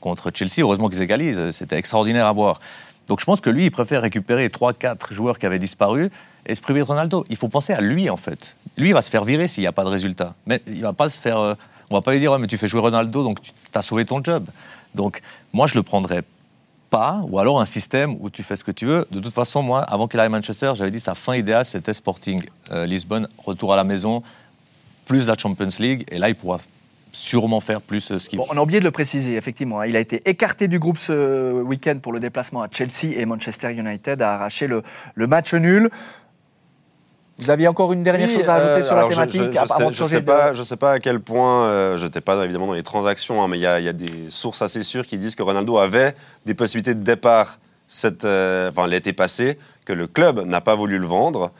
contre 0.00 0.32
Chelsea, 0.34 0.60
heureusement 0.60 0.88
qu'ils 0.88 1.02
égalisent, 1.02 1.52
c'était 1.52 1.76
extraordinaire 1.76 2.26
à 2.26 2.32
voir. 2.32 2.58
Donc 3.06 3.20
je 3.20 3.24
pense 3.24 3.40
que 3.40 3.50
lui, 3.50 3.66
il 3.66 3.70
préfère 3.70 4.02
récupérer 4.02 4.48
3-4 4.48 5.12
joueurs 5.12 5.38
qui 5.38 5.46
avaient 5.46 5.60
disparu 5.60 6.10
et 6.46 6.54
se 6.56 6.60
priver 6.60 6.80
de 6.80 6.84
Ronaldo. 6.84 7.22
Il 7.30 7.36
faut 7.36 7.48
penser 7.48 7.72
à 7.72 7.80
lui, 7.80 8.10
en 8.10 8.16
fait. 8.16 8.56
Lui, 8.78 8.88
il 8.88 8.94
va 8.94 9.02
se 9.02 9.10
faire 9.10 9.24
virer 9.24 9.46
s'il 9.46 9.62
n'y 9.62 9.68
a 9.68 9.72
pas 9.72 9.84
de 9.84 9.90
résultat. 9.90 10.34
Mais 10.46 10.60
il 10.66 10.82
va 10.82 10.92
pas 10.92 11.08
se 11.08 11.20
faire. 11.20 11.38
Euh, 11.38 11.54
on 11.90 11.94
va 11.94 12.02
pas 12.02 12.12
lui 12.12 12.20
dire, 12.20 12.38
mais 12.38 12.46
tu 12.46 12.58
fais 12.58 12.68
jouer 12.68 12.80
Ronaldo, 12.80 13.22
donc 13.22 13.40
tu 13.42 13.52
as 13.74 13.82
sauvé 13.82 14.04
ton 14.04 14.22
job. 14.22 14.46
Donc, 14.94 15.20
moi, 15.52 15.66
je 15.66 15.74
le 15.74 15.82
prendrais 15.82 16.22
pas, 16.90 17.20
ou 17.28 17.38
alors 17.38 17.60
un 17.60 17.66
système 17.66 18.16
où 18.20 18.30
tu 18.30 18.42
fais 18.42 18.56
ce 18.56 18.64
que 18.64 18.70
tu 18.70 18.86
veux. 18.86 19.06
De 19.10 19.20
toute 19.20 19.34
façon, 19.34 19.62
moi, 19.62 19.82
avant 19.82 20.06
qu'il 20.06 20.20
arrive 20.20 20.32
à 20.32 20.36
Manchester, 20.36 20.72
j'avais 20.74 20.90
dit 20.90 21.00
sa 21.00 21.14
fin 21.14 21.34
idéale, 21.34 21.64
c'était 21.64 21.94
Sporting 21.94 22.40
euh, 22.70 22.86
Lisbonne, 22.86 23.28
retour 23.38 23.72
à 23.72 23.76
la 23.76 23.84
maison, 23.84 24.22
plus 25.04 25.26
la 25.26 25.34
Champions 25.36 25.68
League, 25.80 26.04
et 26.10 26.18
là, 26.18 26.28
il 26.28 26.34
pourra 26.34 26.58
sûrement 27.14 27.60
faire 27.60 27.80
plus 27.80 28.10
euh, 28.10 28.18
ce 28.18 28.28
qu'il 28.28 28.38
bon, 28.38 28.46
On 28.50 28.56
a 28.56 28.60
oublié 28.60 28.80
de 28.80 28.84
le 28.84 28.90
préciser, 28.90 29.36
effectivement. 29.36 29.80
Hein. 29.80 29.86
Il 29.86 29.96
a 29.96 30.00
été 30.00 30.28
écarté 30.28 30.68
du 30.68 30.78
groupe 30.78 30.98
ce 30.98 31.62
week-end 31.62 31.98
pour 32.02 32.12
le 32.12 32.20
déplacement 32.20 32.62
à 32.62 32.68
Chelsea 32.70 33.16
et 33.16 33.24
Manchester 33.24 33.72
United 33.72 34.20
a 34.20 34.34
arraché 34.34 34.66
le, 34.66 34.82
le 35.14 35.26
match 35.26 35.54
nul. 35.54 35.90
Vous 37.38 37.50
aviez 37.50 37.66
encore 37.66 37.92
une 37.92 38.02
dernière 38.02 38.28
chose 38.28 38.48
à 38.48 38.54
ajouter 38.54 38.84
euh, 38.84 38.86
sur 38.86 38.96
la 38.96 39.08
thématique 39.08 39.42
Je 39.92 40.02
ne 40.02 40.08
sais, 40.08 40.22
pas, 40.22 40.52
je 40.52 40.62
sais 40.62 40.76
pas 40.76 40.92
à 40.92 40.98
quel 41.00 41.18
point, 41.20 41.64
euh, 41.64 41.96
je 41.96 42.04
n'étais 42.04 42.20
pas 42.20 42.42
évidemment 42.44 42.68
dans 42.68 42.74
les 42.74 42.84
transactions, 42.84 43.42
hein, 43.42 43.48
mais 43.48 43.58
il 43.58 43.62
y, 43.62 43.66
a 43.66 43.92
des 43.92 44.30
sources 44.30 44.62
assez 44.62 44.82
sûres 44.82 45.06
qui 45.06 45.18
disent 45.18 45.34
que 45.34 45.42
Ronaldo 45.42 45.78
avait 45.78 46.14
des 46.46 46.54
possibilités 46.54 46.94
de 46.94 47.02
départ 47.02 47.58
cette, 47.86 48.24
euh, 48.24 48.70
l'été 48.86 49.12
passé, 49.12 49.58
que 49.84 49.92
le 49.92 50.06
club 50.06 50.40
n'a 50.46 50.60
pas 50.60 50.76
voulu 50.76 50.98
le 50.98 51.06
vendre. 51.06 51.50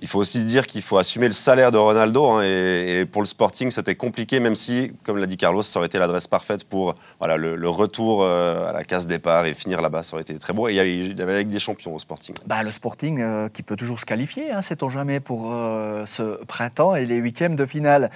Il 0.00 0.08
faut 0.08 0.18
aussi 0.18 0.44
dire 0.44 0.66
qu'il 0.66 0.82
faut 0.82 0.98
assumer 0.98 1.26
le 1.26 1.32
salaire 1.32 1.70
de 1.70 1.78
Ronaldo. 1.78 2.26
Hein, 2.26 2.42
et, 2.42 3.04
pour 3.10 3.22
le 3.22 3.26
Sporting, 3.26 3.70
c'était 3.70 3.94
compliqué, 3.94 4.40
même 4.40 4.54
si, 4.54 4.92
comme 5.02 5.18
l'a 5.18 5.26
dit 5.26 5.36
Carlos, 5.36 5.62
ça 5.62 5.78
aurait 5.78 5.86
été 5.86 5.98
l'adresse 5.98 6.26
parfaite 6.26 6.64
pour 6.64 6.94
voilà, 7.18 7.36
le, 7.36 7.68
retour 7.68 8.22
euh, 8.22 8.68
à 8.68 8.72
la 8.72 8.84
case 8.84 9.06
départ 9.06 9.46
et 9.46 9.54
finir 9.54 9.80
là-bas. 9.82 10.02
Ça 10.02 10.14
aurait 10.14 10.22
été 10.22 10.36
très 10.38 10.52
beau. 10.52 10.68
Et 10.68 10.72
il 10.72 10.76
y 11.18 11.22
avait, 11.22 11.32
avec 11.32 11.48
des 11.48 11.58
champions 11.58 11.94
au 11.94 11.98
Sporting. 11.98 12.34
Bah, 12.46 12.62
le 12.62 12.70
Sporting 12.70 13.20
euh, 13.20 13.48
qui 13.48 13.62
peut 13.62 13.76
toujours 13.76 14.00
se 14.00 14.06
qualifier, 14.06 14.50
hein, 14.50 14.62
sait-on 14.62 14.88
jamais, 14.88 15.20
pour 15.20 15.52
euh, 15.52 16.04
ce 16.06 16.44
printemps 16.44 16.94
et 16.94 17.04
les 17.04 17.16
huitièmes 17.16 17.56
de 17.56 17.66
finale. 17.66 18.10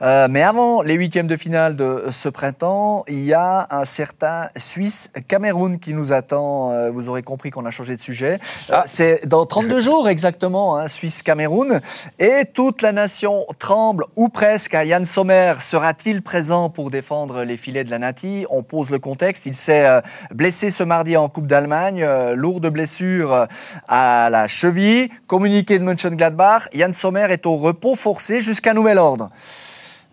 mais 0.00 0.42
avant 0.42 0.82
les 0.82 0.94
huitièmes 0.94 1.26
de 1.26 1.36
finale 1.36 1.76
de 1.76 2.06
ce 2.10 2.28
printemps, 2.28 3.04
il 3.08 3.24
y 3.24 3.34
a 3.34 3.66
un 3.70 3.84
certain 3.84 4.48
Suisse-Cameroun 4.56 5.78
qui 5.78 5.92
nous 5.92 6.12
attend. 6.12 6.90
vous 6.90 7.08
aurez 7.08 7.22
compris 7.22 7.50
qu'on 7.50 7.66
a 7.66 7.70
changé 7.70 7.96
de 7.96 8.02
sujet. 8.02 8.38
Ah. 8.70 8.84
C'est 8.86 9.26
dans 9.26 9.44
32 9.46 9.80
jours 9.80 10.08
exactement, 10.08 10.76
hein, 10.76 10.88
Suisse 10.88 11.22
Cameroun. 11.26 11.80
Et 12.20 12.44
toute 12.54 12.82
la 12.82 12.92
nation 12.92 13.46
tremble, 13.58 14.04
ou 14.14 14.28
presque. 14.28 14.74
Yann 14.74 15.04
Sommer 15.04 15.54
sera-t-il 15.58 16.22
présent 16.22 16.70
pour 16.70 16.92
défendre 16.92 17.42
les 17.42 17.56
filets 17.56 17.82
de 17.82 17.90
la 17.90 17.98
Nati? 17.98 18.46
On 18.48 18.62
pose 18.62 18.90
le 18.90 19.00
contexte. 19.00 19.44
Il 19.44 19.54
s'est 19.54 19.86
euh, 19.86 20.00
blessé 20.30 20.70
ce 20.70 20.84
mardi 20.84 21.16
en 21.16 21.28
Coupe 21.28 21.48
d'Allemagne. 21.48 22.04
Euh, 22.04 22.36
lourde 22.36 22.68
blessure 22.68 23.32
euh, 23.32 23.46
à 23.88 24.30
la 24.30 24.46
cheville. 24.46 25.08
Communiqué 25.26 25.80
de 25.80 25.84
Mönchengladbach. 25.84 26.68
Yann 26.74 26.92
Sommer 26.92 27.26
est 27.30 27.44
au 27.44 27.56
repos 27.56 27.96
forcé 27.96 28.40
jusqu'à 28.40 28.72
nouvel 28.72 28.98
ordre. 28.98 29.30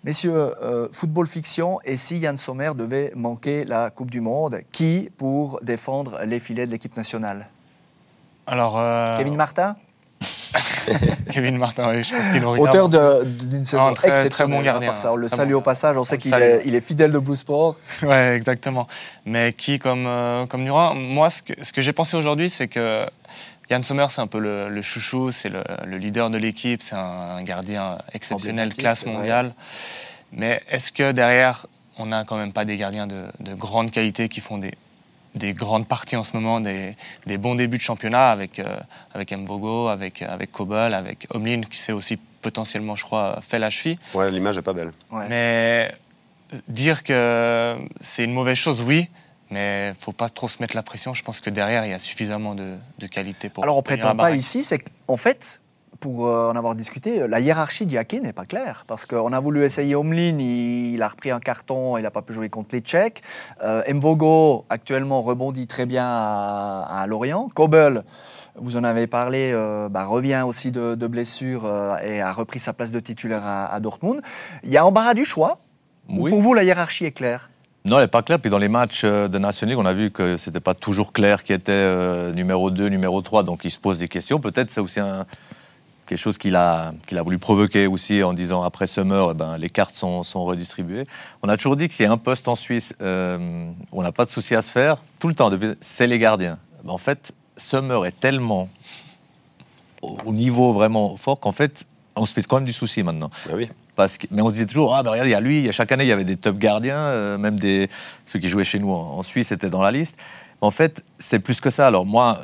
Messieurs, 0.03 0.51
football 0.91 1.27
fiction, 1.27 1.79
et 1.85 1.95
si 1.95 2.17
Yann 2.17 2.35
Sommer 2.35 2.71
devait 2.75 3.13
manquer 3.15 3.63
la 3.63 3.89
Coupe 3.89 4.11
du 4.11 4.19
Monde, 4.19 4.59
qui 4.73 5.09
pour 5.17 5.61
défendre 5.61 6.19
les 6.25 6.41
filets 6.41 6.65
de 6.65 6.71
l'équipe 6.71 6.97
nationale? 6.97 7.47
Alors, 8.45 8.73
Kevin 9.17 9.37
Martin? 9.37 9.77
Kevin 11.31 11.57
Martin, 11.57 11.89
oui, 11.89 12.03
je 12.03 12.15
pense 12.15 12.33
qu'il 12.33 12.43
aurait. 12.45 12.59
Auteur 12.59 12.89
d'une 12.89 13.65
saison 13.65 13.93
très, 13.93 14.09
exceptionnelle. 14.09 14.29
Très 14.31 14.47
bon 14.47 14.61
gardien. 14.61 14.95
Ça, 14.95 15.13
on 15.13 15.15
le 15.15 15.27
salue 15.27 15.53
au 15.53 15.61
passage, 15.61 15.97
on 15.97 16.03
sait 16.03 16.17
qu'il 16.17 16.33
est, 16.33 16.61
il 16.65 16.75
est, 16.75 16.81
fidèle 16.81 17.11
de 17.11 17.19
Blue 17.19 17.35
Sport. 17.35 17.77
Oui, 18.03 18.15
exactement. 18.15 18.87
Mais 19.25 19.53
qui 19.53 19.79
comme, 19.79 20.05
euh, 20.07 20.45
comme 20.45 20.63
Moi, 20.65 21.29
ce 21.29 21.41
que, 21.41 21.53
ce 21.61 21.71
que 21.71 21.81
j'ai 21.81 21.93
pensé 21.93 22.17
aujourd'hui, 22.17 22.49
c'est 22.49 22.67
que 22.67 23.05
Yann 23.69 23.83
Sommer, 23.83 24.07
c'est 24.09 24.21
un 24.21 24.27
peu 24.27 24.39
le, 24.39 24.81
chouchou, 24.81 25.31
c'est 25.31 25.49
le, 25.49 25.97
leader 25.97 26.29
de 26.29 26.37
l'équipe, 26.37 26.81
c'est 26.81 26.95
un, 26.95 27.41
gardien 27.43 27.97
exceptionnel, 28.13 28.73
classe 28.73 29.05
mondiale. 29.05 29.53
Mais 30.31 30.61
est-ce 30.69 30.91
que 30.91 31.11
derrière, 31.11 31.67
on 31.97 32.07
n'a 32.07 32.25
quand 32.25 32.37
même 32.37 32.53
pas 32.53 32.65
des 32.65 32.75
gardiens 32.75 33.07
de, 33.07 33.25
de 33.39 33.53
grande 33.53 33.91
qualité 33.91 34.27
qui 34.27 34.41
font 34.41 34.57
des 34.57 34.73
des 35.35 35.53
grandes 35.53 35.87
parties 35.87 36.15
en 36.15 36.23
ce 36.23 36.33
moment, 36.33 36.59
des, 36.59 36.95
des 37.25 37.37
bons 37.37 37.55
débuts 37.55 37.77
de 37.77 37.81
championnat 37.81 38.29
avec, 38.31 38.59
euh, 38.59 38.77
avec 39.13 39.31
Mvogo, 39.31 39.87
avec, 39.87 40.21
avec 40.21 40.51
Kobel, 40.51 40.93
avec 40.93 41.27
Omlin 41.33 41.61
qui 41.61 41.79
s'est 41.79 41.91
aussi 41.91 42.17
potentiellement, 42.41 42.95
je 42.95 43.03
crois, 43.03 43.39
fait 43.41 43.59
la 43.59 43.69
cheville. 43.69 43.97
Ouais, 44.13 44.29
l'image 44.31 44.57
est 44.57 44.61
pas 44.61 44.73
belle. 44.73 44.91
Mais 45.29 45.93
dire 46.67 47.03
que 47.03 47.77
c'est 47.99 48.23
une 48.25 48.33
mauvaise 48.33 48.57
chose, 48.57 48.81
oui, 48.81 49.09
mais 49.49 49.89
il 49.89 49.95
faut 49.99 50.11
pas 50.11 50.29
trop 50.29 50.47
se 50.47 50.57
mettre 50.59 50.75
la 50.75 50.83
pression. 50.83 51.13
Je 51.13 51.23
pense 51.23 51.39
que 51.39 51.49
derrière, 51.49 51.85
il 51.85 51.91
y 51.91 51.93
a 51.93 51.99
suffisamment 51.99 52.53
de, 52.53 52.75
de 52.99 53.07
qualité 53.07 53.49
pour. 53.49 53.63
Alors 53.63 53.77
on 53.77 53.81
prétend 53.81 54.15
pas 54.15 54.31
ici, 54.31 54.63
c'est 54.63 54.79
qu'en 54.79 55.17
fait, 55.17 55.61
pour 56.03 56.27
euh, 56.27 56.51
en 56.51 56.55
avoir 56.57 56.75
discuté, 56.75 57.29
la 57.29 57.39
hiérarchie 57.39 57.85
d'Iake 57.85 58.21
n'est 58.21 58.33
pas 58.33 58.43
claire. 58.43 58.83
Parce 58.87 59.05
qu'on 59.05 59.31
a 59.31 59.39
voulu 59.39 59.63
essayer 59.63 59.95
Omlin, 59.95 60.37
il, 60.37 61.01
a 61.01 61.07
repris 61.07 61.31
un 61.31 61.39
carton, 61.39 61.97
il 61.97 62.01
n'a 62.01 62.11
pas 62.11 62.21
pu 62.21 62.33
jouer 62.33 62.49
contre 62.49 62.75
les 62.75 62.81
Tchèques. 62.81 63.21
Euh, 63.63 63.81
Mvogo, 63.87 64.65
actuellement, 64.69 65.21
rebondit 65.21 65.65
très 65.65 65.85
bien 65.85 66.05
à, 66.05 67.05
Lorient. 67.07 67.47
Kobel, 67.55 68.03
vous 68.55 68.75
en 68.75 68.83
avez 68.83 69.07
parlé, 69.07 69.51
euh, 69.53 69.87
bah, 69.87 70.03
revient 70.03 70.43
aussi 70.45 70.71
de, 70.71 71.07
blessure 71.07 71.71
et 72.03 72.19
a 72.19 72.33
repris 72.33 72.59
sa 72.59 72.73
place 72.73 72.91
de 72.91 72.99
titulaire 72.99 73.45
à, 73.45 73.79
Dortmund. 73.79 74.21
Il 74.65 74.71
y 74.71 74.77
a 74.77 74.85
embarras 74.85 75.13
du 75.13 75.23
choix. 75.23 75.59
Pour 76.09 76.41
vous, 76.41 76.53
la 76.53 76.65
hiérarchie 76.65 77.05
est 77.05 77.11
claire? 77.11 77.49
Non, 77.85 77.95
elle 77.95 78.03
n'est 78.03 78.07
pas 78.09 78.23
claire. 78.23 78.39
Puis 78.39 78.51
dans 78.51 78.57
les 78.57 78.67
matchs 78.67 79.05
de 79.05 79.37
National 79.37 79.77
League, 79.77 79.85
on 79.85 79.87
a 79.87 79.93
vu 79.93 80.11
que 80.11 80.35
c'était 80.35 80.59
pas 80.59 80.73
toujours 80.73 81.13
clair 81.13 81.43
qui 81.43 81.53
était 81.53 82.33
numéro 82.33 82.71
2, 82.71 82.89
numéro 82.89 83.21
3. 83.21 83.43
Donc 83.43 83.63
il 83.63 83.71
se 83.71 83.79
pose 83.79 83.99
des 83.99 84.09
questions. 84.09 84.41
Peut-être 84.41 84.69
c'est 84.69 84.81
aussi 84.81 84.99
un, 84.99 85.25
quelque 86.05 86.17
chose 86.17 86.37
qu'il 86.37 86.55
a, 86.55 86.93
qu'il 87.07 87.17
a 87.17 87.21
voulu 87.21 87.39
provoquer 87.39 87.87
aussi 87.87 88.23
en 88.23 88.33
disant 88.33 88.63
après 88.63 88.87
Summer, 88.87 89.31
eh 89.31 89.33
ben, 89.33 89.57
les 89.57 89.69
cartes 89.69 89.95
sont, 89.95 90.23
sont, 90.23 90.43
redistribuées. 90.43 91.05
On 91.41 91.49
a 91.49 91.57
toujours 91.57 91.75
dit 91.75 91.87
que 91.87 91.93
s'il 91.93 92.05
y 92.05 92.09
a 92.09 92.11
un 92.11 92.17
poste 92.17 92.47
en 92.47 92.55
Suisse 92.55 92.93
euh, 93.01 93.71
on 93.91 94.01
n'a 94.01 94.11
pas 94.11 94.25
de 94.25 94.31
souci 94.31 94.55
à 94.55 94.61
se 94.61 94.71
faire, 94.71 94.97
tout 95.19 95.27
le 95.27 95.35
temps, 95.35 95.49
c'est 95.81 96.07
les 96.07 96.19
gardiens. 96.19 96.57
En 96.87 96.97
fait, 96.97 97.33
Summer 97.57 98.05
est 98.05 98.19
tellement 98.19 98.69
au, 100.01 100.33
niveau 100.33 100.73
vraiment 100.73 101.15
fort 101.15 101.39
qu'en 101.39 101.51
fait, 101.51 101.85
on 102.15 102.25
se 102.25 102.33
fait 102.33 102.43
quand 102.43 102.57
même 102.57 102.65
du 102.65 102.73
souci 102.73 103.03
maintenant. 103.03 103.29
Ben 103.47 103.55
oui. 103.55 103.69
Mais 104.31 104.41
on 104.41 104.49
disait 104.49 104.65
toujours, 104.65 104.95
ah 104.95 105.03
ben 105.03 105.11
regarde, 105.11 105.27
il 105.27 105.31
y 105.31 105.35
a 105.35 105.39
lui, 105.39 105.71
chaque 105.71 105.91
année 105.91 106.03
il 106.03 106.07
y 106.07 106.11
avait 106.11 106.23
des 106.23 106.37
top 106.37 106.57
gardiens, 106.57 106.97
euh, 106.97 107.37
même 107.37 107.57
ceux 108.25 108.39
qui 108.39 108.47
jouaient 108.47 108.63
chez 108.63 108.79
nous 108.79 108.91
en, 108.91 109.21
Suisse 109.23 109.51
étaient 109.51 109.69
dans 109.69 109.81
la 109.81 109.91
liste. 109.91 110.19
En 110.61 110.71
fait, 110.71 111.03
c'est 111.19 111.39
plus 111.39 111.61
que 111.61 111.69
ça. 111.69 111.87
Alors 111.87 112.05
moi, 112.05 112.39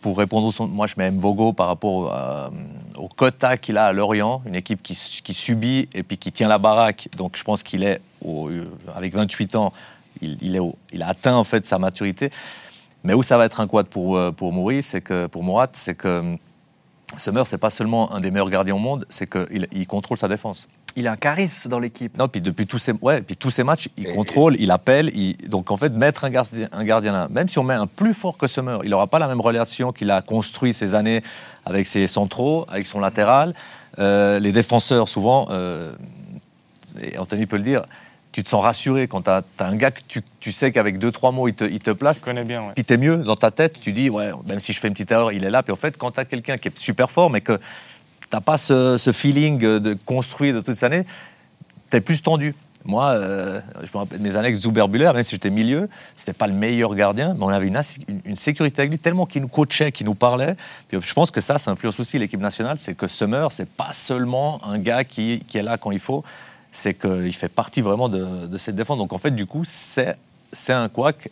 pour 0.00 0.16
répondre 0.16 0.46
au 0.46 0.52
son, 0.52 0.66
moi 0.66 0.86
je 0.86 0.94
mets 0.96 1.10
Mvogo 1.10 1.52
par 1.52 1.66
rapport 1.66 2.50
au 2.96 3.08
quota 3.08 3.56
qu'il 3.56 3.76
a 3.76 3.86
à 3.86 3.92
Lorient, 3.92 4.42
une 4.46 4.54
équipe 4.54 4.82
qui, 4.82 4.94
subit 4.94 5.88
et 5.92 6.02
puis 6.02 6.16
qui 6.16 6.32
tient 6.32 6.48
la 6.48 6.58
baraque. 6.58 7.08
Donc 7.16 7.36
je 7.36 7.44
pense 7.44 7.62
qu'il 7.62 7.84
est, 7.84 8.00
avec 8.94 9.14
28 9.14 9.56
ans, 9.56 9.72
il, 10.22 10.72
il, 10.92 11.02
a 11.02 11.08
atteint 11.08 11.36
en 11.36 11.44
fait 11.44 11.66
sa 11.66 11.78
maturité. 11.78 12.30
Mais 13.02 13.12
où 13.12 13.22
ça 13.22 13.36
va 13.36 13.44
être 13.44 13.60
un 13.60 13.66
quad 13.66 13.86
pour, 13.86 14.18
pour 14.34 14.72
c'est 14.80 15.02
que 15.02 15.26
pour 15.26 15.42
Morat, 15.42 15.68
c'est 15.72 15.94
que 15.94 16.38
Summer, 17.18 17.46
c'est 17.46 17.58
pas 17.58 17.70
seulement 17.70 18.12
un 18.12 18.20
des 18.20 18.30
meilleurs 18.30 18.50
gardiens 18.50 18.74
au 18.74 18.78
monde, 18.78 19.04
c'est 19.08 19.28
qu'il 19.28 19.68
il 19.72 19.86
contrôle 19.86 20.18
sa 20.18 20.28
défense. 20.28 20.68
Il 20.96 21.08
a 21.08 21.12
un 21.12 21.16
charisme 21.16 21.68
dans 21.68 21.80
l'équipe. 21.80 22.16
Non, 22.16 22.28
puis 22.28 22.40
depuis 22.40 22.66
tous 22.66 22.78
ces, 22.78 22.92
ouais, 22.92 23.20
puis 23.20 23.36
tous 23.36 23.50
ces 23.50 23.64
matchs, 23.64 23.88
il 23.96 24.06
contrôle, 24.14 24.56
il 24.60 24.70
appelle. 24.70 25.10
donc 25.48 25.70
en 25.70 25.76
fait, 25.76 25.90
mettre 25.90 26.24
un 26.24 26.30
gardien, 26.30 26.68
un 26.72 26.84
gardien 26.84 27.12
là, 27.12 27.28
même 27.30 27.48
si 27.48 27.58
on 27.58 27.64
met 27.64 27.74
un 27.74 27.86
plus 27.86 28.14
fort 28.14 28.38
que 28.38 28.46
Summer, 28.46 28.80
il 28.84 28.90
n'aura 28.90 29.08
pas 29.08 29.18
la 29.18 29.26
même 29.26 29.40
relation 29.40 29.92
qu'il 29.92 30.10
a 30.10 30.22
construit 30.22 30.72
ces 30.72 30.94
années 30.94 31.22
avec 31.64 31.86
ses 31.86 32.06
centraux, 32.06 32.64
avec 32.68 32.86
son 32.86 33.00
latéral. 33.00 33.54
Euh, 33.98 34.38
les 34.38 34.52
défenseurs, 34.52 35.08
souvent, 35.08 35.48
euh, 35.50 35.94
et 37.00 37.18
Anthony 37.18 37.46
peut 37.46 37.56
le 37.56 37.62
dire, 37.62 37.82
tu 38.34 38.42
te 38.42 38.48
sens 38.48 38.62
rassuré 38.62 39.06
quand 39.06 39.22
tu 39.22 39.30
as, 39.30 39.44
un 39.60 39.76
gars 39.76 39.92
que 39.92 40.00
tu, 40.40 40.52
sais 40.52 40.72
qu'avec 40.72 40.98
deux, 40.98 41.12
trois 41.12 41.30
mots, 41.30 41.46
il 41.46 41.54
te, 41.54 41.64
il 41.64 41.78
te 41.78 41.92
place. 41.92 42.18
Tu 42.18 42.24
connais 42.24 42.42
bien, 42.42 42.62
ouais. 42.62 42.72
Puis 42.74 42.84
tu 42.84 42.94
es 42.94 42.96
mieux 42.96 43.18
dans 43.18 43.36
ta 43.36 43.52
tête, 43.52 43.80
tu 43.80 43.92
dis, 43.92 44.10
ouais, 44.10 44.32
même 44.46 44.58
si 44.58 44.72
je 44.72 44.80
fais 44.80 44.88
une 44.88 44.94
petite 44.94 45.12
erreur, 45.12 45.30
il 45.30 45.44
est 45.44 45.50
là. 45.50 45.62
Puis 45.62 45.72
en 45.72 45.76
fait, 45.76 45.96
quand 45.96 46.10
tu 46.10 46.18
as 46.18 46.24
quelqu'un 46.24 46.58
qui 46.58 46.66
est 46.66 46.76
super 46.76 47.12
fort, 47.12 47.30
mais 47.30 47.40
que 47.40 47.60
tu 48.30 48.36
n'as 48.36 48.40
pas 48.40 48.56
ce, 48.56 49.10
feeling 49.12 49.58
de 49.58 49.96
construire 50.04 50.54
de 50.54 50.60
toutes 50.60 50.74
ces 50.74 50.84
années, 50.84 51.04
tu 51.90 51.96
es 51.96 52.00
plus 52.00 52.22
tendu. 52.22 52.54
Moi, 52.86 53.06
euh, 53.12 53.60
je 53.80 53.88
me 53.94 53.98
rappelle 53.98 54.20
mes 54.20 54.36
années 54.36 54.48
avec 54.48 54.56
Zuber 54.56 54.86
Buller, 54.88 55.10
même 55.14 55.22
si 55.22 55.30
j'étais 55.30 55.48
milieu, 55.48 55.88
c'était 56.16 56.34
pas 56.34 56.46
le 56.46 56.52
meilleur 56.52 56.94
gardien, 56.94 57.32
mais 57.32 57.42
on 57.42 57.48
avait 57.48 57.66
une, 57.66 58.36
sécurité 58.36 58.82
avec 58.82 58.90
lui 58.90 58.98
tellement 58.98 59.24
qu'il 59.24 59.40
nous 59.40 59.48
coachait, 59.48 59.90
qu'il 59.90 60.04
nous 60.04 60.14
parlait. 60.14 60.54
Je 60.92 61.12
pense 61.14 61.30
que 61.30 61.40
ça, 61.40 61.56
ça 61.56 61.70
influence 61.70 61.98
aussi 61.98 62.18
l'équipe 62.18 62.40
nationale, 62.40 62.76
c'est 62.76 62.94
que 62.94 63.08
Summer, 63.08 63.50
c'est 63.52 63.68
pas 63.68 63.94
seulement 63.94 64.62
un 64.66 64.78
gars 64.78 65.02
qui, 65.02 65.42
est 65.54 65.62
là 65.62 65.78
quand 65.78 65.92
il 65.92 65.98
faut, 65.98 66.24
c'est 66.72 66.92
qu'il 66.92 67.34
fait 67.34 67.48
partie 67.48 67.80
vraiment 67.80 68.10
de, 68.10 68.58
cette 68.58 68.76
défense. 68.76 68.98
Donc 68.98 69.14
en 69.14 69.18
fait, 69.18 69.30
du 69.30 69.46
coup, 69.46 69.62
c'est 69.64 70.16
un 70.68 70.88
couac, 70.90 71.30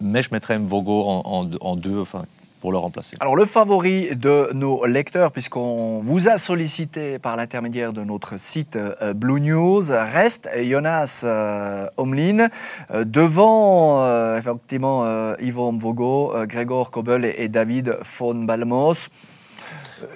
mais 0.00 0.22
je 0.22 0.28
mettrais 0.30 0.60
Mvogo 0.60 1.08
en, 1.08 1.50
en, 1.60 1.76
deux, 1.76 1.98
enfin, 1.98 2.24
le 2.72 2.78
remplacer. 2.78 3.16
Alors 3.20 3.36
le 3.36 3.44
favori 3.44 4.16
de 4.16 4.50
nos 4.52 4.84
lecteurs, 4.86 5.32
puisqu'on 5.32 6.00
vous 6.02 6.28
a 6.28 6.38
sollicité 6.38 7.18
par 7.18 7.36
l'intermédiaire 7.36 7.92
de 7.92 8.04
notre 8.04 8.38
site 8.38 8.76
euh, 8.76 9.14
Blue 9.14 9.40
News, 9.40 9.82
reste 9.90 10.48
Jonas 10.62 11.22
euh, 11.24 11.88
Omlin, 11.96 12.48
euh, 12.90 13.04
devant 13.04 14.04
effectivement 14.36 15.04
Ivo 15.40 15.72
Mvogo, 15.72 16.34
Gregor 16.46 16.90
Kobel 16.90 17.32
et 17.36 17.48
David 17.48 17.98
von 18.18 18.34
Balmos. 18.34 19.08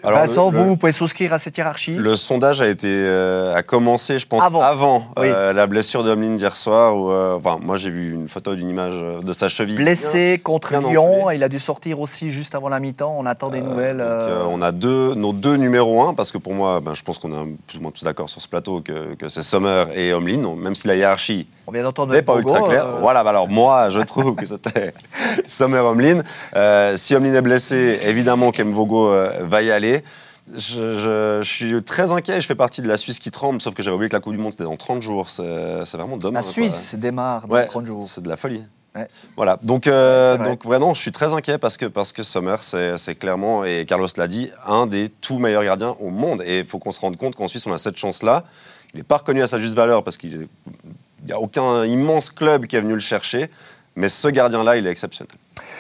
Alors, 0.03 0.21
Vincent, 0.21 0.51
vous, 0.51 0.77
pouvez 0.77 0.93
souscrire 0.93 1.33
à 1.33 1.39
cette 1.39 1.57
hiérarchie? 1.57 1.95
Le 1.95 2.17
sondage 2.17 2.61
a 2.61 2.69
été 2.69 2.89
euh, 2.89 3.55
a 3.55 3.63
commencé, 3.63 4.19
je 4.19 4.27
pense, 4.27 4.43
avant, 4.43 5.07
euh, 5.19 5.53
la 5.53 5.67
blessure 5.67 6.05
de 6.05 6.11
Homeline 6.11 6.37
d'hier 6.37 6.57
soir. 6.57 6.97
Où, 6.97 7.11
euh, 7.11 7.37
enfin, 7.37 7.59
moi, 7.63 7.77
j'ai 7.77 7.91
vu 7.91 8.13
une 8.13 8.29
photo 8.29 8.55
d'une 8.55 8.69
image 8.69 8.95
de 9.23 9.33
sa 9.33 9.49
cheville. 9.49 9.77
Blessé 9.77 10.41
contre 10.43 10.75
Lyon, 10.75 11.31
il 11.31 11.43
a 11.43 11.49
dû 11.49 11.59
sortir 11.59 12.01
aussi 12.01 12.31
juste 12.31 12.55
avant 12.55 12.69
la 12.69 12.81
mi-temps. 12.81 13.15
On 13.19 13.27
attend 13.27 13.51
des 13.51 13.61
nouvelles. 13.61 14.05
on 14.51 14.63
a 14.63 14.73
deux, 14.73 15.15
nos 15.15 15.33
deux 15.33 15.57
numéros 15.57 16.03
1, 16.03 16.15
parce 16.15 16.33
que 16.33 16.39
pour 16.39 16.55
moi, 16.55 16.81
ben, 16.81 16.95
je 16.95 17.03
pense 17.03 17.19
qu'on 17.19 17.33
est 17.33 17.57
plus 17.67 17.79
ou 17.79 17.83
moins 17.83 17.91
tous 17.91 18.05
d'accord 18.05 18.29
sur 18.29 18.41
ce 18.41 18.49
plateau 18.49 18.81
que, 18.81 19.15
que 19.15 19.29
c'est 19.29 19.43
Sommer 19.43 19.85
et 19.95 20.13
Homeline, 20.13 20.55
même 20.57 20.75
si 20.75 20.89
la 20.89 20.97
hiérarchie 20.97 21.49
on 21.67 21.71
vient 21.71 21.83
d'entendre 21.83 22.19
pas 22.23 22.37
ultra 22.37 22.63
clair. 22.63 22.87
Voilà, 23.01 23.23
bah 23.23 23.29
alors 23.29 23.47
moi, 23.47 23.91
je 23.91 24.01
trouve 24.01 24.35
que 24.35 24.47
c'était 24.47 24.95
Sommer 25.45 25.79
Homeline. 25.79 26.25
si 26.97 27.15
Homeline 27.15 27.35
est 27.35 27.43
blessé, 27.43 28.01
évidemment 28.05 28.53
qu'Emvogo 28.53 29.13
va 29.43 29.63
y 29.63 29.71
aller 29.71 29.78
aller. 29.79 30.03
Je, 30.55 31.41
suis 31.43 31.83
très 31.83 32.13
inquiet. 32.13 32.41
Je 32.41 32.47
fais 32.47 32.55
partie 32.55 32.83
de 32.83 32.89
la 32.89 32.97
Suisse 32.97 33.19
qui 33.19 33.31
tremble, 33.31 33.61
sauf 33.61 33.75
que 33.75 33.83
j'avais 33.83 33.95
oublié 33.95 34.09
que 34.09 34.17
la 34.17 34.21
Coupe 34.21 34.35
du 34.35 34.39
Monde 34.39 34.53
c'était 34.53 34.65
dans 34.65 34.77
30 34.77 35.03
jours. 35.03 35.31
C'est 35.31 35.43
vraiment 35.95 36.17
dommage. 36.17 36.45
La 36.45 36.51
Suisse 36.51 36.95
démarre 36.95 37.49
dans 37.49 37.67
30 37.67 37.87
jours. 37.87 38.05
C'est 38.07 38.23
de 38.23 38.29
la 38.29 38.37
folie. 38.37 38.65
Voilà, 39.37 39.59
donc, 39.63 39.87
euh, 39.87 40.37
donc 40.39 40.65
vraiment, 40.65 40.95
je 40.95 41.01
suis 41.01 41.13
très 41.13 41.33
inquiet 41.33 41.59
parce 41.59 41.77
que, 41.77 41.87
parce 41.87 42.13
que 42.13 42.23
Sommer, 42.23 42.57
c'est 42.61 43.15
clairement, 43.15 43.65
et 43.65 43.85
Carlos 43.87 44.09
l'a 44.17 44.27
dit, 44.27 44.51
un 44.67 44.87
des 44.87 45.09
tout 45.09 45.39
meilleurs 45.39 45.65
gardiens 45.65 45.95
au 46.01 46.11
monde. 46.11 46.43
Et 46.45 46.61
il 46.61 46.65
faut 46.65 46.79
qu'on 46.79 46.93
se 46.93 47.01
rende 47.01 47.17
compte 47.17 47.37
qu'en 47.37 47.49
Suisse, 47.49 47.67
on 47.67 47.73
a 47.73 47.79
cette 47.79 47.97
chance-là. 47.97 48.45
Il 48.95 48.99
n'est 48.99 49.05
pas 49.05 49.19
reconnu 49.19 49.43
à 49.43 49.47
sa 49.47 49.59
juste 49.59 49.75
valeur 49.75 50.03
parce 50.03 50.17
qu'il 50.17 50.49
n'y 51.25 51.33
a 51.33 51.39
aucun 51.39 51.85
immense 51.85 52.31
club 52.31 52.67
qui 52.67 52.77
est 52.77 52.81
venu 52.81 52.95
le 52.95 53.01
chercher. 53.01 53.51
Mais 53.97 54.09
ce 54.09 54.29
gardien-là, 54.29 54.77
il 54.77 54.87
est 54.87 54.91
exceptionnel. 54.91 55.35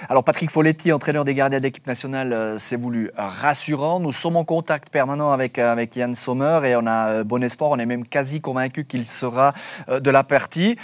Alors 0.09 0.23
Patrick 0.23 0.51
Folletti, 0.51 0.93
entraîneur 0.93 1.25
des 1.25 1.35
gardiens 1.35 1.61
d'équipe 1.61 1.87
nationale, 1.87 2.33
euh, 2.33 2.59
s'est 2.59 2.77
voulu 2.77 3.11
rassurant. 3.17 3.99
Nous 4.01 4.13
sommes 4.13 4.37
en 4.37 4.45
contact 4.45 4.91
permanent 4.91 5.33
avec, 5.33 5.59
euh, 5.59 5.73
avec 5.73 5.97
Yann 5.97 6.15
Sommer 6.15 6.61
et 6.65 6.77
on 6.77 6.87
a 6.87 7.09
euh, 7.09 7.25
bon 7.25 7.43
espoir, 7.43 7.71
on 7.71 7.79
est 7.79 7.87
même 7.87 8.07
quasi 8.07 8.41
convaincu 8.41 8.85
qu'il 8.85 9.07
sera 9.07 9.53
de 9.89 10.11
la 10.11 10.23
partie. 10.23 10.77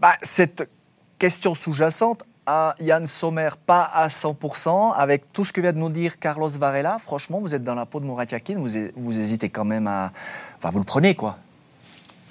Bah, 0.00 0.12
cette 0.22 0.68
question 1.18 1.54
sous-jacente, 1.54 2.24
à 2.44 2.74
Yann 2.80 3.06
Sommer 3.06 3.50
pas 3.66 3.84
à 3.84 4.08
100%, 4.08 4.94
avec 4.94 5.32
tout 5.32 5.44
ce 5.44 5.52
que 5.52 5.60
vient 5.60 5.72
de 5.72 5.78
nous 5.78 5.88
dire 5.88 6.18
Carlos 6.18 6.48
Varela, 6.48 6.98
franchement, 6.98 7.38
vous 7.40 7.54
êtes 7.54 7.62
dans 7.62 7.76
la 7.76 7.86
peau 7.86 8.00
de 8.00 8.04
Mourad 8.04 8.30
Yakin, 8.30 8.58
vous, 8.58 8.68
vous 8.96 9.20
hésitez 9.20 9.48
quand 9.48 9.64
même 9.64 9.86
à... 9.86 10.10
Enfin, 10.58 10.70
vous 10.70 10.80
le 10.80 10.84
prenez, 10.84 11.14
quoi. 11.14 11.38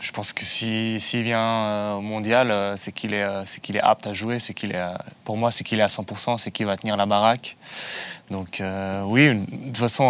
Je 0.02 0.12
pense 0.12 0.34
que 0.34 0.44
s'il 0.44 1.22
vient 1.22 1.40
euh, 1.40 1.94
au 1.94 2.02
mondial, 2.02 2.50
euh, 2.50 2.76
c'est 2.76 2.92
qu'il 2.92 3.14
est, 3.14 3.22
euh, 3.22 3.44
est, 3.44 3.80
apte 3.80 4.08
à 4.08 4.14
jouer. 4.14 4.38
Est, 4.38 4.78
pour 5.24 5.38
moi, 5.38 5.52
c'est 5.52 5.64
qu'il 5.64 5.80
est 5.80 5.84
à 5.84 5.88
100%, 5.88 6.40
c'est 6.40 6.50
qu'il 6.50 6.66
va 6.66 6.76
tenir 6.76 6.98
la 6.98 7.06
baraque. 7.06 7.56
Donc 8.32 8.64
oui, 9.06 9.36
de 9.36 9.68
toute 9.68 9.78
façon, 9.78 10.04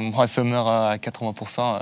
moi, 0.00 0.26
Sommer 0.26 0.56
à 0.56 0.96
80%, 0.96 1.78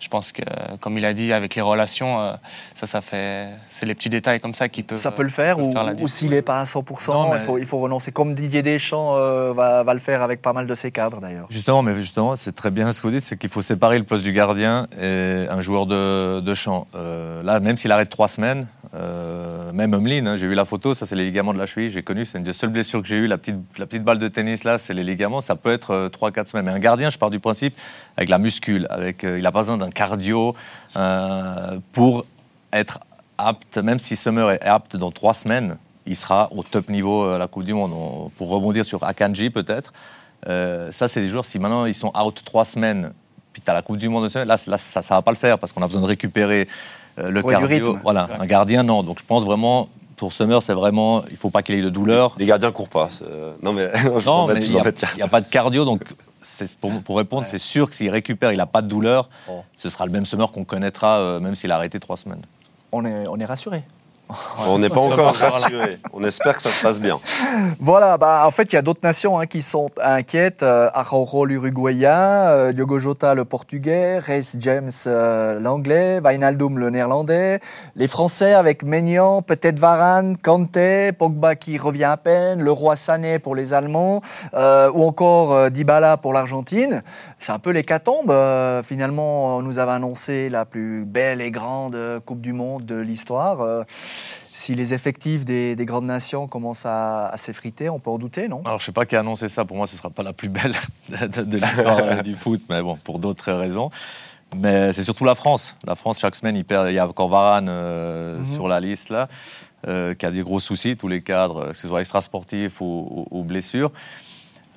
je 0.00 0.08
pense 0.08 0.32
que, 0.32 0.42
comme 0.80 0.96
il 0.96 1.04
a 1.04 1.12
dit, 1.12 1.32
avec 1.32 1.54
les 1.54 1.62
relations, 1.62 2.20
euh, 2.20 2.32
ça, 2.74 2.86
ça 2.86 3.00
fait. 3.00 3.48
C'est 3.68 3.86
les 3.86 3.94
petits 3.94 4.08
détails 4.08 4.40
comme 4.40 4.54
ça 4.54 4.68
qui 4.68 4.82
peuvent. 4.82 4.98
Ça 4.98 5.10
peut 5.10 5.22
le 5.22 5.28
faire, 5.28 5.58
ou, 5.58 6.08
s'il 6.08 6.30
n'est 6.30 6.42
pas 6.42 6.60
à 6.60 6.64
100%, 6.64 7.34
il, 7.34 7.40
faut, 7.44 7.58
il, 7.58 7.66
faut, 7.66 7.78
renoncer. 7.78 8.12
Comme 8.12 8.34
Didier 8.34 8.62
Deschamps 8.62 9.16
euh, 9.16 9.52
va, 9.52 9.82
va, 9.82 9.94
le 9.94 10.00
faire 10.00 10.22
avec 10.22 10.40
pas 10.40 10.52
mal 10.52 10.66
de 10.66 10.74
ses 10.74 10.90
cadres 10.90 11.20
d'ailleurs. 11.20 11.46
Justement, 11.50 11.82
mais 11.82 11.94
justement, 11.94 12.36
c'est 12.36 12.52
très 12.52 12.70
bien 12.70 12.92
ce 12.92 13.00
que 13.00 13.08
vous 13.08 13.12
dites, 13.12 13.24
c'est 13.24 13.36
qu'il 13.36 13.50
faut 13.50 13.62
séparer 13.62 13.98
le 13.98 14.04
poste 14.04 14.24
du 14.24 14.32
gardien 14.32 14.86
et 15.00 15.46
un 15.50 15.60
joueur 15.60 15.86
de, 15.86 16.40
de 16.40 16.54
champ. 16.54 16.86
Euh, 16.94 17.42
là, 17.42 17.60
même 17.60 17.76
s'il 17.76 17.90
arrête 17.90 18.10
trois 18.10 18.28
semaines, 18.28 18.68
même 19.74 19.94
Humlin, 19.94 20.26
hein, 20.26 20.36
j'ai 20.36 20.48
vu 20.48 20.54
la 20.54 20.64
photo, 20.64 20.94
ça 20.94 21.06
c'est 21.06 21.14
les 21.14 21.24
ligaments 21.24 21.52
de 21.52 21.58
la 21.58 21.66
cheville, 21.66 21.90
j'ai 21.90 22.02
connu, 22.02 22.24
c'est 22.24 22.38
une 22.38 22.44
des 22.44 22.52
seules 22.52 22.70
blessures 22.70 23.02
que 23.02 23.06
j'ai 23.06 23.16
eues, 23.16 23.26
la 23.26 23.38
petite, 23.38 23.56
la 23.78 23.86
petite 23.86 24.02
balle 24.02 24.18
de 24.18 24.28
tennis 24.28 24.64
là, 24.64 24.78
c'est 24.78 24.94
les 24.94 25.04
ligaments, 25.04 25.27
ça 25.40 25.56
peut 25.56 25.72
être 25.72 26.08
3-4 26.08 26.48
semaines. 26.48 26.66
Mais 26.66 26.72
un 26.72 26.78
gardien, 26.78 27.10
je 27.10 27.18
pars 27.18 27.30
du 27.30 27.40
principe, 27.40 27.76
avec 28.16 28.28
la 28.28 28.38
muscule, 28.38 28.86
avec, 28.90 29.22
il 29.22 29.42
n'a 29.42 29.52
pas 29.52 29.60
besoin 29.60 29.78
d'un 29.78 29.90
cardio 29.90 30.54
euh, 30.96 31.78
pour 31.92 32.24
être 32.72 33.00
apte, 33.36 33.78
même 33.78 33.98
si 33.98 34.16
Summer 34.16 34.50
est 34.50 34.62
apte 34.62 34.96
dans 34.96 35.10
trois 35.10 35.34
semaines, 35.34 35.76
il 36.06 36.16
sera 36.16 36.48
au 36.52 36.62
top 36.62 36.88
niveau 36.88 37.24
à 37.24 37.38
la 37.38 37.46
Coupe 37.46 37.64
du 37.64 37.74
Monde. 37.74 37.92
pour 38.36 38.48
rebondir 38.48 38.84
sur 38.84 39.04
Akanji 39.04 39.50
peut-être, 39.50 39.92
euh, 40.48 40.90
ça 40.90 41.08
c'est 41.08 41.20
des 41.20 41.28
joueurs, 41.28 41.44
si 41.44 41.58
maintenant 41.58 41.86
ils 41.86 41.94
sont 41.94 42.12
out 42.18 42.42
trois 42.44 42.64
semaines, 42.64 43.12
puis 43.52 43.62
tu 43.62 43.70
as 43.70 43.74
la 43.74 43.82
Coupe 43.82 43.96
du 43.96 44.08
Monde, 44.08 44.28
là, 44.34 44.44
là 44.44 44.56
ça 44.78 45.00
ne 45.00 45.08
va 45.08 45.22
pas 45.22 45.30
le 45.30 45.36
faire 45.36 45.58
parce 45.58 45.72
qu'on 45.72 45.82
a 45.82 45.86
besoin 45.86 46.02
de 46.02 46.06
récupérer 46.06 46.68
euh, 47.18 47.28
le 47.28 47.42
cardio. 47.42 47.96
Voilà, 48.02 48.28
un 48.38 48.46
gardien 48.46 48.82
non. 48.82 49.02
Donc 49.02 49.18
je 49.18 49.24
pense 49.24 49.44
vraiment 49.44 49.88
pour 50.18 50.32
Summer, 50.32 50.62
c'est 50.62 50.74
vraiment, 50.74 51.24
il 51.30 51.36
faut 51.36 51.50
pas 51.50 51.62
qu'il 51.62 51.76
ait 51.76 51.82
de 51.82 51.88
douleur. 51.88 52.34
Les 52.38 52.44
gardiens 52.44 52.70
courent 52.72 52.90
pas. 52.90 53.08
Non 53.62 53.72
mais, 53.72 53.90
non, 54.26 54.46
mais 54.46 54.62
il 54.62 54.70
n'y 54.70 54.76
a, 54.76 55.24
a, 55.24 55.28
pas 55.28 55.40
de 55.40 55.48
cardio, 55.48 55.84
donc 55.86 56.02
pour, 57.04 57.16
répondre, 57.16 57.46
c'est 57.46 57.58
sûr 57.58 57.88
que 57.88 57.96
s'il 57.96 58.10
récupère, 58.10 58.52
il 58.52 58.58
n'a 58.58 58.66
pas 58.66 58.82
de 58.82 58.88
douleur, 58.88 59.28
ce 59.74 59.88
sera 59.88 60.06
le 60.06 60.12
même 60.12 60.26
summer 60.26 60.50
qu'on 60.52 60.64
connaîtra, 60.64 61.18
euh, 61.18 61.40
même 61.40 61.54
s'il 61.54 61.72
a 61.72 61.76
arrêté 61.76 61.98
trois 61.98 62.16
semaines. 62.16 62.42
On 62.92 63.04
est, 63.04 63.26
on 63.26 63.38
est 63.38 63.44
rassuré. 63.44 63.82
On 64.66 64.78
n'est 64.78 64.88
pas 64.88 65.00
encore 65.00 65.34
rassuré. 65.34 65.98
On 66.12 66.22
espère 66.22 66.56
que 66.56 66.62
ça 66.62 66.70
se 66.70 66.82
passe 66.82 67.00
bien. 67.00 67.18
Voilà, 67.80 68.18
bah, 68.18 68.42
en 68.46 68.50
fait, 68.50 68.72
il 68.72 68.74
y 68.74 68.78
a 68.78 68.82
d'autres 68.82 69.00
nations 69.02 69.38
hein, 69.38 69.46
qui 69.46 69.62
sont 69.62 69.90
inquiètes. 70.02 70.62
Euh, 70.62 70.90
l'Uruguayen, 71.46 72.10
euh, 72.10 72.72
Diogo 72.72 72.98
Jota 72.98 73.34
le 73.34 73.44
Portugais, 73.44 74.18
Reis 74.18 74.56
James 74.58 74.90
euh, 75.06 75.58
l'Anglais, 75.60 76.20
Wijnaldum 76.22 76.78
le 76.78 76.90
Néerlandais, 76.90 77.60
les 77.96 78.08
Français 78.08 78.52
avec 78.52 78.82
Maignan, 78.82 79.42
peut-être 79.42 79.78
Varane, 79.78 80.36
Kanté, 80.36 81.12
Pogba 81.12 81.54
qui 81.54 81.78
revient 81.78 82.04
à 82.04 82.16
peine, 82.16 82.62
le 82.62 82.72
Roi 82.72 82.96
Sané 82.96 83.38
pour 83.38 83.54
les 83.54 83.72
Allemands, 83.72 84.20
euh, 84.54 84.90
ou 84.92 85.04
encore 85.04 85.70
Dybala 85.70 86.16
pour 86.16 86.32
l'Argentine. 86.32 87.02
C'est 87.38 87.52
un 87.52 87.58
peu 87.58 87.70
l'hécatombe. 87.70 88.32
finalement, 88.84 89.56
on 89.56 89.62
nous 89.62 89.78
avait 89.78 89.92
annoncé 89.92 90.48
la 90.48 90.64
plus 90.64 91.04
belle 91.04 91.40
et 91.40 91.50
grande 91.50 91.96
Coupe 92.26 92.40
du 92.40 92.52
Monde 92.52 92.84
de 92.84 92.96
l'histoire 92.96 93.84
si 94.58 94.74
les 94.74 94.92
effectifs 94.92 95.44
des, 95.44 95.76
grandes 95.80 96.06
nations 96.06 96.48
commencent 96.48 96.86
à, 96.86 97.32
s'effriter, 97.36 97.88
on 97.88 98.00
peut 98.00 98.10
en 98.10 98.18
douter, 98.18 98.48
non? 98.48 98.60
Alors, 98.64 98.80
je 98.80 98.84
ne 98.84 98.86
sais 98.86 98.92
pas 98.92 99.06
qui 99.06 99.14
a 99.14 99.20
annoncé 99.20 99.48
ça. 99.48 99.64
Pour 99.64 99.76
moi, 99.76 99.86
ce 99.86 99.94
ne 99.94 99.98
sera 99.98 100.10
pas 100.10 100.24
la 100.24 100.32
plus 100.32 100.48
belle 100.48 100.74
de, 101.08 101.56
l'histoire 101.56 101.98
euh, 102.02 102.22
du 102.22 102.34
foot, 102.34 102.60
mais 102.68 102.82
bon, 102.82 102.96
pour 102.96 103.20
d'autres 103.20 103.52
raisons. 103.52 103.90
Mais 104.56 104.92
c'est 104.92 105.04
surtout 105.04 105.24
la 105.24 105.36
France. 105.36 105.76
La 105.84 105.94
France, 105.94 106.18
chaque 106.18 106.34
semaine, 106.34 106.56
il, 106.56 106.64
perd, 106.64 106.88
il 106.90 106.94
y 106.94 106.98
a 106.98 107.06
encore 107.06 107.28
Varane 107.28 107.68
euh, 107.68 108.38
mhm. 108.38 108.46
sur 108.46 108.66
la 108.66 108.80
liste, 108.80 109.10
là, 109.10 109.28
euh, 109.86 110.14
qui 110.14 110.26
a 110.26 110.30
des 110.32 110.42
gros 110.42 110.58
soucis, 110.58 110.96
tous 110.96 111.08
les 111.08 111.22
cadres, 111.22 111.68
que 111.68 111.76
ce 111.76 111.86
soit 111.86 112.00
extra-sportifs 112.00 112.80
ou, 112.80 113.44
blessures. 113.46 113.92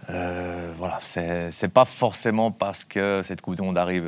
voilà, 0.07 0.99
c'est 1.01 1.73
pas 1.73 1.85
forcément 1.85 2.51
parce 2.51 2.83
que 2.83 3.21
cette 3.23 3.41
Coupe 3.41 3.55
du 3.55 3.63
Monde 3.63 3.79
arrive, 3.79 4.07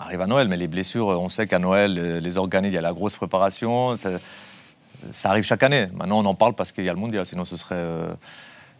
arrive 0.00 0.20
à 0.20 0.26
Noël, 0.26 0.48
mais 0.48 0.56
les 0.56 0.68
blessures, 0.68 1.06
on 1.06 1.28
sait 1.28 1.46
qu'à 1.46 1.58
Noël, 1.58 2.20
les 2.20 2.36
organismes, 2.38 2.72
il 2.72 2.76
y 2.76 2.78
a 2.78 2.82
la 2.82 2.92
grosse 2.92 3.16
préparation. 3.16 3.94
Ça 3.96 5.30
arrive 5.30 5.44
chaque 5.44 5.62
année. 5.62 5.86
Maintenant, 5.94 6.18
on 6.18 6.26
en 6.26 6.34
parle 6.34 6.54
parce 6.54 6.72
qu'il 6.72 6.84
y 6.84 6.88
a 6.88 6.92
le 6.92 6.98
mondial, 6.98 7.24
sinon 7.26 7.44
ce 7.44 7.56
serait, 7.56 7.86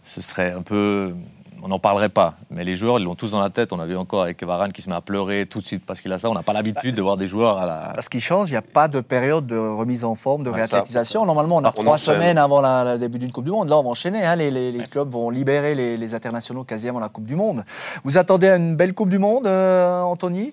ce 0.02 0.20
serait 0.20 0.52
un 0.52 0.62
peu 0.62 1.14
on 1.62 1.68
n'en 1.68 1.78
parlerait 1.78 2.08
pas. 2.08 2.34
Mais 2.50 2.64
les 2.64 2.74
joueurs, 2.74 2.98
ils 2.98 3.04
l'ont 3.04 3.14
tous 3.14 3.32
dans 3.32 3.40
la 3.40 3.50
tête. 3.50 3.72
On 3.72 3.80
a 3.80 3.86
vu 3.86 3.96
encore 3.96 4.22
avec 4.22 4.42
Varane 4.42 4.72
qui 4.72 4.82
se 4.82 4.88
met 4.88 4.96
à 4.96 5.00
pleurer 5.00 5.46
tout 5.46 5.60
de 5.60 5.66
suite 5.66 5.84
parce 5.84 6.00
qu'il 6.00 6.12
a 6.12 6.18
ça. 6.18 6.30
On 6.30 6.34
n'a 6.34 6.42
pas 6.42 6.52
l'habitude 6.52 6.94
de 6.94 7.02
voir 7.02 7.16
des 7.16 7.26
joueurs 7.26 7.58
à 7.58 7.66
la. 7.66 7.92
Parce 7.94 8.08
qu'il 8.08 8.20
change, 8.20 8.50
il 8.50 8.52
n'y 8.52 8.58
a 8.58 8.62
pas 8.62 8.88
de 8.88 9.00
période 9.00 9.46
de 9.46 9.56
remise 9.56 10.04
en 10.04 10.14
forme, 10.14 10.44
de 10.44 10.50
réathlétisation. 10.50 11.24
Normalement, 11.26 11.56
on 11.56 11.64
a 11.64 11.72
trois 11.72 11.98
semaines 11.98 12.38
avant 12.38 12.60
le 12.60 12.98
début 12.98 13.18
d'une 13.18 13.32
Coupe 13.32 13.44
du 13.44 13.50
Monde. 13.50 13.68
Là, 13.68 13.78
on 13.78 13.82
va 13.82 13.90
enchaîner. 13.90 14.24
Hein. 14.24 14.36
Les, 14.36 14.84
clubs 14.90 15.10
vont 15.10 15.30
libérer 15.30 15.74
les, 15.74 16.14
internationaux 16.14 16.64
quasi 16.64 16.88
avant 16.88 17.00
la 17.00 17.08
Coupe 17.08 17.26
du 17.26 17.36
Monde. 17.36 17.64
Vous 18.04 18.18
attendez 18.18 18.48
une 18.48 18.74
belle 18.74 18.94
Coupe 18.94 19.10
du 19.10 19.18
Monde, 19.18 19.46
euh, 19.46 20.02
Anthony? 20.02 20.52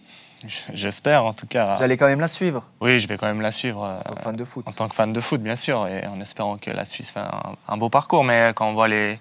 J'espère 0.73 1.25
en 1.25 1.33
tout 1.33 1.47
cas. 1.47 1.77
Vous 1.77 1.83
allez 1.83 1.97
quand 1.97 2.07
même 2.07 2.19
la 2.19 2.27
suivre 2.27 2.69
Oui, 2.79 2.99
je 2.99 3.07
vais 3.07 3.17
quand 3.17 3.25
même 3.25 3.41
la 3.41 3.51
suivre. 3.51 3.81
En 3.81 4.01
tant 4.03 4.15
que 4.15 4.21
fan 4.21 4.35
de 4.35 4.45
foot. 4.45 4.67
En 4.67 4.71
tant 4.71 4.87
que 4.87 4.95
fan 4.95 5.11
de 5.11 5.19
foot, 5.19 5.41
bien 5.41 5.55
sûr, 5.55 5.87
et 5.87 6.05
en 6.07 6.19
espérant 6.21 6.57
que 6.57 6.69
la 6.69 6.85
Suisse 6.85 7.11
fait 7.11 7.23
un 7.67 7.77
beau 7.77 7.89
parcours. 7.89 8.23
Mais 8.23 8.51
quand 8.55 8.69
on 8.69 8.73
voit 8.73 8.87
les, 8.87 9.19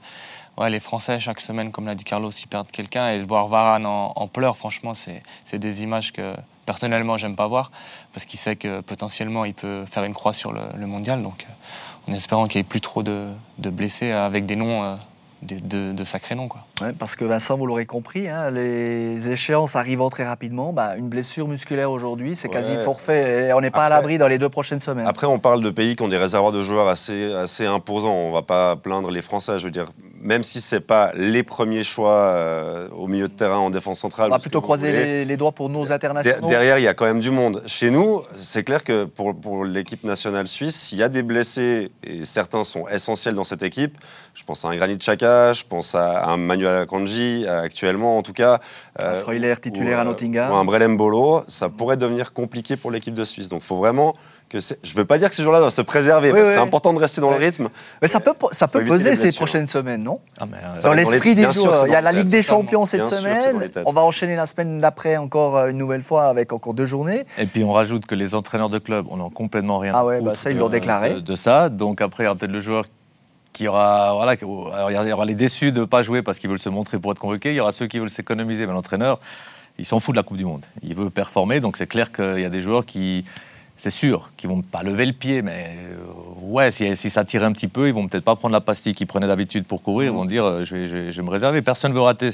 ouais, 0.59 0.71
les 0.71 0.81
Français, 0.81 1.21
chaque 1.21 1.41
semaine, 1.41 1.71
comme 1.71 1.87
l'a 1.87 1.95
dit 1.95 2.05
Carlos, 2.05 2.31
ils 2.31 2.47
perdent 2.47 2.71
quelqu'un. 2.71 3.11
Et 3.11 3.19
voir 3.23 3.49
Varane 3.49 3.87
en, 3.87 4.29
pleurs, 4.29 4.57
franchement, 4.57 4.93
c'est 4.95 5.59
des 5.59 5.83
images 5.83 6.12
que 6.12 6.35
personnellement, 6.64 7.17
j'aime 7.17 7.37
pas 7.37 7.47
voir. 7.47 7.71
Parce 8.12 8.27
qu'il 8.27 8.39
sait 8.39 8.57
que 8.57 8.81
potentiellement, 8.81 9.45
il 9.45 9.55
peut 9.55 9.85
faire 9.87 10.05
une 10.05 10.14
croix 10.14 10.35
sur 10.35 10.53
le, 10.53 10.87
mondial. 10.87 11.23
Donc, 11.23 11.47
euh, 11.49 12.11
en 12.12 12.14
espérant 12.14 12.47
qu'il 12.47 12.59
n'y 12.59 12.67
ait 12.67 12.69
plus 12.69 12.81
trop 12.81 13.03
de, 13.03 13.33
blessés 13.59 14.12
avec 14.12 14.47
des 14.47 14.57
noms. 14.57 14.85
Euh, 14.85 14.97
de, 15.43 16.05
sacrés 16.05 16.34
noms. 16.34 16.49
Quoi. 16.49 16.62
parce 16.99 17.16
que 17.16 17.24
Vincent, 17.24 17.57
vous 17.57 17.66
l'aurez 17.66 17.87
compris, 17.87 18.28
hein, 18.28 18.51
les 18.51 19.30
échéances 19.30 19.76
arrivant 19.76 20.11
très 20.11 20.24
rapidement. 20.24 20.72
Bah, 20.72 20.97
une 20.97 21.09
blessure 21.09 21.49
musculaire 21.49 21.91
aujourd'hui, 21.91 22.37
c'est 22.37 22.49
quasi 22.49 22.74
forfait 22.76 23.49
et 23.49 23.53
on 23.53 23.61
n'est 23.61 23.70
pas 23.70 23.87
à 23.87 23.89
l'abri 23.89 24.18
dans 24.18 24.28
les 24.28 24.39
deux 24.39 24.49
prochaines 24.49 24.80
semaines. 24.80 25.07
Après, 25.07 25.26
on 25.26 25.39
parle 25.39 25.62
de 25.62 25.70
pays 25.70 25.97
qui 25.97 26.03
ont 26.03 26.09
des 26.09 26.16
réservoirs 26.16 26.53
de 26.53 26.62
joueurs 26.62 26.89
assez, 26.89 27.32
assez 27.32 27.66
imposants. 27.66 28.14
On 28.14 28.28
ne 28.28 28.34
va 28.34 28.43
pas 28.43 28.76
plaindre 28.76 29.11
les 29.11 29.22
Français. 29.22 29.59
Je 29.59 29.64
veux 29.64 29.70
dire, 29.70 29.87
même 30.27 30.43
si 30.43 30.61
ce 30.61 30.74
n'est 30.74 30.81
pas 30.81 31.12
les 31.14 31.43
premiers 31.45 31.85
choix 31.85 32.12
euh, 32.12 32.89
au 32.91 33.07
milieu 33.07 33.29
de 33.29 33.33
terrain 33.33 33.59
en 33.59 33.70
défense 33.70 34.01
centrale. 34.01 34.29
On 34.29 34.35
va 34.35 34.41
plutôt 34.41 34.61
croiser 34.61 35.24
les, 35.24 35.37
doigts 35.37 35.53
pour 35.53 35.68
nos 35.70 35.93
internationaux. 35.93 36.49
Derrière, 36.49 36.79
il 36.79 36.85
y 36.85 36.89
a 36.89 36.95
quand 36.95 37.05
même 37.05 37.20
du 37.20 37.31
monde. 37.31 37.62
Chez 37.66 37.91
nous, 37.91 38.22
c'est 38.35 38.64
clair 38.64 38.83
que 38.83 39.05
pour, 39.05 39.35
pour 39.39 39.64
l'équipe 39.64 40.03
nationale 40.03 40.49
suisse, 40.49 40.91
il 40.93 40.99
y 40.99 41.03
a 41.03 41.09
des 41.09 41.22
blessés, 41.22 41.93
et 42.03 42.24
certains 42.24 42.64
sont 42.64 42.89
essentiels 42.89 43.35
dans 43.35 43.45
cette 43.45 43.62
équipe. 43.62 43.97
Je 44.35 44.43
pense 44.45 44.64
à 44.64 44.68
un 44.68 44.77
Granit 44.77 44.97
Xhaka, 44.97 45.53
je 45.53 45.64
pense 45.64 45.95
à 45.95 46.27
un 46.27 46.37
Manuel 46.37 46.77
Akanji, 46.83 47.47
actuellement 47.49 48.18
en 48.18 48.22
tout 48.22 48.33
cas. 48.33 48.61
un 48.99 49.05
euh, 49.05 49.20
Freuler 49.22 49.55
titulaire 49.61 50.01
à 50.01 50.05
Nottingham. 50.05 50.51
Ou 50.51 50.55
un 50.57 50.64
Brelem 50.64 50.97
Bolo. 50.97 51.45
Ça 51.47 51.68
pourrait 51.68 51.97
devenir 51.97 52.33
compliqué 52.33 52.77
pour 52.77 52.91
l'équipe 52.91 53.14
de 53.14 53.24
Suisse. 53.24 53.49
Donc 53.49 53.62
il 53.62 53.66
faut 53.66 53.77
vraiment 53.77 54.14
que 54.49 54.59
je 54.61 54.92
ne 54.92 54.97
veux 54.97 55.05
pas 55.05 55.18
dire 55.18 55.28
que 55.28 55.34
ces 55.34 55.42
jours-là 55.42 55.59
doivent 55.59 55.72
se 55.72 55.82
préserver, 55.82 56.32
c'est 56.44 56.59
important 56.59 56.92
de 56.92 56.99
rester 56.99 57.20
dans 57.20 57.30
le 57.30 57.36
rythme. 57.36 57.68
Mais 58.01 58.09
ça 58.09 58.20
peut, 58.20 58.34
ça 58.53 58.68
peut 58.68 58.84
peser 58.84 59.16
ces 59.16 59.32
prochaines 59.32 59.66
semaines, 59.66 60.03
non 60.03 60.20
ah, 60.40 60.44
euh, 60.44 60.82
Dans 60.82 60.92
l'esprit 60.92 61.34
des 61.34 61.51
joueurs. 61.53 61.86
Il 61.86 61.92
y 61.92 61.97
a 61.97 62.01
la 62.01 62.12
Ligue 62.12 62.28
des 62.28 62.42
Champions 62.42 62.84
cette 62.84 63.05
semaine. 63.05 63.70
on 63.84 63.92
va 63.92 64.03
enchaîner 64.03 64.36
la 64.36 64.47
semaine 64.47 64.80
d'après 64.80 65.16
encore 65.16 65.57
euh, 65.57 65.68
une 65.68 65.78
nouvelle 65.78 66.03
fois 66.03 66.26
avec 66.26 66.53
encore 66.53 66.74
deux 66.74 66.84
journées. 66.84 67.26
Et 67.38 67.47
puis 67.47 67.64
on 67.64 67.72
rajoute 67.72 68.07
que 68.07 68.14
les 68.14 68.34
entraîneurs 68.34 68.70
de 68.70 68.78
club, 68.78 69.07
on 69.11 69.16
n'en 69.16 69.30
complètement 69.30 69.78
rien 69.78 69.92
ah 69.94 70.05
ouais, 70.05 70.20
bah 70.20 70.34
ça 70.34 70.51
ils 70.51 70.57
l'ont 70.57 70.68
déclaré. 70.68 71.20
De, 71.20 71.36
ça. 71.36 71.68
Donc 71.68 72.01
après, 72.01 72.24
il 72.24 72.26
y 72.26 72.28
aura 72.28 72.36
peut-être 72.36 72.53
le 72.53 72.61
joueur 72.61 72.84
qui 73.53 73.68
aura, 73.68 74.12
voilà, 74.14 74.34
il 74.34 75.09
y 75.09 75.12
aura 75.12 75.24
les 75.24 75.34
déçus 75.34 75.72
de 75.72 75.80
ne 75.80 75.84
pas 75.86 76.03
jouer 76.03 76.22
parce 76.22 76.38
qu'ils 76.38 76.51
veulent 76.51 76.59
se 76.59 76.68
montrer 76.68 76.99
pour 76.99 77.12
être 77.12 77.18
convoqués. 77.18 77.53
Il 77.53 77.57
y 77.57 77.61
aura 77.61 77.72
ceux 77.72 77.86
qui 77.86 77.99
veulent 77.99 78.11
s'économiser. 78.11 78.66
Mais 78.66 78.72
l'entraîneur, 78.72 79.18
il 79.78 79.86
s'en 79.86 79.99
fout 80.01 80.14
de 80.14 80.18
la 80.18 80.22
Coupe 80.22 80.36
du 80.36 80.44
Monde. 80.44 80.66
Il 80.82 80.94
veut 80.94 81.11
performer. 81.11 81.61
Donc 81.61 81.76
c'est 81.76 81.86
clair 81.86 82.12
qu'il 82.12 82.40
y 82.40 82.44
a 82.44 82.51
des 82.51 82.61
joueurs 82.61 82.84
qui 82.84 83.24
c'est 83.77 83.91
sûr 83.91 84.31
qu'ils 84.37 84.49
vont 84.49 84.62
pas 84.62 84.83
lever 84.83 85.07
le 85.07 85.12
pied, 85.12 85.43
mais 85.43 85.77
euh, 85.91 86.47
ouais, 86.47 86.70
si, 86.70 86.97
ça 86.97 87.24
tire 87.24 87.45
un 87.45 87.53
petit 87.53 87.68
peu, 87.68 87.89
ils 87.89 87.95
vont 87.95 88.09
peut-être 88.09 88.24
pas 88.24 88.37
prendre 88.37 88.53
la 88.53 88.61
pastille 88.61 88.95
qu'ils 88.95 89.07
prenaient 89.07 89.27
d'habitude 89.27 89.64
pour 89.64 89.83
courir. 89.83 90.12
Ils 90.12 90.16
vont 90.16 90.24
dire, 90.24 90.45
euh, 90.45 90.64
je, 90.64 90.77
vais, 90.77 91.22
me 91.22 91.31
réserver. 91.31 91.61
Personne 91.62 91.93
ne 91.93 91.97
veut 91.97 92.03
rater 92.03 92.31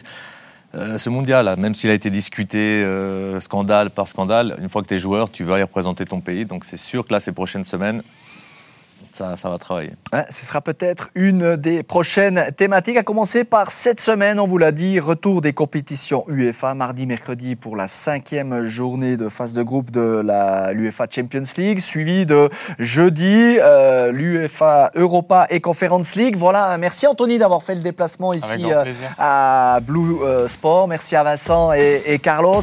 euh, 0.74 0.98
ce 0.98 1.10
mondial, 1.10 1.54
même 1.58 1.74
s'il 1.74 1.90
a 1.90 1.94
été 1.94 2.10
discuté 2.10 2.86
scandale 3.40 3.90
par 3.90 4.06
scandale. 4.06 4.56
Une 4.60 4.68
fois 4.68 4.82
que 4.82 4.88
tu 4.88 4.94
es 4.94 4.98
joueur, 4.98 5.30
tu 5.30 5.42
veux 5.44 5.52
aller 5.52 5.64
représenter 5.64 6.04
ton 6.04 6.20
pays. 6.20 6.46
Donc 6.46 6.64
c'est 6.64 6.76
sûr 6.76 7.04
que 7.04 7.12
là, 7.12 7.20
ces 7.20 7.32
prochaines 7.32 7.64
semaines, 7.64 8.02
ça, 9.16 9.34
va 9.44 9.58
travailler. 9.58 9.92
ce 10.30 10.46
sera 10.46 10.60
peut-être 10.60 11.10
une 11.14 11.56
des 11.56 11.82
prochaines 11.82 12.46
thématiques, 12.56 12.96
à 12.96 13.02
commencer 13.02 13.44
par 13.44 13.70
cette 13.70 14.00
semaine, 14.00 14.40
on 14.40 14.46
vous 14.46 14.58
l'a 14.58 14.72
dit, 14.72 15.00
retour 15.00 15.40
des 15.40 15.52
compétitions 15.52 16.24
UEFA, 16.28 16.74
mardi, 16.74 17.06
mercredi 17.06 17.56
pour 17.56 17.76
la 17.76 17.88
cinquième 17.88 18.64
journée 18.64 19.16
de 19.16 19.28
phase 19.28 19.54
de 19.54 19.62
groupe 19.62 19.90
de 19.90 20.22
l'UEFA 20.72 21.06
Champions 21.10 21.42
League, 21.56 21.80
suivi 21.80 22.26
de 22.26 22.48
jeudi, 22.78 23.58
euh, 23.60 24.12
l'UEFA 24.12 24.90
Europa 24.94 25.46
et 25.50 25.60
Conference 25.60 26.14
League. 26.14 26.36
Voilà, 26.36 26.76
merci 26.78 27.06
Anthony 27.06 27.38
d'avoir 27.38 27.62
fait 27.62 27.74
le 27.74 27.82
déplacement 27.82 28.32
ici 28.32 28.64
euh, 28.64 28.84
à 29.18 29.80
Blue 29.82 30.22
euh, 30.22 30.48
Sport, 30.48 30.88
merci 30.88 31.16
à 31.16 31.22
Vincent 31.22 31.72
et, 31.72 32.02
et 32.06 32.18
Carlos. 32.18 32.62